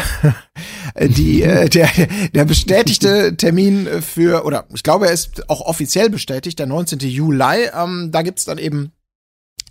Die, 0.99 1.41
äh, 1.41 1.69
der, 1.69 1.89
der 2.35 2.45
bestätigte 2.45 3.35
Termin 3.35 3.87
für, 4.03 4.45
oder 4.45 4.67
ich 4.75 4.83
glaube, 4.83 5.07
er 5.07 5.11
ist 5.13 5.49
auch 5.49 5.61
offiziell 5.61 6.11
bestätigt, 6.11 6.59
der 6.59 6.67
19. 6.67 6.99
Juli. 6.99 7.67
Ähm, 7.73 8.11
da 8.11 8.21
gibt's 8.21 8.45
dann 8.45 8.59
eben 8.59 8.91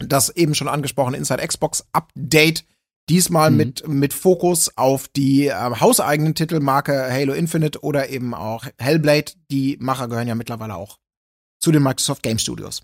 das 0.00 0.30
eben 0.30 0.56
schon 0.56 0.66
angesprochene 0.66 1.16
Inside 1.16 1.46
Xbox 1.46 1.84
Update. 1.92 2.64
Diesmal 3.08 3.52
mhm. 3.52 3.56
mit, 3.56 3.88
mit 3.88 4.14
Fokus 4.14 4.76
auf 4.76 5.06
die 5.06 5.46
äh, 5.46 5.54
hauseigenen 5.54 6.34
Titelmarke 6.34 7.08
Halo 7.08 7.34
Infinite 7.34 7.84
oder 7.84 8.08
eben 8.08 8.34
auch 8.34 8.66
Hellblade. 8.78 9.32
Die 9.50 9.76
Macher 9.80 10.08
gehören 10.08 10.26
ja 10.28 10.34
mittlerweile 10.34 10.74
auch 10.74 10.98
zu 11.62 11.72
den 11.72 11.82
Microsoft 11.82 12.22
Game 12.22 12.38
Studios. 12.38 12.82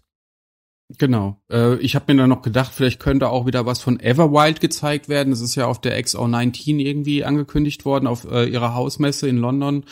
Genau. 0.97 1.37
Äh, 1.53 1.77
ich 1.81 1.95
habe 1.95 2.12
mir 2.12 2.23
dann 2.23 2.31
noch 2.31 2.41
gedacht, 2.41 2.73
vielleicht 2.75 3.01
könnte 3.01 3.29
auch 3.29 3.45
wieder 3.45 3.67
was 3.67 3.81
von 3.81 4.01
Everwild 4.01 4.61
gezeigt 4.61 5.11
werden. 5.11 5.31
Das 5.31 5.43
ist 5.43 5.55
ja 5.55 5.67
auf 5.67 5.81
der 5.81 6.03
XO19 6.03 6.79
irgendwie 6.79 7.25
angekündigt 7.25 7.85
worden, 7.85 8.07
auf 8.07 8.25
äh, 8.25 8.47
ihrer 8.47 8.75
Hausmesse 8.75 9.29
in 9.29 9.37
London. 9.37 9.85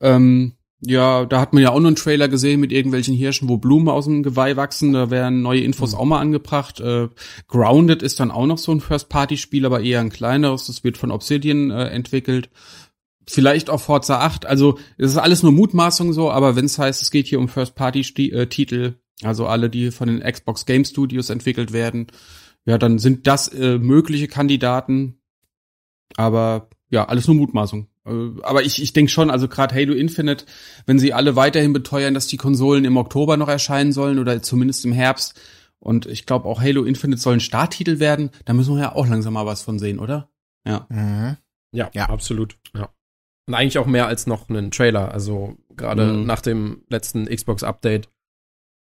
Ähm, 0.00 0.54
ja, 0.80 1.24
da 1.24 1.40
hat 1.40 1.52
man 1.52 1.62
ja 1.62 1.70
auch 1.70 1.78
noch 1.78 1.86
einen 1.86 1.96
Trailer 1.96 2.28
gesehen 2.28 2.60
mit 2.60 2.72
irgendwelchen 2.72 3.14
Hirschen, 3.14 3.48
wo 3.48 3.56
Blumen 3.56 3.88
aus 3.88 4.06
dem 4.06 4.22
Geweih 4.22 4.56
wachsen. 4.56 4.92
Da 4.92 5.10
werden 5.10 5.42
neue 5.42 5.60
Infos 5.60 5.92
mhm. 5.92 5.98
auch 5.98 6.04
mal 6.04 6.20
angebracht. 6.20 6.80
Äh, 6.80 7.08
Grounded 7.46 8.02
ist 8.02 8.18
dann 8.18 8.32
auch 8.32 8.46
noch 8.46 8.58
so 8.58 8.72
ein 8.72 8.80
First-Party-Spiel, 8.80 9.64
aber 9.64 9.80
eher 9.80 10.00
ein 10.00 10.10
kleineres. 10.10 10.66
Das 10.66 10.82
wird 10.82 10.98
von 10.98 11.12
Obsidian 11.12 11.70
äh, 11.70 11.86
entwickelt 11.88 12.50
vielleicht 13.28 13.70
auch 13.70 13.80
Forza 13.80 14.20
8. 14.20 14.46
Also 14.46 14.78
es 14.98 15.12
ist 15.12 15.16
alles 15.16 15.42
nur 15.42 15.52
Mutmaßung 15.52 16.12
so, 16.12 16.30
aber 16.30 16.56
wenn 16.56 16.64
es 16.64 16.78
heißt, 16.78 17.02
es 17.02 17.10
geht 17.10 17.26
hier 17.26 17.38
um 17.38 17.48
First-Party-Titel, 17.48 18.94
äh, 19.22 19.26
also 19.26 19.46
alle, 19.46 19.70
die 19.70 19.90
von 19.90 20.08
den 20.08 20.20
Xbox 20.20 20.66
Game 20.66 20.84
Studios 20.84 21.30
entwickelt 21.30 21.72
werden, 21.72 22.06
ja, 22.64 22.78
dann 22.78 22.98
sind 22.98 23.26
das 23.26 23.48
äh, 23.48 23.78
mögliche 23.78 24.28
Kandidaten. 24.28 25.20
Aber 26.16 26.68
ja, 26.90 27.06
alles 27.06 27.26
nur 27.26 27.36
Mutmaßung. 27.36 27.88
Äh, 28.04 28.42
aber 28.42 28.62
ich, 28.62 28.82
ich 28.82 28.92
denke 28.92 29.10
schon, 29.10 29.30
also 29.30 29.48
gerade 29.48 29.74
Halo 29.74 29.94
Infinite, 29.94 30.44
wenn 30.84 30.98
sie 30.98 31.12
alle 31.12 31.36
weiterhin 31.36 31.72
beteuern, 31.72 32.14
dass 32.14 32.26
die 32.26 32.36
Konsolen 32.36 32.84
im 32.84 32.96
Oktober 32.96 33.36
noch 33.36 33.48
erscheinen 33.48 33.92
sollen 33.92 34.18
oder 34.18 34.42
zumindest 34.42 34.84
im 34.84 34.92
Herbst, 34.92 35.40
und 35.78 36.06
ich 36.06 36.26
glaube 36.26 36.48
auch 36.48 36.60
Halo 36.60 36.84
Infinite 36.84 37.20
soll 37.20 37.34
ein 37.34 37.40
Starttitel 37.40 38.00
werden, 38.00 38.30
da 38.44 38.54
müssen 38.54 38.74
wir 38.74 38.82
ja 38.82 38.94
auch 38.94 39.06
langsam 39.06 39.34
mal 39.34 39.46
was 39.46 39.62
von 39.62 39.78
sehen, 39.78 39.98
oder? 39.98 40.30
Ja. 40.66 40.86
Mhm. 40.88 41.36
Ja, 41.72 41.90
ja, 41.92 42.08
absolut. 42.08 42.56
Ja. 42.74 42.88
Und 43.46 43.54
eigentlich 43.54 43.78
auch 43.78 43.86
mehr 43.86 44.06
als 44.06 44.26
noch 44.26 44.48
einen 44.48 44.70
Trailer. 44.70 45.12
Also 45.12 45.56
gerade 45.76 46.12
mhm. 46.12 46.26
nach 46.26 46.40
dem 46.40 46.82
letzten 46.88 47.26
Xbox-Update. 47.26 48.08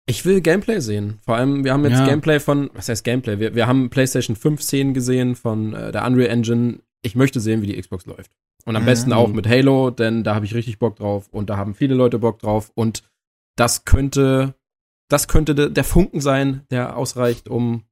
Ich 0.07 0.25
will 0.25 0.41
Gameplay 0.41 0.79
sehen. 0.79 1.19
Vor 1.23 1.35
allem, 1.35 1.63
wir 1.63 1.73
haben 1.73 1.83
jetzt 1.83 1.99
ja. 1.99 2.05
Gameplay 2.05 2.39
von, 2.39 2.69
was 2.73 2.89
heißt 2.89 3.03
Gameplay? 3.03 3.39
Wir, 3.39 3.55
wir 3.55 3.67
haben 3.67 3.89
PlayStation 3.89 4.35
5 4.35 4.61
Szenen 4.61 4.93
gesehen 4.93 5.35
von 5.35 5.73
äh, 5.73 5.91
der 5.91 6.05
Unreal 6.05 6.29
Engine. 6.29 6.79
Ich 7.01 7.15
möchte 7.15 7.39
sehen, 7.39 7.61
wie 7.61 7.67
die 7.67 7.79
Xbox 7.79 8.05
läuft. 8.05 8.31
Und 8.65 8.75
am 8.75 8.83
mhm. 8.83 8.87
besten 8.87 9.13
auch 9.13 9.29
mit 9.29 9.47
Halo, 9.47 9.89
denn 9.89 10.23
da 10.23 10.35
habe 10.35 10.45
ich 10.45 10.53
richtig 10.53 10.79
Bock 10.79 10.97
drauf 10.97 11.27
und 11.31 11.49
da 11.49 11.57
haben 11.57 11.73
viele 11.73 11.95
Leute 11.95 12.19
Bock 12.19 12.39
drauf. 12.39 12.71
Und 12.75 13.03
das 13.55 13.85
könnte, 13.85 14.55
das 15.09 15.27
könnte 15.27 15.55
de, 15.55 15.69
der 15.69 15.83
Funken 15.83 16.21
sein, 16.21 16.65
der 16.69 16.97
ausreicht, 16.97 17.47
um 17.47 17.83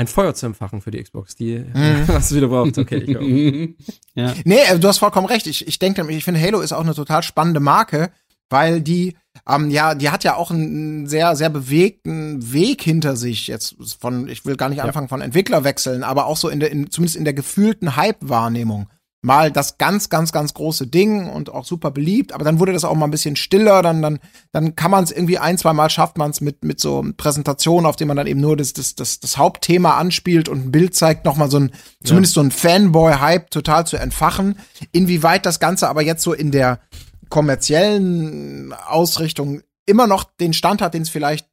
ein 0.00 0.06
Feuer 0.06 0.34
zu 0.34 0.46
empfachen 0.46 0.80
für 0.80 0.90
die 0.90 1.02
Xbox, 1.02 1.36
die 1.36 1.58
mhm. 1.58 2.04
was 2.08 2.30
du 2.30 2.36
wieder 2.36 2.48
brauchst. 2.48 2.78
Okay, 2.78 2.96
ich 2.96 3.06
glaube. 3.06 3.74
ja. 4.14 4.34
Nee, 4.44 4.60
äh, 4.68 4.78
du 4.78 4.88
hast 4.88 4.98
vollkommen 4.98 5.26
recht. 5.26 5.46
Ich, 5.46 5.66
ich 5.68 5.78
denke, 5.78 6.10
ich 6.10 6.24
finde 6.24 6.40
Halo 6.40 6.60
ist 6.60 6.72
auch 6.72 6.80
eine 6.80 6.94
total 6.94 7.22
spannende 7.22 7.60
Marke, 7.60 8.10
weil 8.48 8.80
die 8.80 9.16
ähm, 9.46 9.70
ja, 9.70 9.94
die 9.94 10.10
hat 10.10 10.24
ja 10.24 10.36
auch 10.36 10.50
einen 10.50 11.06
sehr, 11.06 11.36
sehr 11.36 11.50
bewegten 11.50 12.52
Weg 12.52 12.82
hinter 12.82 13.14
sich 13.14 13.46
jetzt 13.46 13.76
von, 14.00 14.26
ich 14.28 14.44
will 14.44 14.56
gar 14.56 14.68
nicht 14.68 14.82
anfangen 14.82 15.08
von 15.08 15.20
Entwickler 15.20 15.64
wechseln, 15.64 16.02
aber 16.02 16.26
auch 16.26 16.36
so 16.36 16.48
in 16.48 16.60
der, 16.60 16.70
in, 16.72 16.90
zumindest 16.90 17.16
in 17.16 17.24
der 17.24 17.34
gefühlten 17.34 17.96
Hype-Wahrnehmung 17.96 18.88
mal 19.22 19.52
das 19.52 19.76
ganz, 19.76 20.08
ganz, 20.08 20.32
ganz 20.32 20.54
große 20.54 20.86
Ding 20.86 21.28
und 21.28 21.50
auch 21.50 21.64
super 21.64 21.90
beliebt, 21.90 22.32
aber 22.32 22.44
dann 22.44 22.58
wurde 22.58 22.72
das 22.72 22.84
auch 22.84 22.94
mal 22.94 23.06
ein 23.06 23.10
bisschen 23.10 23.36
stiller, 23.36 23.82
dann, 23.82 24.00
dann, 24.00 24.18
dann 24.52 24.76
kann 24.76 24.90
man 24.90 25.04
es 25.04 25.12
irgendwie 25.12 25.38
ein, 25.38 25.58
zwei 25.58 25.74
Mal 25.74 25.90
schafft 25.90 26.16
man 26.16 26.30
es 26.30 26.40
mit, 26.40 26.64
mit 26.64 26.80
so 26.80 27.04
Präsentationen, 27.16 27.86
auf 27.86 27.96
denen 27.96 28.08
man 28.08 28.16
dann 28.16 28.26
eben 28.26 28.40
nur 28.40 28.56
das, 28.56 28.72
das, 28.72 28.94
das, 28.94 29.20
das 29.20 29.36
Hauptthema 29.36 29.98
anspielt 29.98 30.48
und 30.48 30.66
ein 30.66 30.72
Bild 30.72 30.94
zeigt, 30.94 31.26
nochmal 31.26 31.50
so 31.50 31.58
ein, 31.58 31.72
zumindest 32.02 32.34
so 32.34 32.40
ein 32.40 32.50
Fanboy-Hype 32.50 33.50
total 33.50 33.86
zu 33.86 33.98
entfachen. 33.98 34.58
Inwieweit 34.92 35.44
das 35.44 35.60
Ganze 35.60 35.88
aber 35.88 36.02
jetzt 36.02 36.22
so 36.22 36.32
in 36.32 36.50
der 36.50 36.80
kommerziellen 37.28 38.72
Ausrichtung 38.72 39.62
immer 39.84 40.06
noch 40.06 40.24
den 40.24 40.54
Stand 40.54 40.80
hat, 40.80 40.94
den 40.94 41.02
es 41.02 41.10
vielleicht 41.10 41.46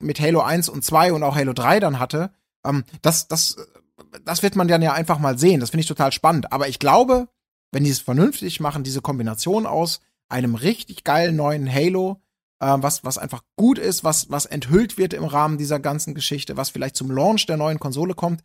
mit 0.00 0.20
Halo 0.20 0.40
1 0.40 0.68
und 0.68 0.84
2 0.84 1.14
und 1.14 1.22
auch 1.22 1.36
Halo 1.36 1.54
3 1.54 1.80
dann 1.80 1.98
hatte, 1.98 2.30
ähm, 2.66 2.84
das, 3.00 3.28
das 3.28 3.56
das 4.24 4.42
wird 4.42 4.56
man 4.56 4.68
dann 4.68 4.82
ja 4.82 4.92
einfach 4.92 5.18
mal 5.18 5.38
sehen. 5.38 5.60
Das 5.60 5.70
finde 5.70 5.82
ich 5.82 5.88
total 5.88 6.12
spannend. 6.12 6.52
Aber 6.52 6.68
ich 6.68 6.78
glaube, 6.78 7.28
wenn 7.72 7.84
die 7.84 7.90
es 7.90 8.00
vernünftig 8.00 8.60
machen, 8.60 8.84
diese 8.84 9.00
Kombination 9.00 9.66
aus 9.66 10.00
einem 10.28 10.54
richtig 10.54 11.04
geilen 11.04 11.36
neuen 11.36 11.72
Halo, 11.72 12.20
äh, 12.60 12.76
was, 12.78 13.04
was 13.04 13.18
einfach 13.18 13.42
gut 13.56 13.78
ist, 13.78 14.04
was, 14.04 14.30
was 14.30 14.46
enthüllt 14.46 14.98
wird 14.98 15.12
im 15.12 15.24
Rahmen 15.24 15.58
dieser 15.58 15.78
ganzen 15.78 16.14
Geschichte, 16.14 16.56
was 16.56 16.70
vielleicht 16.70 16.96
zum 16.96 17.10
Launch 17.10 17.46
der 17.46 17.56
neuen 17.56 17.78
Konsole 17.78 18.14
kommt. 18.14 18.42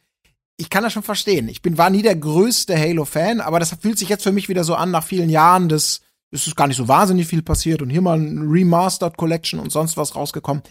Ich 0.57 0.69
kann 0.69 0.83
das 0.83 0.93
schon 0.93 1.03
verstehen. 1.03 1.47
Ich 1.47 1.61
bin, 1.61 1.77
war 1.77 1.89
nie 1.89 2.01
der 2.01 2.15
größte 2.15 2.77
Halo-Fan, 2.77 3.41
aber 3.41 3.59
das 3.59 3.75
fühlt 3.81 3.97
sich 3.97 4.09
jetzt 4.09 4.23
für 4.23 4.31
mich 4.31 4.49
wieder 4.49 4.63
so 4.63 4.75
an, 4.75 4.91
nach 4.91 5.03
vielen 5.03 5.29
Jahren 5.29 5.69
des, 5.69 6.01
es 6.29 6.45
ist 6.45 6.55
gar 6.55 6.67
nicht 6.67 6.77
so 6.77 6.87
wahnsinnig 6.87 7.27
viel 7.27 7.41
passiert 7.41 7.81
und 7.81 7.89
hier 7.89 8.01
mal 8.01 8.19
ein 8.19 8.49
Remastered 8.49 9.17
Collection 9.17 9.59
und 9.59 9.71
sonst 9.71 9.97
was 9.97 10.15
rausgekommen. 10.15 10.61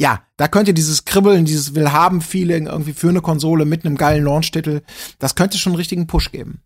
Ja, 0.00 0.22
da 0.36 0.46
könnte 0.46 0.74
dieses 0.74 1.04
Kribbeln, 1.04 1.44
dieses 1.44 1.74
Willhaben-Feeling 1.74 2.66
irgendwie 2.66 2.92
für 2.92 3.08
eine 3.08 3.20
Konsole 3.20 3.64
mit 3.64 3.84
einem 3.84 3.96
geilen 3.96 4.24
Launch-Titel, 4.24 4.82
das 5.18 5.34
könnte 5.34 5.58
schon 5.58 5.72
einen 5.72 5.78
richtigen 5.78 6.06
Push 6.06 6.30
geben. 6.30 6.62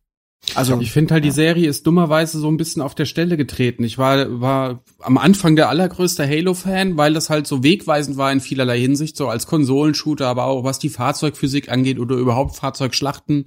Also 0.54 0.78
ich 0.80 0.90
finde 0.90 1.14
halt, 1.14 1.24
ja. 1.24 1.30
die 1.30 1.34
Serie 1.34 1.68
ist 1.68 1.86
dummerweise 1.86 2.38
so 2.38 2.48
ein 2.48 2.56
bisschen 2.56 2.82
auf 2.82 2.96
der 2.96 3.06
Stelle 3.06 3.36
getreten. 3.36 3.84
Ich 3.84 3.96
war, 3.96 4.40
war 4.40 4.82
am 5.00 5.16
Anfang 5.16 5.54
der 5.54 5.68
allergrößte 5.68 6.28
Halo-Fan, 6.28 6.96
weil 6.96 7.14
das 7.14 7.30
halt 7.30 7.46
so 7.46 7.62
wegweisend 7.62 8.16
war 8.16 8.32
in 8.32 8.40
vielerlei 8.40 8.80
Hinsicht, 8.80 9.16
so 9.16 9.28
als 9.28 9.46
Konsolenshooter, 9.46 10.26
aber 10.26 10.46
auch 10.46 10.64
was 10.64 10.80
die 10.80 10.88
Fahrzeugphysik 10.88 11.70
angeht 11.70 12.00
oder 12.00 12.16
überhaupt 12.16 12.56
Fahrzeugschlachten. 12.56 13.46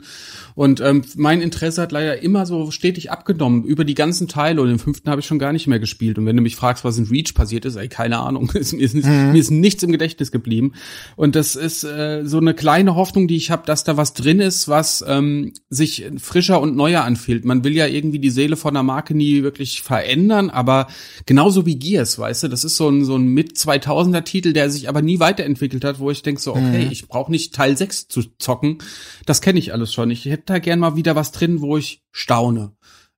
Und 0.56 0.80
ähm, 0.80 1.04
mein 1.16 1.42
Interesse 1.42 1.82
hat 1.82 1.92
leider 1.92 2.24
immer 2.24 2.46
so 2.46 2.72
stetig 2.72 3.12
abgenommen 3.12 3.66
über 3.66 3.84
die 3.84 3.94
ganzen 3.94 4.30
Teile 4.30 4.62
und 4.62 4.70
den 4.70 4.80
fünften 4.80 5.10
habe 5.10 5.20
ich 5.20 5.28
schon 5.28 5.40
gar 5.40 5.52
nicht 5.52 5.68
mehr 5.68 5.80
gespielt. 5.80 6.18
Und 6.18 6.26
wenn 6.26 6.38
du 6.38 6.42
mich 6.42 6.56
fragst, 6.56 6.86
was 6.86 6.98
in 6.98 7.06
Reach 7.06 7.34
passiert 7.36 7.66
ist, 7.66 7.76
ey, 7.76 7.90
keine 7.90 8.20
Ahnung. 8.20 8.50
mir, 8.54 8.60
ist, 8.60 8.74
mhm. 8.74 9.34
mir 9.34 9.40
ist 9.40 9.52
nichts 9.52 9.84
im 9.84 9.92
Gedächtnis 9.92 10.32
geblieben. 10.32 10.74
Und 11.18 11.36
das 11.36 11.58
ist 11.58 11.84
äh, 11.84 12.24
so 12.24 12.38
eine 12.38 12.54
kleine 12.54 12.96
Hoffnung, 12.96 13.28
die 13.28 13.36
ich 13.36 13.52
habe, 13.52 13.64
dass 13.66 13.84
da 13.84 13.98
was 13.98 14.14
drin 14.14 14.40
ist, 14.40 14.70
was 14.70 15.04
ähm, 15.06 15.52
sich 15.70 16.06
frischer 16.18 16.62
und 16.62 16.76
neuer 16.86 17.04
anfühlt. 17.04 17.46
Man 17.46 17.64
will 17.64 17.76
ja 17.76 17.88
irgendwie 17.88 18.20
die 18.20 18.30
Seele 18.30 18.56
von 18.56 18.76
der 18.76 18.84
Marke 18.84 19.16
nie 19.16 19.42
wirklich 19.42 19.82
verändern, 19.82 20.52
aber 20.52 20.88
genauso 21.26 21.66
wie 21.66 21.80
Gears, 21.80 22.20
weißt 22.20 22.44
du, 22.44 22.48
das 22.48 22.64
ist 22.64 22.78
so 22.78 22.90
ein, 22.90 23.04
so 23.04 23.16
ein 23.16 23.28
mit 23.28 23.54
2000er 23.54 24.24
Titel, 24.24 24.54
der 24.54 24.70
sich 24.70 24.88
aber 24.88 25.02
nie 25.02 25.20
weiterentwickelt 25.20 25.84
hat, 25.84 26.00
wo 26.00 26.12
ich 26.12 26.22
denke 26.22 26.42
so, 26.42 26.52
okay, 26.52 26.86
mhm. 26.86 26.92
ich 26.92 27.08
brauche 27.08 27.32
nicht 27.32 27.56
Teil 27.56 27.76
6 27.76 28.08
zu 28.08 28.22
zocken. 28.38 28.78
Das 29.26 29.42
kenne 29.42 29.58
ich 29.58 29.74
alles 29.74 29.94
schon. 29.94 30.12
Ich 30.12 30.26
hätte 30.26 30.44
da 30.46 30.60
gern 30.60 30.80
mal 30.80 30.96
wieder 30.96 31.16
was 31.16 31.32
drin, 31.32 31.62
wo 31.62 31.76
ich 31.78 32.04
staune. 32.12 32.74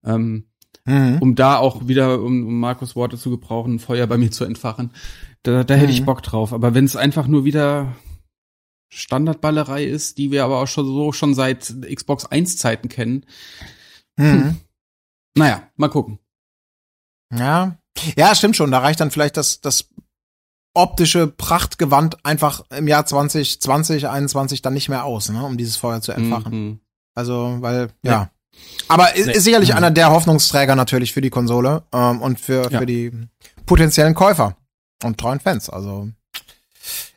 Ähm, 0.06 0.46
mhm. 0.86 1.18
Um 1.20 1.36
da 1.36 1.58
auch 1.58 1.88
wieder, 1.90 2.22
um, 2.22 2.48
um 2.48 2.60
Markus 2.60 2.96
Worte 2.96 3.18
zu 3.18 3.30
gebrauchen, 3.30 3.80
Feuer 3.80 4.08
bei 4.08 4.18
mir 4.18 4.32
zu 4.32 4.46
entfachen. 4.46 4.92
Da, 5.44 5.66
da 5.66 5.74
hätte 5.74 5.88
mhm. 5.88 5.94
ich 5.94 6.06
Bock 6.06 6.24
drauf. 6.24 6.54
Aber 6.54 6.74
wenn 6.74 6.86
es 6.86 6.96
einfach 6.96 7.28
nur 7.28 7.44
wieder 7.44 7.96
Standardballerei 8.90 9.84
ist, 9.84 10.18
die 10.18 10.32
wir 10.32 10.44
aber 10.44 10.62
auch 10.62 10.68
schon 10.68 10.86
so 10.86 11.12
schon 11.12 11.36
seit 11.36 11.74
Xbox 11.94 12.26
1 12.26 12.58
Zeiten 12.58 12.90
kennen. 12.90 13.26
Mhm. 14.18 14.26
Hm. 14.26 14.58
Naja, 15.36 15.70
mal 15.76 15.90
gucken. 15.90 16.20
Ja. 17.34 17.78
Ja, 18.16 18.36
stimmt 18.36 18.56
schon. 18.56 18.72
Da 18.72 18.80
reicht 18.80 19.00
dann 19.00 19.12
vielleicht 19.12 19.38
das, 19.38 19.62
das 19.62 19.90
optische 20.74 21.28
Prachtgewand 21.28 22.24
einfach 22.26 22.64
im 22.70 22.88
Jahr 22.88 23.06
2020, 23.06 23.62
2021 24.02 24.62
dann 24.62 24.74
nicht 24.74 24.90
mehr 24.90 25.04
aus, 25.04 25.30
ne, 25.30 25.44
um 25.44 25.58
dieses 25.58 25.76
Feuer 25.76 26.02
zu 26.02 26.12
entfachen. 26.12 26.54
Mhm. 26.54 26.80
Also, 27.16 27.58
weil, 27.60 27.90
ja. 28.04 28.12
ja. 28.12 28.32
Aber 28.88 29.16
ist, 29.16 29.28
ist 29.28 29.44
sicherlich 29.44 29.72
mhm. 29.72 29.78
einer 29.78 29.92
der 29.92 30.12
Hoffnungsträger 30.12 30.76
natürlich 30.76 31.14
für 31.14 31.22
die 31.22 31.30
Konsole 31.30 31.84
ähm, 31.92 32.22
und 32.22 32.40
für, 32.40 32.72
ja. 32.72 32.80
für 32.80 32.86
die 32.86 33.12
potenziellen 33.66 34.14
Käufer 34.14 34.56
und 35.04 35.20
treuen 35.20 35.40
Fans. 35.40 35.70
Also, 35.70 36.10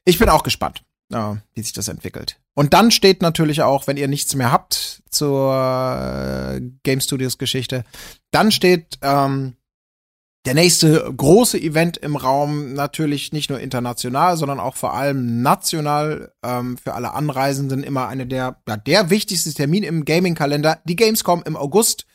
ich 0.05 0.19
bin 0.19 0.29
auch 0.29 0.43
gespannt 0.43 0.83
ja, 1.11 1.39
wie 1.55 1.63
sich 1.63 1.73
das 1.73 1.89
entwickelt. 1.89 2.39
Und 2.55 2.75
dann 2.75 2.91
steht 2.91 3.23
natürlich 3.23 3.63
auch, 3.63 3.87
wenn 3.87 3.97
ihr 3.97 4.09
nichts 4.09 4.35
mehr 4.35 4.53
habt 4.53 5.03
zur 5.09 5.55
äh, 5.55 6.61
Game 6.83 7.01
Studios 7.01 7.39
Geschichte, 7.39 7.85
dann 8.31 8.53
steht 8.53 8.99
ähm, 9.03 9.57
der 10.47 10.55
nächste 10.55 11.13
große 11.15 11.61
Event 11.61 11.99
im 11.99 12.17
Raum 12.17 12.73
natürlich 12.73 13.33
nicht 13.33 13.51
nur 13.51 13.61
international, 13.61 14.37
sondern 14.39 14.59
auch 14.59 14.77
vor 14.77 14.95
allem 14.95 15.43
national 15.43 16.33
ähm, 16.43 16.79
für 16.79 16.95
alle 16.95 17.13
Anreisenden 17.13 17.83
immer 17.83 18.09
eine 18.09 18.27
der 18.27 18.57
ja, 18.67 18.77
der 18.79 19.11
wichtigste 19.11 19.53
Termin 19.53 19.83
im 19.83 20.05
Gaming-Kalender, 20.05 20.81
die 20.85 20.97
Gamescom 20.97 21.43
im 21.45 21.57
August. 21.57 22.07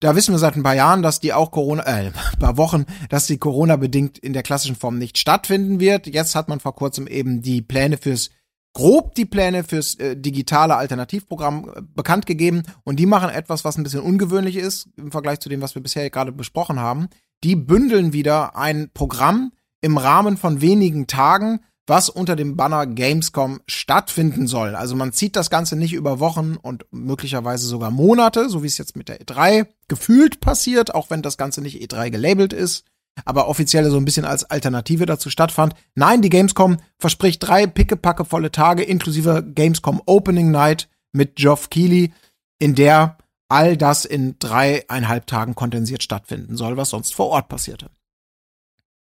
Da 0.00 0.14
wissen 0.14 0.34
wir 0.34 0.38
seit 0.38 0.56
ein 0.56 0.62
paar 0.62 0.74
Jahren, 0.74 1.02
dass 1.02 1.20
die 1.20 1.32
auch 1.32 1.50
Corona, 1.50 1.82
äh, 1.86 2.06
ein 2.06 2.38
paar 2.38 2.58
Wochen, 2.58 2.84
dass 3.08 3.26
die 3.26 3.38
Corona 3.38 3.76
bedingt 3.76 4.18
in 4.18 4.34
der 4.34 4.42
klassischen 4.42 4.76
Form 4.76 4.98
nicht 4.98 5.16
stattfinden 5.16 5.80
wird. 5.80 6.06
Jetzt 6.06 6.34
hat 6.34 6.48
man 6.48 6.60
vor 6.60 6.74
kurzem 6.74 7.06
eben 7.06 7.40
die 7.40 7.62
Pläne 7.62 7.96
fürs 7.96 8.30
grob 8.76 9.14
die 9.14 9.24
Pläne 9.24 9.64
fürs 9.64 9.94
äh, 9.94 10.18
digitale 10.18 10.76
Alternativprogramm 10.76 11.72
äh, 11.74 11.80
bekannt 11.94 12.26
gegeben 12.26 12.62
und 12.84 13.00
die 13.00 13.06
machen 13.06 13.30
etwas, 13.30 13.64
was 13.64 13.78
ein 13.78 13.84
bisschen 13.84 14.02
ungewöhnlich 14.02 14.56
ist 14.56 14.90
im 14.98 15.10
Vergleich 15.10 15.40
zu 15.40 15.48
dem, 15.48 15.62
was 15.62 15.74
wir 15.74 15.82
bisher 15.82 16.10
gerade 16.10 16.30
besprochen 16.30 16.78
haben. 16.78 17.08
Die 17.42 17.56
bündeln 17.56 18.12
wieder 18.12 18.54
ein 18.54 18.90
Programm 18.92 19.52
im 19.80 19.96
Rahmen 19.96 20.36
von 20.36 20.60
wenigen 20.60 21.06
Tagen, 21.06 21.60
was 21.86 22.08
unter 22.08 22.34
dem 22.36 22.56
Banner 22.56 22.86
Gamescom 22.86 23.60
stattfinden 23.66 24.46
soll. 24.46 24.74
Also 24.74 24.96
man 24.96 25.12
zieht 25.12 25.36
das 25.36 25.50
Ganze 25.50 25.76
nicht 25.76 25.92
über 25.92 26.18
Wochen 26.18 26.56
und 26.56 26.84
möglicherweise 26.90 27.66
sogar 27.66 27.90
Monate, 27.90 28.48
so 28.48 28.62
wie 28.62 28.66
es 28.66 28.78
jetzt 28.78 28.96
mit 28.96 29.08
der 29.08 29.20
E3 29.20 29.66
gefühlt 29.88 30.40
passiert, 30.40 30.94
auch 30.94 31.10
wenn 31.10 31.22
das 31.22 31.38
Ganze 31.38 31.60
nicht 31.60 31.80
E3 31.80 32.10
gelabelt 32.10 32.52
ist, 32.52 32.84
aber 33.24 33.48
offiziell 33.48 33.88
so 33.90 33.96
ein 33.96 34.04
bisschen 34.04 34.24
als 34.24 34.44
Alternative 34.44 35.06
dazu 35.06 35.30
stattfand. 35.30 35.74
Nein, 35.94 36.22
die 36.22 36.28
Gamescom 36.28 36.78
verspricht 36.98 37.46
drei 37.46 37.66
pickepackevolle 37.66 38.50
Tage 38.50 38.82
inklusive 38.82 39.44
Gamescom 39.54 40.02
Opening 40.06 40.50
Night 40.50 40.88
mit 41.12 41.36
Geoff 41.36 41.70
Keighley, 41.70 42.12
in 42.58 42.74
der 42.74 43.16
all 43.48 43.76
das 43.76 44.04
in 44.04 44.38
dreieinhalb 44.38 45.26
Tagen 45.26 45.54
kondensiert 45.54 46.02
stattfinden 46.02 46.56
soll, 46.56 46.76
was 46.76 46.90
sonst 46.90 47.14
vor 47.14 47.28
Ort 47.28 47.48
passierte. 47.48 47.90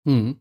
Hm. 0.05 0.39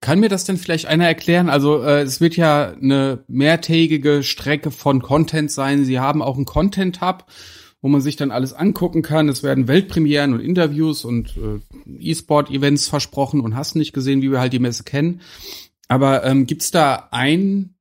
Kann 0.00 0.20
mir 0.20 0.28
das 0.28 0.44
denn 0.44 0.56
vielleicht 0.56 0.86
einer 0.86 1.06
erklären? 1.06 1.50
Also 1.50 1.82
äh, 1.82 2.00
es 2.02 2.20
wird 2.20 2.36
ja 2.36 2.72
eine 2.72 3.24
mehrtägige 3.28 4.22
Strecke 4.22 4.70
von 4.70 5.02
Content 5.02 5.50
sein. 5.50 5.84
Sie 5.84 5.98
haben 5.98 6.22
auch 6.22 6.36
einen 6.36 6.46
Content 6.46 7.00
Hub 7.00 7.26
wo 7.82 7.88
man 7.88 8.00
sich 8.00 8.16
dann 8.16 8.30
alles 8.30 8.52
angucken 8.52 9.02
kann. 9.02 9.28
Es 9.28 9.42
werden 9.42 9.68
Weltpremieren 9.68 10.34
und 10.34 10.40
Interviews 10.40 11.04
und 11.04 11.36
äh, 11.36 11.60
E-Sport-Events 11.98 12.88
versprochen 12.88 13.40
und 13.40 13.56
hast 13.56 13.74
nicht 13.74 13.92
gesehen, 13.92 14.22
wie 14.22 14.30
wir 14.30 14.40
halt 14.40 14.52
die 14.52 14.58
Messe 14.58 14.84
kennen. 14.84 15.22
Aber 15.88 16.24
ähm, 16.24 16.46
gibt's 16.46 16.70
da 16.70 17.08
ein 17.10 17.74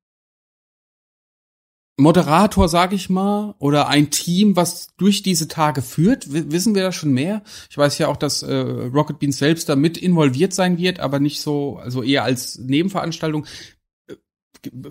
Moderator, 2.00 2.70
sag 2.70 2.94
ich 2.94 3.10
mal, 3.10 3.56
oder 3.60 3.88
ein 3.88 4.10
Team, 4.10 4.56
was 4.56 4.96
durch 4.98 5.22
diese 5.22 5.48
Tage 5.48 5.82
führt? 5.82 6.34
W 6.34 6.46
wissen 6.48 6.74
wir 6.74 6.84
da 6.84 6.92
schon 6.92 7.12
mehr? 7.12 7.44
Ich 7.70 7.78
weiß 7.78 7.98
ja 7.98 8.08
auch, 8.08 8.18
dass 8.18 8.42
äh, 8.42 8.56
Rocket 8.56 9.20
Beans 9.20 9.38
selbst 9.38 9.70
da 9.70 9.76
mit 9.76 9.98
involviert 9.98 10.54
sein 10.54 10.78
wird, 10.78 11.00
aber 11.00 11.20
nicht 11.20 11.42
so, 11.42 11.78
also 11.78 12.02
eher 12.02 12.24
als 12.24 12.58
Nebenveranstaltung. 12.58 13.46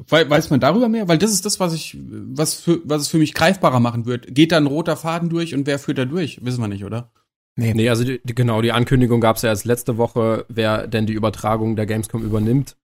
Weiß 0.09 0.50
man 0.50 0.61
darüber 0.61 0.88
mehr? 0.88 1.09
Weil 1.09 1.18
das 1.18 1.32
ist 1.32 1.44
das, 1.44 1.61
was 1.61 1.74
ich, 1.74 1.96
was 2.00 2.54
für, 2.54 2.80
was 2.84 3.02
es 3.02 3.09
für 3.09 3.18
mich 3.18 3.34
greifbarer 3.34 3.80
machen 3.80 4.06
wird. 4.06 4.34
Geht 4.34 4.52
da 4.52 4.56
ein 4.56 4.66
roter 4.66 4.96
Faden 4.96 5.28
durch 5.28 5.54
und 5.54 5.66
wer 5.66 5.78
führt 5.78 5.98
da 5.98 6.04
durch? 6.04 6.44
Wissen 6.44 6.62
wir 6.62 6.68
nicht, 6.68 6.84
oder? 6.84 7.12
Nee. 7.56 7.74
Nee, 7.74 7.88
also 7.88 8.04
die, 8.04 8.20
genau, 8.24 8.62
die 8.62 8.72
Ankündigung 8.72 9.20
gab 9.20 9.36
es 9.36 9.42
ja 9.42 9.48
erst 9.48 9.64
letzte 9.64 9.98
Woche, 9.98 10.46
wer 10.48 10.86
denn 10.86 11.06
die 11.06 11.12
Übertragung 11.12 11.74
der 11.74 11.86
Gamescom 11.86 12.22
übernimmt. 12.22 12.76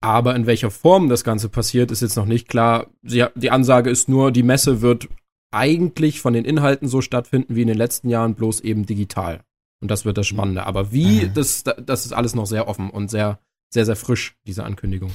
Aber 0.00 0.36
in 0.36 0.46
welcher 0.46 0.70
Form 0.70 1.08
das 1.08 1.24
Ganze 1.24 1.48
passiert, 1.48 1.90
ist 1.90 2.02
jetzt 2.02 2.16
noch 2.16 2.26
nicht 2.26 2.48
klar. 2.48 2.86
Sie, 3.02 3.24
die 3.34 3.50
Ansage 3.50 3.90
ist 3.90 4.08
nur, 4.08 4.30
die 4.30 4.42
Messe 4.42 4.82
wird 4.82 5.08
eigentlich 5.50 6.20
von 6.20 6.34
den 6.34 6.44
Inhalten 6.44 6.88
so 6.88 7.00
stattfinden 7.00 7.56
wie 7.56 7.62
in 7.62 7.68
den 7.68 7.78
letzten 7.78 8.08
Jahren, 8.08 8.34
bloß 8.34 8.60
eben 8.60 8.84
digital. 8.84 9.40
Und 9.80 9.90
das 9.90 10.04
wird 10.04 10.18
das 10.18 10.26
Spannende. 10.26 10.66
Aber 10.66 10.92
wie, 10.92 11.24
mhm. 11.24 11.34
das, 11.34 11.64
das 11.64 12.06
ist 12.06 12.12
alles 12.12 12.34
noch 12.34 12.46
sehr 12.46 12.68
offen 12.68 12.90
und 12.90 13.10
sehr 13.10 13.38
sehr, 13.70 13.84
sehr 13.84 13.96
frisch, 13.96 14.36
diese 14.46 14.64
Ankündigung. 14.64 15.10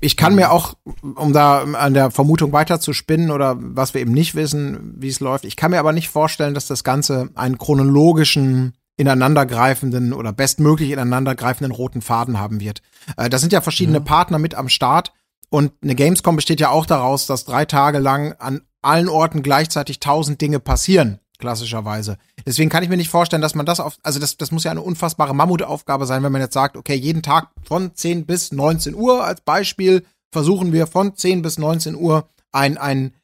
Ich 0.00 0.16
kann 0.16 0.34
mir 0.34 0.50
auch, 0.50 0.74
um 1.02 1.32
da 1.32 1.62
an 1.62 1.94
der 1.94 2.10
Vermutung 2.10 2.52
weiter 2.52 2.80
zu 2.80 2.92
spinnen 2.92 3.30
oder 3.30 3.56
was 3.58 3.94
wir 3.94 4.00
eben 4.00 4.12
nicht 4.12 4.34
wissen, 4.34 4.94
wie 4.98 5.08
es 5.08 5.20
läuft, 5.20 5.44
ich 5.44 5.56
kann 5.56 5.70
mir 5.70 5.78
aber 5.78 5.92
nicht 5.92 6.08
vorstellen, 6.08 6.54
dass 6.54 6.66
das 6.66 6.84
Ganze 6.84 7.30
einen 7.34 7.58
chronologischen 7.58 8.74
ineinandergreifenden 8.96 10.12
oder 10.12 10.32
bestmöglich 10.32 10.90
ineinandergreifenden 10.90 11.72
roten 11.72 12.02
Faden 12.02 12.38
haben 12.38 12.60
wird. 12.60 12.82
Äh, 13.16 13.28
da 13.28 13.38
sind 13.38 13.52
ja 13.52 13.60
verschiedene 13.60 13.98
ja. 13.98 14.04
Partner 14.04 14.38
mit 14.38 14.54
am 14.54 14.68
Start 14.68 15.12
und 15.50 15.72
eine 15.82 15.94
Gamescom 15.94 16.36
besteht 16.36 16.60
ja 16.60 16.70
auch 16.70 16.86
daraus, 16.86 17.26
dass 17.26 17.44
drei 17.44 17.64
Tage 17.64 17.98
lang 17.98 18.32
an 18.38 18.62
allen 18.82 19.08
Orten 19.08 19.42
gleichzeitig 19.42 20.00
tausend 20.00 20.40
Dinge 20.40 20.60
passieren 20.60 21.20
klassischerweise. 21.38 22.16
Deswegen 22.46 22.70
kann 22.70 22.82
ich 22.82 22.88
mir 22.88 22.96
nicht 22.96 23.10
vorstellen, 23.10 23.42
dass 23.42 23.54
man 23.54 23.66
das 23.66 23.80
auf, 23.80 23.98
also 24.02 24.18
das, 24.18 24.36
das 24.36 24.50
muss 24.50 24.64
ja 24.64 24.70
eine 24.70 24.82
unfassbare 24.82 25.34
Mammutaufgabe 25.34 26.06
sein, 26.06 26.22
wenn 26.22 26.32
man 26.32 26.40
jetzt 26.40 26.54
sagt, 26.54 26.76
okay, 26.76 26.94
jeden 26.94 27.22
Tag 27.22 27.50
von 27.62 27.94
10 27.94 28.26
bis 28.26 28.52
19 28.52 28.94
Uhr 28.94 29.24
als 29.24 29.40
Beispiel 29.40 30.04
versuchen 30.32 30.72
wir 30.72 30.86
von 30.86 31.14
10 31.14 31.42
bis 31.42 31.58
19 31.58 31.94
Uhr 31.94 32.28
ein, 32.52 32.78
ein 32.78 33.14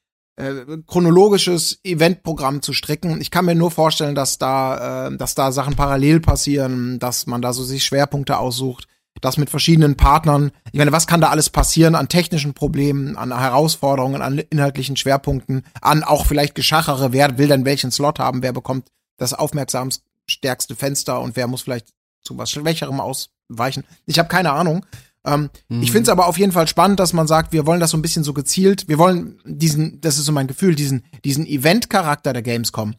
äh, 0.42 0.78
chronologisches 0.86 1.78
Eventprogramm 1.84 2.62
zu 2.62 2.72
stricken. 2.72 3.20
Ich 3.20 3.30
kann 3.30 3.44
mir 3.44 3.54
nur 3.54 3.70
vorstellen, 3.70 4.14
dass 4.14 4.38
da, 4.38 5.08
äh, 5.08 5.16
dass 5.16 5.34
da 5.34 5.52
Sachen 5.52 5.76
parallel 5.76 6.20
passieren, 6.20 6.98
dass 6.98 7.26
man 7.26 7.42
da 7.42 7.52
so 7.52 7.62
sich 7.62 7.84
Schwerpunkte 7.84 8.38
aussucht 8.38 8.86
das 9.22 9.38
mit 9.38 9.50
verschiedenen 9.50 9.96
Partnern. 9.96 10.50
Ich 10.72 10.78
meine, 10.78 10.92
was 10.92 11.06
kann 11.06 11.20
da 11.20 11.30
alles 11.30 11.48
passieren 11.48 11.94
an 11.94 12.08
technischen 12.08 12.54
Problemen, 12.54 13.16
an 13.16 13.36
Herausforderungen, 13.36 14.20
an 14.20 14.38
inhaltlichen 14.38 14.96
Schwerpunkten, 14.96 15.64
an 15.80 16.02
auch 16.02 16.26
vielleicht 16.26 16.54
Geschachere, 16.54 17.12
wer 17.12 17.38
will 17.38 17.48
denn 17.48 17.64
welchen 17.64 17.90
Slot 17.90 18.18
haben, 18.18 18.42
wer 18.42 18.52
bekommt 18.52 18.88
das 19.16 19.32
aufmerksamstärkste 19.32 20.74
Fenster 20.74 21.20
und 21.20 21.36
wer 21.36 21.46
muss 21.46 21.62
vielleicht 21.62 21.88
zu 22.22 22.36
was 22.36 22.50
Schwächerem 22.50 23.00
ausweichen. 23.00 23.84
Ich 24.06 24.18
habe 24.18 24.28
keine 24.28 24.52
Ahnung. 24.52 24.84
Ähm, 25.24 25.50
mhm. 25.68 25.82
Ich 25.82 25.92
finde 25.92 26.04
es 26.04 26.08
aber 26.08 26.26
auf 26.26 26.38
jeden 26.38 26.52
Fall 26.52 26.66
spannend, 26.66 27.00
dass 27.00 27.12
man 27.12 27.26
sagt, 27.26 27.52
wir 27.52 27.66
wollen 27.66 27.80
das 27.80 27.90
so 27.90 27.96
ein 27.96 28.02
bisschen 28.02 28.24
so 28.24 28.32
gezielt, 28.32 28.88
wir 28.88 28.98
wollen 28.98 29.40
diesen, 29.44 30.00
das 30.00 30.18
ist 30.18 30.24
so 30.24 30.32
mein 30.32 30.46
Gefühl, 30.46 30.74
diesen, 30.74 31.04
diesen 31.24 31.46
Event-Charakter 31.46 32.32
der 32.32 32.42
Gamescom, 32.42 32.94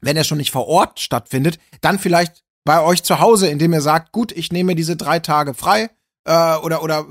wenn 0.00 0.16
er 0.16 0.24
schon 0.24 0.38
nicht 0.38 0.50
vor 0.50 0.66
Ort 0.66 1.00
stattfindet, 1.00 1.58
dann 1.80 1.98
vielleicht 1.98 2.44
bei 2.64 2.82
euch 2.82 3.02
zu 3.02 3.20
Hause, 3.20 3.48
indem 3.48 3.72
ihr 3.72 3.80
sagt, 3.80 4.12
gut, 4.12 4.32
ich 4.32 4.52
nehme 4.52 4.74
diese 4.74 4.96
drei 4.96 5.20
Tage 5.20 5.54
frei 5.54 5.90
äh, 6.24 6.56
oder, 6.56 6.82
oder 6.82 7.06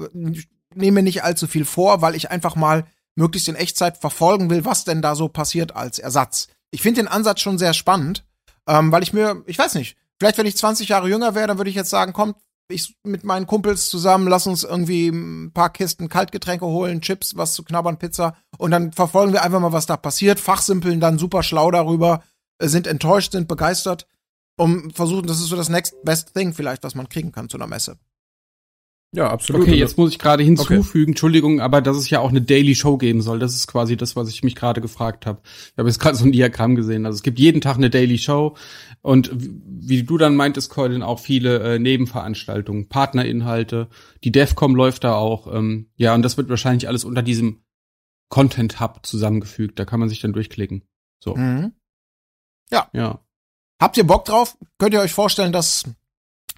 nehme 0.76 1.04
nicht 1.04 1.24
allzu 1.24 1.48
viel 1.48 1.66
vor, 1.66 2.02
weil 2.02 2.16
ich 2.16 2.32
einfach 2.32 2.56
mal 2.56 2.86
möglichst 3.16 3.48
in 3.48 3.56
Echtzeit 3.56 3.98
verfolgen 3.98 4.50
will, 4.50 4.66
was 4.66 4.86
denn 4.86 5.02
da 5.02 5.16
so 5.16 5.30
passiert 5.30 5.76
als 5.76 6.00
Ersatz. 6.00 6.48
Ich 6.72 6.82
finde 6.82 7.02
den 7.02 7.08
Ansatz 7.08 7.42
schon 7.42 7.60
sehr 7.60 7.74
spannend, 7.74 8.26
ähm, 8.68 8.92
weil 8.92 9.04
ich 9.04 9.14
mir, 9.14 9.44
ich 9.46 9.60
weiß 9.60 9.76
nicht, 9.76 9.96
vielleicht 10.18 10.38
wenn 10.38 10.48
ich 10.48 10.58
20 10.58 10.90
Jahre 10.90 11.08
jünger 11.08 11.36
wäre, 11.36 11.48
dann 11.48 11.58
würde 11.58 11.70
ich 11.70 11.76
jetzt 11.76 11.92
sagen, 11.92 12.14
kommt, 12.14 12.38
ich 12.70 12.96
mit 13.04 13.24
meinen 13.24 13.48
Kumpels 13.48 13.90
zusammen, 13.90 14.28
lass 14.28 14.48
uns 14.48 14.64
irgendwie 14.64 15.10
ein 15.10 15.52
paar 15.54 15.72
Kisten 15.72 16.10
Kaltgetränke 16.10 16.66
holen, 16.66 17.02
Chips, 17.02 17.36
was 17.36 17.54
zu 17.54 17.64
knabbern, 17.64 17.98
Pizza 17.98 18.36
und 18.58 18.72
dann 18.72 18.92
verfolgen 18.92 19.34
wir 19.34 19.44
einfach 19.44 19.60
mal, 19.60 19.74
was 19.74 19.86
da 19.86 19.98
passiert, 19.98 20.40
fachsimpeln 20.40 21.00
dann 21.00 21.20
super 21.20 21.44
schlau 21.44 21.72
darüber, 21.72 22.24
äh, 22.60 22.68
sind 22.68 22.88
enttäuscht, 22.88 23.34
sind 23.34 23.48
begeistert, 23.48 24.08
um 24.58 24.92
versuchen, 24.92 25.28
das 25.28 25.40
ist 25.40 25.48
so 25.48 25.56
das 25.56 25.70
next 25.70 26.04
best 26.04 26.34
thing 26.34 26.54
vielleicht, 26.54 26.84
was 26.84 26.96
man 26.96 27.10
kriegen 27.10 27.32
kann 27.32 27.50
zu 27.50 27.58
einer 27.58 27.68
Messe. 27.68 27.98
Ja, 29.16 29.30
absolut. 29.30 29.62
Okay, 29.62 29.76
jetzt 29.76 29.96
muss 29.98 30.12
ich 30.12 30.18
gerade 30.18 30.42
hinzufügen, 30.42 30.82
okay. 30.82 31.06
Entschuldigung, 31.06 31.62
aber 31.62 31.82
dass 31.82 31.98
es 31.98 32.10
ja 32.10 32.20
auch 32.20 32.30
eine 32.30 32.42
Daily 32.42 32.74
Show 32.74 32.98
geben 32.98 33.22
soll. 33.22 33.38
Das 33.38 33.54
ist 33.54 33.68
quasi 33.68 33.96
das, 33.96 34.16
was 34.16 34.28
ich 34.28 34.44
mich 34.44 34.56
gerade 34.56 34.82
gefragt 34.82 35.28
habe. 35.28 35.40
Ich 35.44 35.78
habe 35.78 35.88
jetzt 35.88 36.00
gerade 36.00 36.18
so 36.18 36.26
ein 36.26 36.32
Diagramm 36.32 36.76
gesehen. 36.76 37.06
Also 37.06 37.18
es 37.18 37.24
gibt 37.24 37.38
jeden 37.38 37.62
Tag 37.62 37.78
eine 37.78 37.92
Daily 37.92 38.18
Show 38.18 38.56
und 39.04 39.30
wie 39.36 40.02
du 40.02 40.18
dann 40.18 40.36
meintest, 40.36 40.72
Colin, 40.72 41.04
auch 41.04 41.20
viele 41.20 41.60
äh, 41.76 41.80
Nebenveranstaltungen, 41.80 42.90
Partnerinhalte. 42.90 43.88
Die 44.24 44.32
DEFCOM 44.32 44.76
läuft 44.76 45.04
da 45.04 45.14
auch. 45.14 45.54
Ähm, 45.54 45.92
ja, 45.96 46.16
und 46.16 46.24
das 46.24 46.38
wird 46.38 46.50
wahrscheinlich 46.50 46.88
alles 46.88 47.04
unter 47.04 47.22
diesem 47.22 47.62
Content 48.30 48.80
Hub 48.80 49.06
zusammengefügt. 49.06 49.78
Da 49.78 49.86
kann 49.86 50.00
man 50.00 50.10
sich 50.10 50.22
dann 50.22 50.34
durchklicken. 50.34 50.82
So. 51.20 51.36
Mhm. 51.36 51.74
Ja. 52.72 52.90
Ja. 52.94 53.20
Habt 53.80 53.98
ihr 53.98 54.08
Bock 54.08 54.26
drauf? 54.26 54.58
Könnt 54.80 54.96
ihr 54.96 55.02
euch 55.02 55.14
vorstellen, 55.14 55.54
dass, 55.54 55.84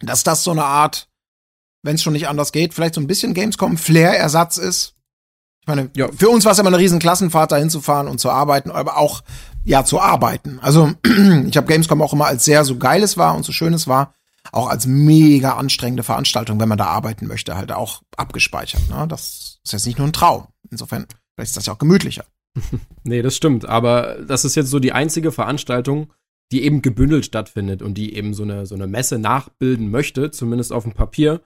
dass 0.01 0.23
das 0.23 0.45
so 0.45 0.51
eine 0.51 0.63
Art 0.63 1.09
wenn 1.85 1.95
es 1.95 2.03
schon 2.03 2.13
nicht 2.13 2.27
anders 2.27 2.51
geht, 2.51 2.73
vielleicht 2.73 2.95
so 2.95 3.01
ein 3.01 3.07
bisschen 3.07 3.33
Gamescom-Flair-Ersatz 3.33 4.57
ist. 4.57 4.93
Ich 5.61 5.67
meine, 5.67 5.89
ja. 5.95 6.09
für 6.15 6.29
uns 6.29 6.45
war 6.45 6.51
es 6.51 6.59
immer 6.59 6.69
eine 6.69 6.79
riesen 6.79 6.99
Klassenfahrt, 6.99 7.51
da 7.51 7.57
hinzufahren 7.57 8.07
und 8.07 8.19
zu 8.19 8.29
arbeiten, 8.29 8.71
aber 8.71 8.97
auch, 8.97 9.23
ja, 9.63 9.83
zu 9.85 9.99
arbeiten. 9.99 10.59
Also, 10.61 10.91
ich 11.47 11.57
habe 11.57 11.67
Gamescom 11.67 12.01
auch 12.01 12.13
immer 12.13 12.25
als 12.25 12.45
sehr 12.45 12.63
so 12.65 12.77
geiles 12.77 13.17
war 13.17 13.35
und 13.35 13.45
so 13.45 13.51
schönes 13.51 13.87
war, 13.87 14.13
auch 14.51 14.67
als 14.67 14.85
mega 14.85 15.53
anstrengende 15.53 16.03
Veranstaltung, 16.03 16.59
wenn 16.59 16.69
man 16.69 16.77
da 16.77 16.85
arbeiten 16.85 17.27
möchte, 17.27 17.55
halt 17.55 17.71
auch 17.71 18.01
abgespeichert. 18.15 18.89
Ne? 18.89 19.07
Das 19.07 19.59
ist 19.63 19.73
jetzt 19.73 19.85
nicht 19.85 19.97
nur 19.97 20.07
ein 20.07 20.13
Traum. 20.13 20.47
Insofern, 20.69 21.05
vielleicht 21.33 21.49
ist 21.49 21.57
das 21.57 21.65
ja 21.67 21.73
auch 21.73 21.79
gemütlicher. 21.79 22.25
nee, 23.03 23.21
das 23.21 23.35
stimmt. 23.35 23.65
Aber 23.65 24.17
das 24.27 24.45
ist 24.45 24.55
jetzt 24.55 24.69
so 24.69 24.79
die 24.79 24.91
einzige 24.91 25.31
Veranstaltung, 25.31 26.11
die 26.51 26.63
eben 26.63 26.81
gebündelt 26.81 27.25
stattfindet 27.25 27.81
und 27.81 27.95
die 27.95 28.15
eben 28.15 28.33
so 28.33 28.43
eine, 28.43 28.65
so 28.65 28.75
eine 28.75 28.87
Messe 28.87 29.17
nachbilden 29.17 29.89
möchte, 29.89 30.31
zumindest 30.31 30.71
auf 30.71 30.83
dem 30.83 30.93
Papier. 30.93 31.41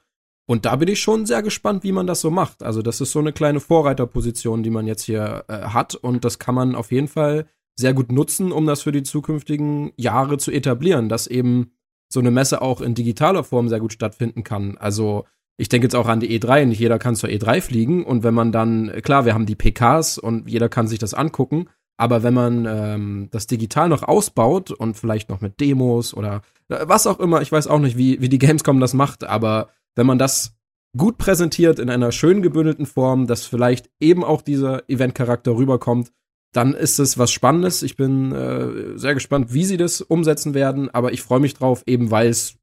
Und 0.50 0.66
da 0.66 0.78
bin 0.78 0.88
ich 0.88 1.00
schon 1.00 1.28
sehr 1.28 1.44
gespannt, 1.44 1.84
wie 1.84 1.92
man 1.92 2.08
das 2.08 2.22
so 2.22 2.32
macht. 2.32 2.64
Also 2.64 2.82
das 2.82 3.02
ist 3.02 3.12
so 3.12 3.20
eine 3.20 3.32
kleine 3.32 3.60
Vorreiterposition, 3.60 4.64
die 4.64 4.72
man 4.72 4.88
jetzt 4.88 5.04
hier 5.04 5.46
äh, 5.48 5.54
hat. 5.54 5.94
Und 5.94 6.26
das 6.26 6.40
kann 6.40 6.56
man 6.56 6.74
auf 6.74 6.92
jeden 6.92 7.08
Fall 7.08 7.46
sehr 7.76 7.94
gut 7.94 8.12
nutzen, 8.12 8.52
um 8.52 8.66
das 8.66 8.82
für 8.82 8.92
die 8.92 9.04
zukünftigen 9.04 9.92
Jahre 9.96 10.40
zu 10.40 10.50
etablieren, 10.50 11.08
dass 11.08 11.28
eben 11.28 11.74
so 12.12 12.20
eine 12.20 12.32
Messe 12.32 12.64
auch 12.64 12.82
in 12.82 12.96
digitaler 12.96 13.44
Form 13.44 13.70
sehr 13.70 13.80
gut 13.80 13.94
stattfinden 13.94 14.44
kann. 14.44 14.76
Also 14.80 15.26
ich 15.58 15.70
denke 15.70 15.86
jetzt 15.86 15.96
auch 15.96 16.08
an 16.08 16.20
die 16.20 16.40
E3, 16.40 16.66
nicht 16.66 16.80
jeder 16.80 16.98
kann 16.98 17.16
zur 17.16 17.30
E3 17.30 17.62
fliegen. 17.62 18.04
Und 18.04 18.24
wenn 18.24 18.34
man 18.34 18.52
dann, 18.52 18.92
klar, 19.04 19.26
wir 19.26 19.36
haben 19.36 19.46
die 19.46 19.56
PKs 19.56 20.18
und 20.18 20.50
jeder 20.50 20.68
kann 20.68 20.88
sich 20.88 20.98
das 20.98 21.14
angucken, 21.14 21.70
aber 21.96 22.24
wenn 22.24 22.34
man 22.34 22.66
ähm, 22.66 23.28
das 23.30 23.46
digital 23.46 23.88
noch 23.88 24.02
ausbaut 24.02 24.72
und 24.72 24.98
vielleicht 24.98 25.30
noch 25.30 25.42
mit 25.42 25.60
Demos 25.60 26.16
oder 26.16 26.42
äh, 26.70 26.86
was 26.88 27.06
auch 27.06 27.20
immer, 27.20 27.44
ich 27.44 27.52
weiß 27.52 27.68
auch 27.68 27.78
nicht, 27.78 27.98
wie, 27.98 28.20
wie 28.20 28.30
die 28.30 28.40
Gamescom 28.40 28.80
das 28.80 28.96
macht, 28.96 29.26
aber 29.26 29.70
wenn 30.00 30.08
man 30.08 30.18
das 30.18 30.56
gut 30.98 31.18
präsentiert 31.18 31.78
in 31.78 31.90
einer 31.90 32.14
schön 32.14 32.42
gebündelten 32.42 32.86
Form, 32.86 33.28
dass 33.28 33.46
vielleicht 33.46 33.90
eben 34.00 34.24
auch 34.24 34.42
dieser 34.42 34.90
Event-Charakter 34.90 35.58
rüberkommt, 35.58 36.14
dann 36.54 36.74
ist 36.74 37.00
es 37.00 37.18
was 37.18 37.34
Spannendes. 37.34 37.84
Ich 37.84 37.98
bin 37.98 38.32
äh, 38.32 38.98
sehr 38.98 39.14
gespannt, 39.14 39.54
wie 39.54 39.66
sie 39.66 39.76
das 39.76 40.00
umsetzen 40.00 40.54
werden, 40.54 40.90
aber 40.90 41.12
ich 41.12 41.22
freue 41.22 41.42
mich 41.42 41.54
drauf, 41.54 41.84
eben 41.86 42.12
weil 42.12 42.30
es 42.30 42.58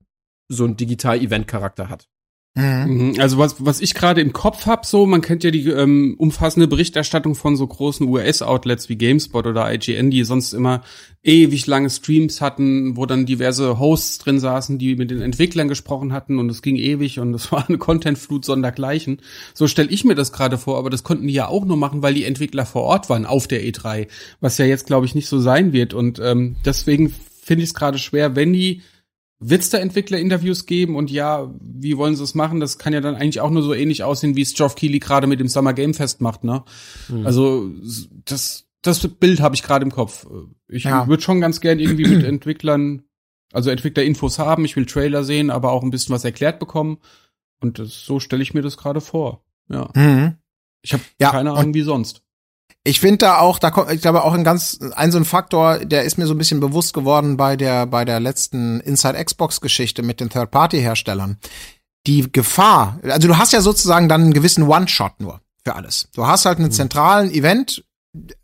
so 0.49 0.65
einen 0.65 0.79
Digital-Event-Charakter 0.79 1.91
hat. 1.91 2.09
Mhm. 2.57 3.11
mhm. 3.13 3.21
Also 3.21 3.37
was, 3.37 3.65
was 3.65 3.81
ich 3.83 3.95
gerade 3.95 4.23
im 4.23 4.33
Kopf 4.33 4.65
hab, 4.65 4.87
so, 4.87 5.05
man 5.05 5.21
kennt 5.21 5.45
ja 5.45 5.51
die 5.51 5.69
ähm, 5.69 6.15
umfassende 6.19 6.67
Berichterstattung 6.67 7.35
von 7.35 7.55
so 7.55 7.67
großen 7.67 8.09
US-Outlets 8.09 8.89
wie 8.89 8.97
GameSpot 8.97 9.47
oder 9.47 9.73
IGN, 9.73 10.11
die 10.11 10.25
sonst 10.25 10.55
immer 10.55 10.83
ewig 11.23 11.67
lange 11.67 11.91
Streams 11.91 12.41
hatten, 12.41 12.97
wo 12.97 13.05
dann 13.05 13.27
diverse 13.27 13.79
Hosts 13.79 14.19
drin 14.19 14.41
saßen, 14.41 14.79
die 14.79 14.97
mit 14.97 15.11
den 15.11 15.21
Entwicklern 15.21 15.69
gesprochen 15.69 16.15
hatten 16.15 16.39
und 16.39 16.51
es 16.51 16.63
ging 16.63 16.77
ewig 16.77 17.21
und 17.21 17.35
es 17.35 17.53
war 17.53 17.69
eine 17.69 17.77
Contentflut 17.77 18.47
sondergleichen. 18.47 19.21
So 19.53 19.67
stelle 19.67 19.91
ich 19.91 20.05
mir 20.05 20.15
das 20.15 20.33
gerade 20.33 20.57
vor, 20.57 20.79
aber 20.79 20.89
das 20.89 21.05
konnten 21.05 21.27
die 21.27 21.35
ja 21.35 21.49
auch 21.49 21.67
nur 21.67 21.77
machen, 21.77 22.03
weil 22.03 22.15
die 22.15 22.25
Entwickler 22.25 22.65
vor 22.65 22.85
Ort 22.85 23.11
waren 23.11 23.27
auf 23.27 23.47
der 23.47 23.63
E3, 23.63 24.09
was 24.41 24.57
ja 24.57 24.65
jetzt, 24.65 24.87
glaube 24.87 25.05
ich, 25.05 25.15
nicht 25.15 25.29
so 25.29 25.39
sein 25.39 25.75
wird. 25.75 25.93
Und 25.93 26.21
ähm, 26.21 26.57
deswegen 26.65 27.15
finde 27.43 27.65
ich 27.65 27.71
es 27.71 27.75
gerade 27.75 27.99
schwer, 27.99 28.35
wenn 28.35 28.55
die 28.55 28.81
wird 29.39 29.61
es 29.63 29.71
da 29.71 29.79
Entwicklerinterviews 29.79 30.67
geben 30.67 30.97
und 30.97 31.11
ja, 31.11 31.53
wie 31.61 31.97
wollen 31.97 32.17
sie 32.17 32.25
es 32.25 32.35
machen? 32.35 32.61
Das 32.61 32.79
kann 32.79 32.93
ja 32.93 33.01
dann 33.01 33.17
eigentlich 33.17 33.41
auch 33.41 33.51
nur 33.51 33.63
so 33.63 33.75
ähnlich 33.75 34.03
aussehen, 34.03 34.35
wie 34.35 34.43
es 34.43 34.55
Geoff 34.55 34.77
Keighley 34.77 34.99
gerade 34.99 35.27
mit 35.27 35.41
dem 35.41 35.49
Summer 35.49 35.75
Game 35.75 35.95
Fest 35.95 36.21
macht, 36.21 36.43
ne? 36.43 36.65
Mhm. 37.09 37.27
Also 37.27 37.71
das, 38.25 38.67
das 38.81 39.07
Bild 39.09 39.41
habe 39.41 39.55
ich 39.55 39.63
gerade 39.63 39.85
im 39.85 39.93
Kopf. 39.93 40.27
Ich 40.69 40.85
ja. 40.85 41.07
würde 41.07 41.23
schon 41.23 41.41
ganz 41.41 41.61
gern 41.61 41.79
irgendwie 41.79 42.09
mit 42.09 42.25
Entwicklern, 42.25 43.03
also 43.53 43.71
Entwicklerinfos 43.71 44.39
haben. 44.39 44.65
Ich 44.65 44.75
will 44.77 44.87
Trailer 44.87 45.23
sehen, 45.23 45.51
aber 45.51 45.73
auch 45.73 45.83
ein 45.83 45.91
bisschen 45.91 46.15
was 46.15 46.25
erklärt 46.25 46.59
bekommen. 46.59 46.99
Und 47.61 47.79
das, 47.79 48.05
so 48.05 48.21
stelle 48.21 48.43
ich 48.43 48.55
mir 48.55 48.63
das 48.63 48.77
gerade 48.77 49.01
vor. 49.01 49.45
Ja. 49.69 49.91
Mhm. 49.95 50.37
Ich 50.83 50.93
habe 50.93 51.03
ja, 51.21 51.31
keine 51.31 51.53
Ahnung, 51.53 51.75
wie 51.75 51.83
sonst. 51.83 52.23
Ich 52.87 53.01
finde 53.01 53.19
da 53.19 53.39
auch, 53.39 53.59
da 53.59 53.73
kommt, 53.73 53.91
ich 53.91 54.01
glaube 54.01 54.23
auch 54.23 54.33
ein 54.33 54.45
ganz, 54.45 54.79
ein 54.95 55.11
so 55.11 55.19
ein 55.19 55.25
Faktor, 55.25 55.79
der 55.79 56.05
ist 56.05 56.19
mir 56.19 56.27
so 56.29 56.35
ein 56.35 56.39
bisschen 56.39 56.61
bewusst 56.61 56.95
geworden 56.95 57.37
bei 57.37 57.57
der, 57.57 57.85
bei 57.87 58.05
der 58.05 58.21
letzten 58.21 58.79
Inside 58.79 59.23
Xbox 59.25 59.61
Geschichte 59.61 60.05
mit 60.05 60.21
den 60.21 60.31
Third-Party-Herstellern. 60.31 61.39
Die 62.07 62.31
Gefahr, 62.31 63.01
also 63.03 63.27
du 63.27 63.37
hast 63.37 63.53
ja 63.53 63.61
sozusagen 63.61 64.09
dann 64.09 64.23
einen 64.23 64.33
gewissen 64.33 64.69
One-Shot 64.69 65.19
nur 65.19 65.41
für 65.65 65.75
alles. 65.75 66.09
Du 66.15 66.29
hast 66.29 66.47
halt 66.47 66.59
einen 66.59 66.69
mhm. 66.69 66.73
zentralen 66.73 67.33
Event, 67.33 67.83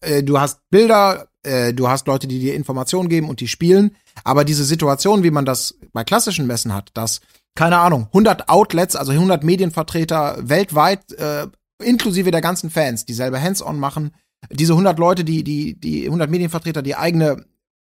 äh, 0.01 0.25
du 0.25 0.41
hast 0.41 0.59
Bilder, 0.71 1.29
äh, 1.45 1.73
du 1.73 1.89
hast 1.89 2.09
Leute, 2.09 2.27
die 2.27 2.41
dir 2.41 2.57
Informationen 2.57 3.09
geben 3.09 3.29
und 3.29 3.39
die 3.39 3.47
spielen. 3.47 3.95
Aber 4.25 4.45
diese 4.45 4.65
Situation, 4.65 5.23
wie 5.23 5.31
man 5.31 5.45
das 5.45 5.77
bei 5.93 6.03
klassischen 6.03 6.49
Messen 6.49 6.75
hat, 6.75 6.91
dass, 6.95 7.21
keine 7.55 7.79
Ahnung, 7.79 8.09
100 8.09 8.49
Outlets, 8.49 8.97
also 8.97 9.13
100 9.13 9.45
Medienvertreter 9.45 10.39
weltweit, 10.41 11.13
äh, 11.13 11.47
inklusive 11.79 12.33
der 12.33 12.41
ganzen 12.41 12.71
Fans, 12.71 13.05
die 13.05 13.15
selber 13.15 13.41
Hands-on 13.41 13.79
machen, 13.79 14.13
diese 14.51 14.73
100 14.73 14.99
Leute, 14.99 15.25
die, 15.25 15.45
die, 15.45 15.79
die 15.79 16.05
100 16.05 16.31
Medienvertreter, 16.31 16.83
die 16.83 16.97
eigene 16.97 17.45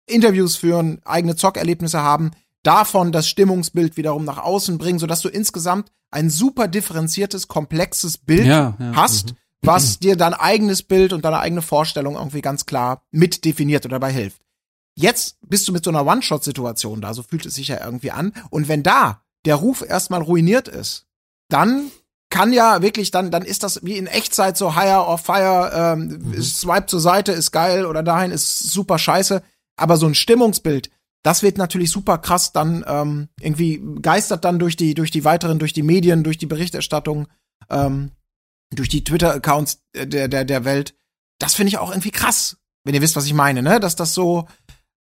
Interviews 0.07 0.57
führen, 0.57 1.01
eigene 1.05 1.37
Zockerlebnisse 1.37 2.03
haben, 2.03 2.31
davon 2.63 3.13
das 3.13 3.29
Stimmungsbild 3.29 3.97
wiederum 3.97 4.25
nach 4.25 4.39
außen 4.39 4.79
bringen, 4.79 4.99
sodass 4.99 5.21
du 5.21 5.29
insgesamt 5.29 5.91
ein 6.11 6.31
super 6.31 6.69
differenziertes, 6.69 7.49
komplexes 7.49 8.19
Bild 8.19 8.47
ja, 8.47 8.77
ja, 8.79 8.93
hast, 8.95 9.33
mhm. 9.33 9.37
was 9.63 9.99
dir 9.99 10.17
dein 10.17 10.35
eigenes 10.35 10.83
Bild 10.83 11.13
und 11.13 11.25
deine 11.25 11.39
eigene 11.39 11.63
Vorstellung 11.63 12.15
irgendwie 12.15 12.43
ganz 12.43 12.67
klar 12.67 13.03
mit 13.11 13.45
definiert 13.45 13.85
oder 13.85 13.97
dabei 13.97 14.13
hilft. 14.13 14.43
Jetzt 14.95 15.37
bist 15.47 15.69
du 15.69 15.73
mit 15.73 15.85
so 15.85 15.91
einer 15.91 16.07
One-Shot-Situation 16.07 17.01
da, 17.01 17.13
so 17.13 17.23
fühlt 17.23 17.45
es 17.45 17.55
sich 17.55 17.69
ja 17.69 17.85
irgendwie 17.85 18.13
an. 18.13 18.33
Und 18.51 18.69
wenn 18.69 18.83
da 18.83 19.23
der 19.45 19.57
Ruf 19.57 19.85
erstmal 19.87 20.23
ruiniert 20.23 20.69
ist, 20.69 21.07
dann 21.49 21.91
kann 22.31 22.53
ja 22.53 22.83
wirklich 22.83 23.11
dann, 23.11 23.31
dann 23.31 23.45
ist 23.45 23.63
das 23.63 23.81
wie 23.85 23.97
in 23.97 24.07
Echtzeit 24.07 24.57
so 24.57 24.75
Higher 24.75 25.07
or 25.07 25.19
Fire, 25.19 25.71
ähm, 25.75 26.21
mhm. 26.23 26.43
Swipe 26.43 26.87
zur 26.87 27.01
Seite 27.01 27.33
ist 27.33 27.53
geil 27.53 27.87
oder 27.87 28.03
dahin 28.03 28.31
ist 28.31 28.71
super 28.71 28.99
scheiße. 28.99 29.43
Aber 29.77 29.97
so 29.97 30.07
ein 30.07 30.15
Stimmungsbild, 30.15 30.91
das 31.23 31.43
wird 31.43 31.59
natürlich 31.59 31.91
super 31.91 32.19
krass 32.19 32.53
dann 32.53 32.85
ähm, 32.87 33.29
irgendwie 33.41 33.83
geistert 34.01 34.45
dann 34.45 34.59
durch 34.59 34.77
die, 34.77 34.95
durch 34.95 35.11
die 35.11 35.25
weiteren, 35.25 35.59
durch 35.59 35.73
die 35.73 35.83
Medien, 35.83 36.25
durch 36.25 36.39
die 36.39 36.47
Berichterstattung, 36.47 37.29
ähm, 37.71 38.13
durch 38.75 38.89
die 38.89 39.05
Twitter-Accounts 39.05 39.83
der, 39.95 40.29
der, 40.29 40.45
der 40.45 40.65
Welt. 40.65 40.95
Das 41.39 41.55
finde 41.55 41.69
ich 41.69 41.79
auch 41.79 41.91
irgendwie 41.91 42.11
krass, 42.11 42.57
wenn 42.85 42.95
ihr 42.95 43.03
wisst, 43.03 43.17
was 43.17 43.27
ich 43.27 43.35
meine, 43.35 43.63
ne? 43.63 43.81
Dass 43.81 43.97
das 43.97 44.15
so, 44.15 44.49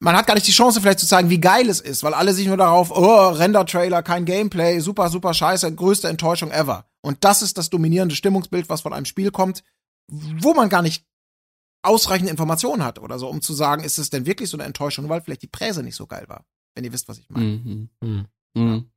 man 0.01 0.17
hat 0.17 0.27
gar 0.27 0.35
nicht 0.35 0.47
die 0.47 0.53
Chance 0.53 0.81
vielleicht 0.81 1.01
zu 1.01 1.07
zeigen, 1.07 1.31
wie 1.31 1.41
geil 1.41 1.69
es 1.69 1.81
ist, 1.81 2.03
weil 2.03 2.15
alle 2.15 2.33
sich 2.33 2.47
nur 2.47 2.57
darauf, 2.57 2.91
oh, 2.91 3.29
Render-Trailer, 3.29 4.03
kein 4.03 4.25
Gameplay, 4.25 4.81
super, 4.81 5.09
super 5.09 5.35
scheiße, 5.35 5.75
größte 5.75 6.09
Enttäuschung 6.09 6.51
ever. 6.51 6.87
Und 7.03 7.25
das 7.25 7.43
ist 7.43 7.59
das 7.59 7.69
dominierende 7.69 8.15
Stimmungsbild, 8.15 8.69
was 8.69 8.81
von 8.81 8.93
einem 8.93 9.05
Spiel 9.05 9.31
kommt, 9.31 9.63
wo 10.09 10.55
man 10.55 10.69
gar 10.69 10.83
nicht 10.83 11.05
ausreichend 11.83 12.31
Informationen 12.31 12.85
hat 12.85 13.01
oder 13.01 13.19
so, 13.19 13.29
um 13.29 13.43
zu 13.43 13.53
sagen, 13.53 13.83
ist 13.83 13.99
es 13.99 14.09
denn 14.09 14.25
wirklich 14.25 14.49
so 14.49 14.57
eine 14.57 14.65
Enttäuschung, 14.65 15.09
weil 15.09 15.21
vielleicht 15.21 15.43
die 15.43 15.49
Präse 15.49 15.83
nicht 15.83 15.97
so 15.97 16.07
geil 16.07 16.25
war. 16.29 16.47
Wenn 16.75 16.85
ihr 16.85 16.93
wisst, 16.93 17.09
was 17.09 17.19
ich 17.19 17.29
meine. 17.29 17.47
Mhm. 17.47 17.89
Mhm. 18.01 18.27
Mhm. 18.55 18.91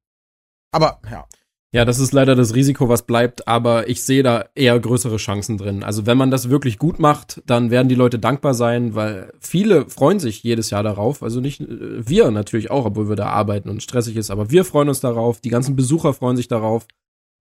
Aber 0.72 1.02
ja. 1.10 1.26
Ja, 1.72 1.84
das 1.84 2.00
ist 2.00 2.14
leider 2.14 2.36
das 2.36 2.56
Risiko, 2.56 2.88
was 2.88 3.06
bleibt, 3.06 3.50
aber 3.50 3.90
ich 3.90 4.02
sehe 4.02 4.24
da 4.24 4.46
eher 4.56 4.80
größere 4.80 5.18
Chancen 5.18 5.58
drin. 5.58 5.84
Also 5.84 6.06
wenn 6.06 6.18
man 6.18 6.32
das 6.32 6.50
wirklich 6.50 6.78
gut 6.78 7.00
macht, 7.00 7.42
dann 7.48 7.70
werden 7.70 7.90
die 7.90 7.96
Leute 7.96 8.18
dankbar 8.18 8.54
sein, 8.54 8.96
weil 8.96 9.34
viele 9.42 9.90
freuen 9.90 10.22
sich 10.22 10.42
jedes 10.42 10.70
Jahr 10.70 10.84
darauf. 10.84 11.22
Also 11.22 11.42
nicht 11.42 11.60
äh, 11.60 12.08
wir 12.08 12.32
natürlich 12.32 12.72
auch, 12.72 12.86
obwohl 12.86 13.10
wir 13.10 13.18
da 13.18 13.28
arbeiten 13.28 13.68
und 13.68 13.84
stressig 13.84 14.16
ist, 14.16 14.32
aber 14.32 14.52
wir 14.52 14.64
freuen 14.64 14.88
uns 14.88 15.02
darauf, 15.02 15.42
die 15.42 15.50
ganzen 15.50 15.76
Besucher 15.76 16.14
freuen 16.14 16.38
sich 16.38 16.48
darauf. 16.48 16.88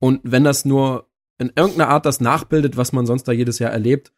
Und 0.01 0.21
wenn 0.25 0.45
das 0.45 0.65
nur 0.65 1.09
in 1.39 1.53
irgendeiner 1.55 1.89
Art 1.89 2.07
das 2.07 2.21
nachbildet, 2.21 2.77
was 2.77 2.93
man 2.93 3.07
sonst 3.07 3.25
da 3.25 3.33
jedes 3.33 3.59
Jahr 3.59 3.73
erlebt, 3.73 4.13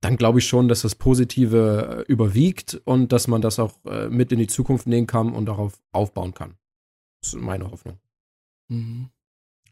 dann 0.00 0.16
glaube 0.16 0.38
ich 0.38 0.46
schon, 0.46 0.68
dass 0.68 0.82
das 0.82 0.94
Positive 0.94 2.04
äh, 2.08 2.12
überwiegt 2.12 2.80
und 2.84 3.12
dass 3.12 3.26
man 3.26 3.40
das 3.40 3.58
auch 3.58 3.72
äh, 3.84 4.08
mit 4.08 4.30
in 4.32 4.38
die 4.38 4.46
Zukunft 4.46 4.86
nehmen 4.86 5.06
kann 5.06 5.32
und 5.32 5.46
darauf 5.46 5.80
aufbauen 5.92 6.34
kann. 6.34 6.54
Das 7.20 7.34
ist 7.34 7.40
meine 7.40 7.70
Hoffnung. 7.70 7.98
Mhm. 8.68 9.10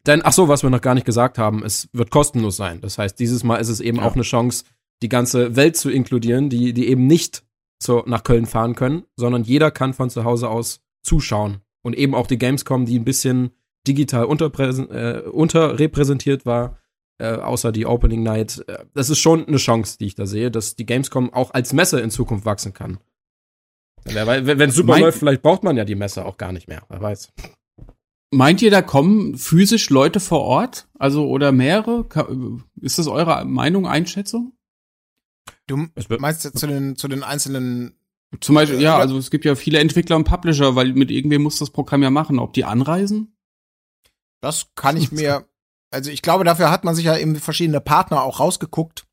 Denn, 0.06 0.22
ach 0.24 0.32
so, 0.32 0.48
was 0.48 0.62
wir 0.62 0.70
noch 0.70 0.80
gar 0.80 0.94
nicht 0.94 1.06
gesagt 1.06 1.38
haben, 1.38 1.64
es 1.64 1.88
wird 1.92 2.10
kostenlos 2.10 2.56
sein. 2.56 2.80
Das 2.80 2.98
heißt, 2.98 3.18
dieses 3.18 3.44
Mal 3.44 3.56
ist 3.56 3.68
es 3.68 3.80
eben 3.80 3.98
ja. 3.98 4.04
auch 4.04 4.14
eine 4.14 4.22
Chance, 4.22 4.64
die 5.02 5.08
ganze 5.08 5.56
Welt 5.56 5.76
zu 5.76 5.90
inkludieren, 5.90 6.48
die, 6.48 6.72
die 6.72 6.88
eben 6.88 7.06
nicht 7.06 7.44
so 7.82 8.02
nach 8.06 8.22
Köln 8.22 8.46
fahren 8.46 8.74
können, 8.74 9.04
sondern 9.16 9.42
jeder 9.42 9.70
kann 9.70 9.94
von 9.94 10.10
zu 10.10 10.24
Hause 10.24 10.48
aus 10.48 10.80
zuschauen. 11.02 11.58
Und 11.82 11.94
eben 11.94 12.14
auch 12.14 12.26
die 12.26 12.38
Gamescom, 12.38 12.86
die 12.86 12.98
ein 12.98 13.04
bisschen 13.04 13.50
digital 13.86 14.24
äh, 14.24 15.20
unterrepräsentiert 15.28 16.46
war, 16.46 16.78
äh, 17.18 17.32
außer 17.32 17.72
die 17.72 17.86
Opening 17.86 18.22
Night. 18.22 18.64
Äh, 18.66 18.84
das 18.94 19.10
ist 19.10 19.18
schon 19.18 19.46
eine 19.46 19.56
Chance, 19.56 19.98
die 19.98 20.06
ich 20.06 20.14
da 20.14 20.26
sehe, 20.26 20.50
dass 20.50 20.76
die 20.76 20.86
Gamescom 20.86 21.32
auch 21.32 21.52
als 21.52 21.72
Messe 21.72 22.00
in 22.00 22.10
Zukunft 22.10 22.44
wachsen 22.44 22.72
kann. 22.72 22.98
Wenn 24.04 24.68
es 24.68 24.76
super 24.76 24.98
läuft, 24.98 25.18
vielleicht 25.18 25.42
braucht 25.42 25.64
man 25.64 25.76
ja 25.76 25.84
die 25.84 25.96
Messe 25.96 26.24
auch 26.24 26.36
gar 26.36 26.52
nicht 26.52 26.68
mehr, 26.68 26.82
wer 26.88 27.00
weiß. 27.00 27.32
Meint 28.30 28.60
ihr, 28.62 28.70
da 28.70 28.82
kommen 28.82 29.36
physisch 29.36 29.88
Leute 29.90 30.20
vor 30.20 30.40
Ort? 30.40 30.88
Also 30.98 31.28
oder 31.28 31.52
mehrere? 31.52 32.06
Ist 32.80 32.98
das 32.98 33.06
eure 33.08 33.44
Meinung, 33.44 33.86
Einschätzung? 33.86 34.52
Du 35.66 35.88
meinst 36.18 36.44
jetzt 36.44 36.58
zu 36.58 36.66
den, 36.66 36.96
zu 36.96 37.08
den 37.08 37.22
einzelnen. 37.22 37.94
Zum 38.40 38.54
Beispiel, 38.54 38.80
ja, 38.80 38.98
also 38.98 39.16
es 39.18 39.30
gibt 39.30 39.44
ja 39.44 39.54
viele 39.54 39.78
Entwickler 39.78 40.16
und 40.16 40.24
Publisher, 40.24 40.74
weil 40.76 40.92
mit 40.92 41.10
irgendwem 41.10 41.42
muss 41.42 41.58
das 41.58 41.70
Programm 41.70 42.02
ja 42.02 42.10
machen. 42.10 42.38
Ob 42.38 42.52
die 42.52 42.64
anreisen? 42.64 43.35
Das 44.46 44.68
kann 44.76 44.96
ich 44.96 45.10
mir, 45.12 45.44
also 45.90 46.10
ich 46.10 46.22
glaube, 46.22 46.44
dafür 46.44 46.70
hat 46.70 46.84
man 46.84 46.94
sich 46.94 47.04
ja 47.04 47.16
eben 47.16 47.36
verschiedene 47.36 47.80
Partner 47.80 48.22
auch 48.22 48.40
rausgeguckt, 48.40 49.04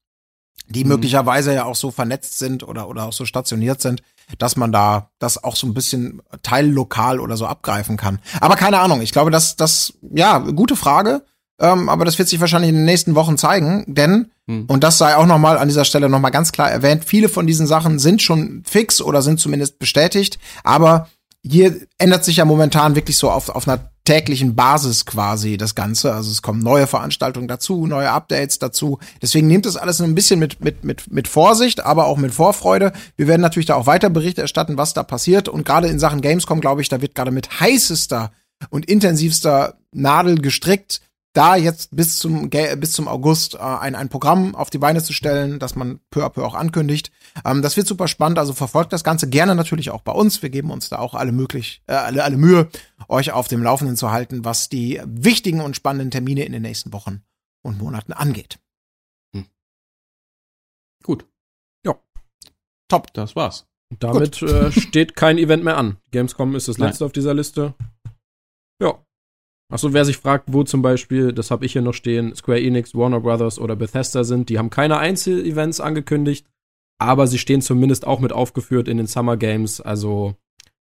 die 0.68 0.84
mhm. 0.84 0.92
möglicherweise 0.92 1.54
ja 1.54 1.66
auch 1.66 1.76
so 1.76 1.92
vernetzt 1.92 2.38
sind 2.40 2.64
oder, 2.64 2.88
oder 2.88 3.06
auch 3.06 3.14
so 3.14 3.26
stationiert 3.26 3.82
sind, 3.82 4.04
dass 4.38 4.56
man 4.56 4.72
da 4.72 5.10
das 5.20 5.44
auch 5.44 5.56
so 5.56 5.68
ein 5.68 5.74
bisschen 5.74 6.22
teillokal 6.44 7.20
oder 7.20 7.36
so 7.36 7.48
abgreifen 7.48 7.98
kann. 7.98 8.20
Aber 8.40 8.56
keine 8.56 8.80
Ahnung, 8.80 9.02
ich 9.02 9.12
glaube, 9.12 9.32
dass 9.32 9.56
das, 9.56 9.94
ja, 10.14 10.38
gute 10.38 10.76
Frage. 10.76 11.26
Ähm, 11.60 11.88
aber 11.90 12.04
das 12.04 12.18
wird 12.18 12.30
sich 12.30 12.40
wahrscheinlich 12.40 12.70
in 12.70 12.76
den 12.76 12.86
nächsten 12.86 13.14
Wochen 13.14 13.38
zeigen, 13.38 13.86
denn, 13.88 14.32
hm. 14.48 14.66
und 14.68 14.84
das 14.84 14.98
sei 14.98 15.16
auch 15.16 15.28
nochmal 15.28 15.60
an 15.60 15.68
dieser 15.68 15.86
Stelle 15.86 16.10
nochmal 16.10 16.32
ganz 16.32 16.52
klar 16.52 16.70
erwähnt, 16.70 17.06
viele 17.06 17.30
von 17.30 17.46
diesen 17.46 17.68
Sachen 17.68 18.00
sind 18.00 18.24
schon 18.24 18.64
fix 18.66 19.02
oder 19.02 19.22
sind 19.22 19.40
zumindest 19.40 19.78
bestätigt, 19.78 20.40
aber 20.64 21.10
hier 21.44 21.80
ändert 22.00 22.26
sich 22.26 22.38
ja 22.38 22.46
momentan 22.46 22.96
wirklich 22.96 23.18
so 23.18 23.30
auf, 23.30 23.50
auf 23.50 23.68
einer 23.68 23.93
täglichen 24.04 24.56
Basis 24.56 25.06
quasi 25.06 25.58
das 25.58 25.76
Ganze. 25.76 26.14
Also 26.14 26.32
es 26.32 26.42
kommen 26.42 26.60
neue 26.60 26.88
Veranstaltungen 26.88 27.48
dazu, 27.48 27.88
neue 27.88 28.12
Updates 28.12 28.60
dazu. 28.60 29.00
Deswegen 29.22 29.48
nehmt 29.48 29.66
das 29.66 29.78
alles 29.78 30.02
ein 30.02 30.16
bisschen 30.16 30.40
mit, 30.40 30.64
mit, 30.64 30.84
mit, 30.84 31.12
mit 31.12 31.28
Vorsicht, 31.28 31.86
aber 31.86 32.08
auch 32.08 32.18
mit 32.18 32.34
Vorfreude. 32.34 32.92
Wir 33.16 33.28
werden 33.28 33.42
natürlich 33.42 33.68
da 33.68 33.76
auch 33.76 33.86
weiter 33.86 34.10
Bericht 34.10 34.38
erstatten, 34.38 34.78
was 34.78 34.94
da 34.94 35.04
passiert. 35.04 35.48
Und 35.48 35.66
gerade 35.66 35.88
in 35.88 36.00
Sachen 36.00 36.22
Gamescom, 36.22 36.60
glaube 36.60 36.82
ich, 36.82 36.90
da 36.90 37.02
wird 37.02 37.16
gerade 37.16 37.32
mit 37.32 37.60
heißester 37.60 38.32
und 38.70 38.86
intensivster 38.86 39.76
Nadel 39.92 40.40
gestrickt, 40.40 41.02
da 41.34 41.56
jetzt 41.56 41.96
bis 41.96 42.20
zum, 42.20 42.50
bis 42.50 42.94
zum 42.94 43.08
August 43.08 43.56
äh, 43.56 43.58
ein, 43.58 43.96
ein 43.96 44.10
Programm 44.10 44.56
auf 44.56 44.70
die 44.70 44.78
Beine 44.78 45.04
zu 45.04 45.14
stellen, 45.14 45.60
das 45.60 45.76
man 45.76 46.00
peu 46.12 46.24
à 46.24 46.30
peu 46.30 46.46
auch 46.46 46.54
ankündigt. 46.54 47.12
Ähm, 47.44 47.64
das 47.64 47.76
wird 47.76 47.88
super 47.88 48.08
spannend, 48.08 48.38
also 48.38 48.54
verfolgt 48.54 48.94
das 48.94 49.04
Ganze 49.04 49.28
gerne 49.28 49.56
natürlich 49.56 49.90
auch 49.90 50.02
bei 50.02 50.12
uns. 50.12 50.42
Wir 50.44 50.52
geben 50.52 50.70
uns 50.70 50.90
da 50.90 51.00
auch 51.00 51.16
alle 51.16 51.32
möglich, 51.32 51.82
äh, 51.88 51.94
alle, 51.94 52.24
alle 52.24 52.38
Mühe, 52.38 52.70
euch 53.08 53.32
auf 53.32 53.48
dem 53.48 53.64
Laufenden 53.64 53.98
zu 53.98 54.12
halten, 54.12 54.46
was 54.46 54.70
die 54.70 55.02
wichtigen 55.06 55.62
und 55.62 55.76
spannenden 55.76 56.12
Termine 56.12 56.46
in 56.46 56.52
den 56.52 56.62
nächsten 56.62 56.94
Wochen 56.94 57.24
und 57.64 57.80
Monaten 57.80 58.14
angeht. 58.14 58.60
Hm. 59.36 59.48
Gut. 61.04 61.26
Ja. 61.84 61.96
Top. 62.88 63.12
Das 63.14 63.36
war's. 63.36 63.66
Damit 64.00 64.42
äh, 64.42 64.72
steht 64.72 65.16
kein 65.16 65.38
Event 65.38 65.64
mehr 65.64 65.78
an. 65.78 65.98
Gamescom 66.12 66.56
ist 66.56 66.68
das 66.68 66.78
letzte 66.78 67.04
Nein. 67.04 67.08
auf 67.08 67.12
dieser 67.12 67.34
Liste. 67.34 67.74
Ja, 68.80 69.04
Achso, 69.72 69.94
wer 69.94 70.06
sich 70.06 70.18
fragt, 70.18 70.52
wo 70.52 70.64
zum 70.64 70.82
Beispiel, 70.82 71.34
das 71.34 71.50
habe 71.50 71.66
ich 71.66 71.74
hier 71.74 71.82
noch 71.82 71.94
stehen, 71.94 72.36
Square 72.36 72.62
Enix, 72.62 72.94
Warner 72.94 73.22
Brothers 73.22 73.58
oder 73.58 73.76
Bethesda 73.76 74.24
sind, 74.24 74.50
die 74.50 74.60
haben 74.60 74.70
keine 74.70 74.98
Einzelevents 74.98 75.80
angekündigt, 75.80 76.46
aber 77.00 77.28
sie 77.28 77.40
stehen 77.40 77.62
zumindest 77.62 78.06
auch 78.06 78.20
mit 78.20 78.34
aufgeführt 78.34 78.88
in 78.88 78.98
den 78.98 79.08
Summer 79.08 79.38
Games. 79.38 79.82
Also 79.82 80.36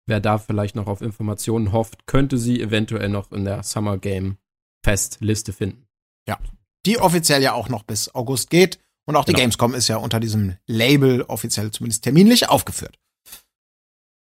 wer 0.08 0.20
da 0.20 0.38
vielleicht 0.38 0.76
noch 0.76 0.88
auf 0.88 1.02
Informationen 1.02 1.72
hofft, 1.72 2.06
könnte 2.06 2.38
sie 2.38 2.62
eventuell 2.62 3.10
noch 3.10 3.32
in 3.32 3.46
der 3.46 3.64
Summer 3.64 3.98
Game 3.98 4.38
Festliste 4.84 5.54
finden. 5.54 5.88
Ja, 6.28 6.40
die 6.86 6.98
offiziell 6.98 7.42
ja 7.42 7.54
auch 7.54 7.70
noch 7.70 7.84
bis 7.84 8.14
August 8.14 8.50
geht. 8.50 8.80
Und 9.06 9.16
auch 9.16 9.26
die 9.26 9.34
genau. 9.34 9.44
Gamescom 9.44 9.74
ist 9.74 9.88
ja 9.88 9.98
unter 9.98 10.20
diesem 10.20 10.58
Label 10.68 11.24
offiziell 11.24 11.72
zumindest 11.72 12.04
terminlich 12.04 12.50
aufgeführt. 12.50 13.00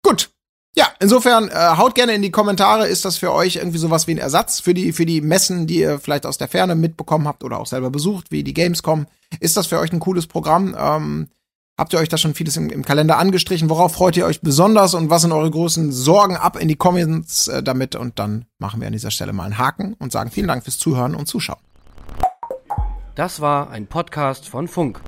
Gut, 0.03 0.31
ja, 0.75 0.87
insofern 1.01 1.49
äh, 1.49 1.53
haut 1.77 1.95
gerne 1.95 2.13
in 2.13 2.21
die 2.21 2.31
Kommentare, 2.31 2.87
ist 2.87 3.03
das 3.03 3.17
für 3.17 3.33
euch 3.33 3.57
irgendwie 3.57 3.77
sowas 3.77 4.07
wie 4.07 4.11
ein 4.11 4.17
Ersatz 4.17 4.61
für 4.61 4.73
die 4.73 4.93
für 4.93 5.05
die 5.05 5.19
Messen, 5.19 5.67
die 5.67 5.79
ihr 5.79 5.99
vielleicht 5.99 6.25
aus 6.25 6.37
der 6.37 6.47
Ferne 6.47 6.75
mitbekommen 6.75 7.27
habt 7.27 7.43
oder 7.43 7.59
auch 7.59 7.65
selber 7.65 7.89
besucht, 7.89 8.31
wie 8.31 8.43
die 8.43 8.53
Gamescom? 8.53 9.05
Ist 9.41 9.57
das 9.57 9.67
für 9.67 9.79
euch 9.79 9.91
ein 9.91 9.99
cooles 9.99 10.27
Programm? 10.27 10.75
Ähm, 10.79 11.27
habt 11.77 11.91
ihr 11.91 11.99
euch 11.99 12.07
da 12.07 12.17
schon 12.17 12.35
vieles 12.35 12.55
im, 12.55 12.69
im, 12.69 12.85
Kalender 12.85 13.17
angestrichen? 13.17 13.69
Worauf 13.69 13.93
freut 13.93 14.15
ihr 14.15 14.25
euch 14.25 14.39
besonders 14.39 14.93
und 14.93 15.09
was 15.09 15.23
sind 15.23 15.33
eure 15.33 15.51
großen 15.51 15.91
Sorgen? 15.91 16.37
Ab 16.37 16.57
in 16.57 16.69
die 16.69 16.77
Comments 16.77 17.49
äh, 17.49 17.61
damit 17.61 17.97
und 17.97 18.17
dann 18.17 18.45
machen 18.57 18.79
wir 18.79 18.87
an 18.87 18.93
dieser 18.93 19.11
Stelle 19.11 19.33
mal 19.33 19.43
einen 19.43 19.57
Haken 19.57 19.95
und 19.99 20.13
sagen 20.13 20.31
vielen 20.31 20.47
Dank 20.47 20.63
fürs 20.63 20.77
Zuhören 20.77 21.15
und 21.15 21.25
Zuschauen. 21.25 21.59
Das 23.15 23.41
war 23.41 23.71
ein 23.71 23.87
Podcast 23.87 24.47
von 24.47 24.69
Funk. 24.69 25.01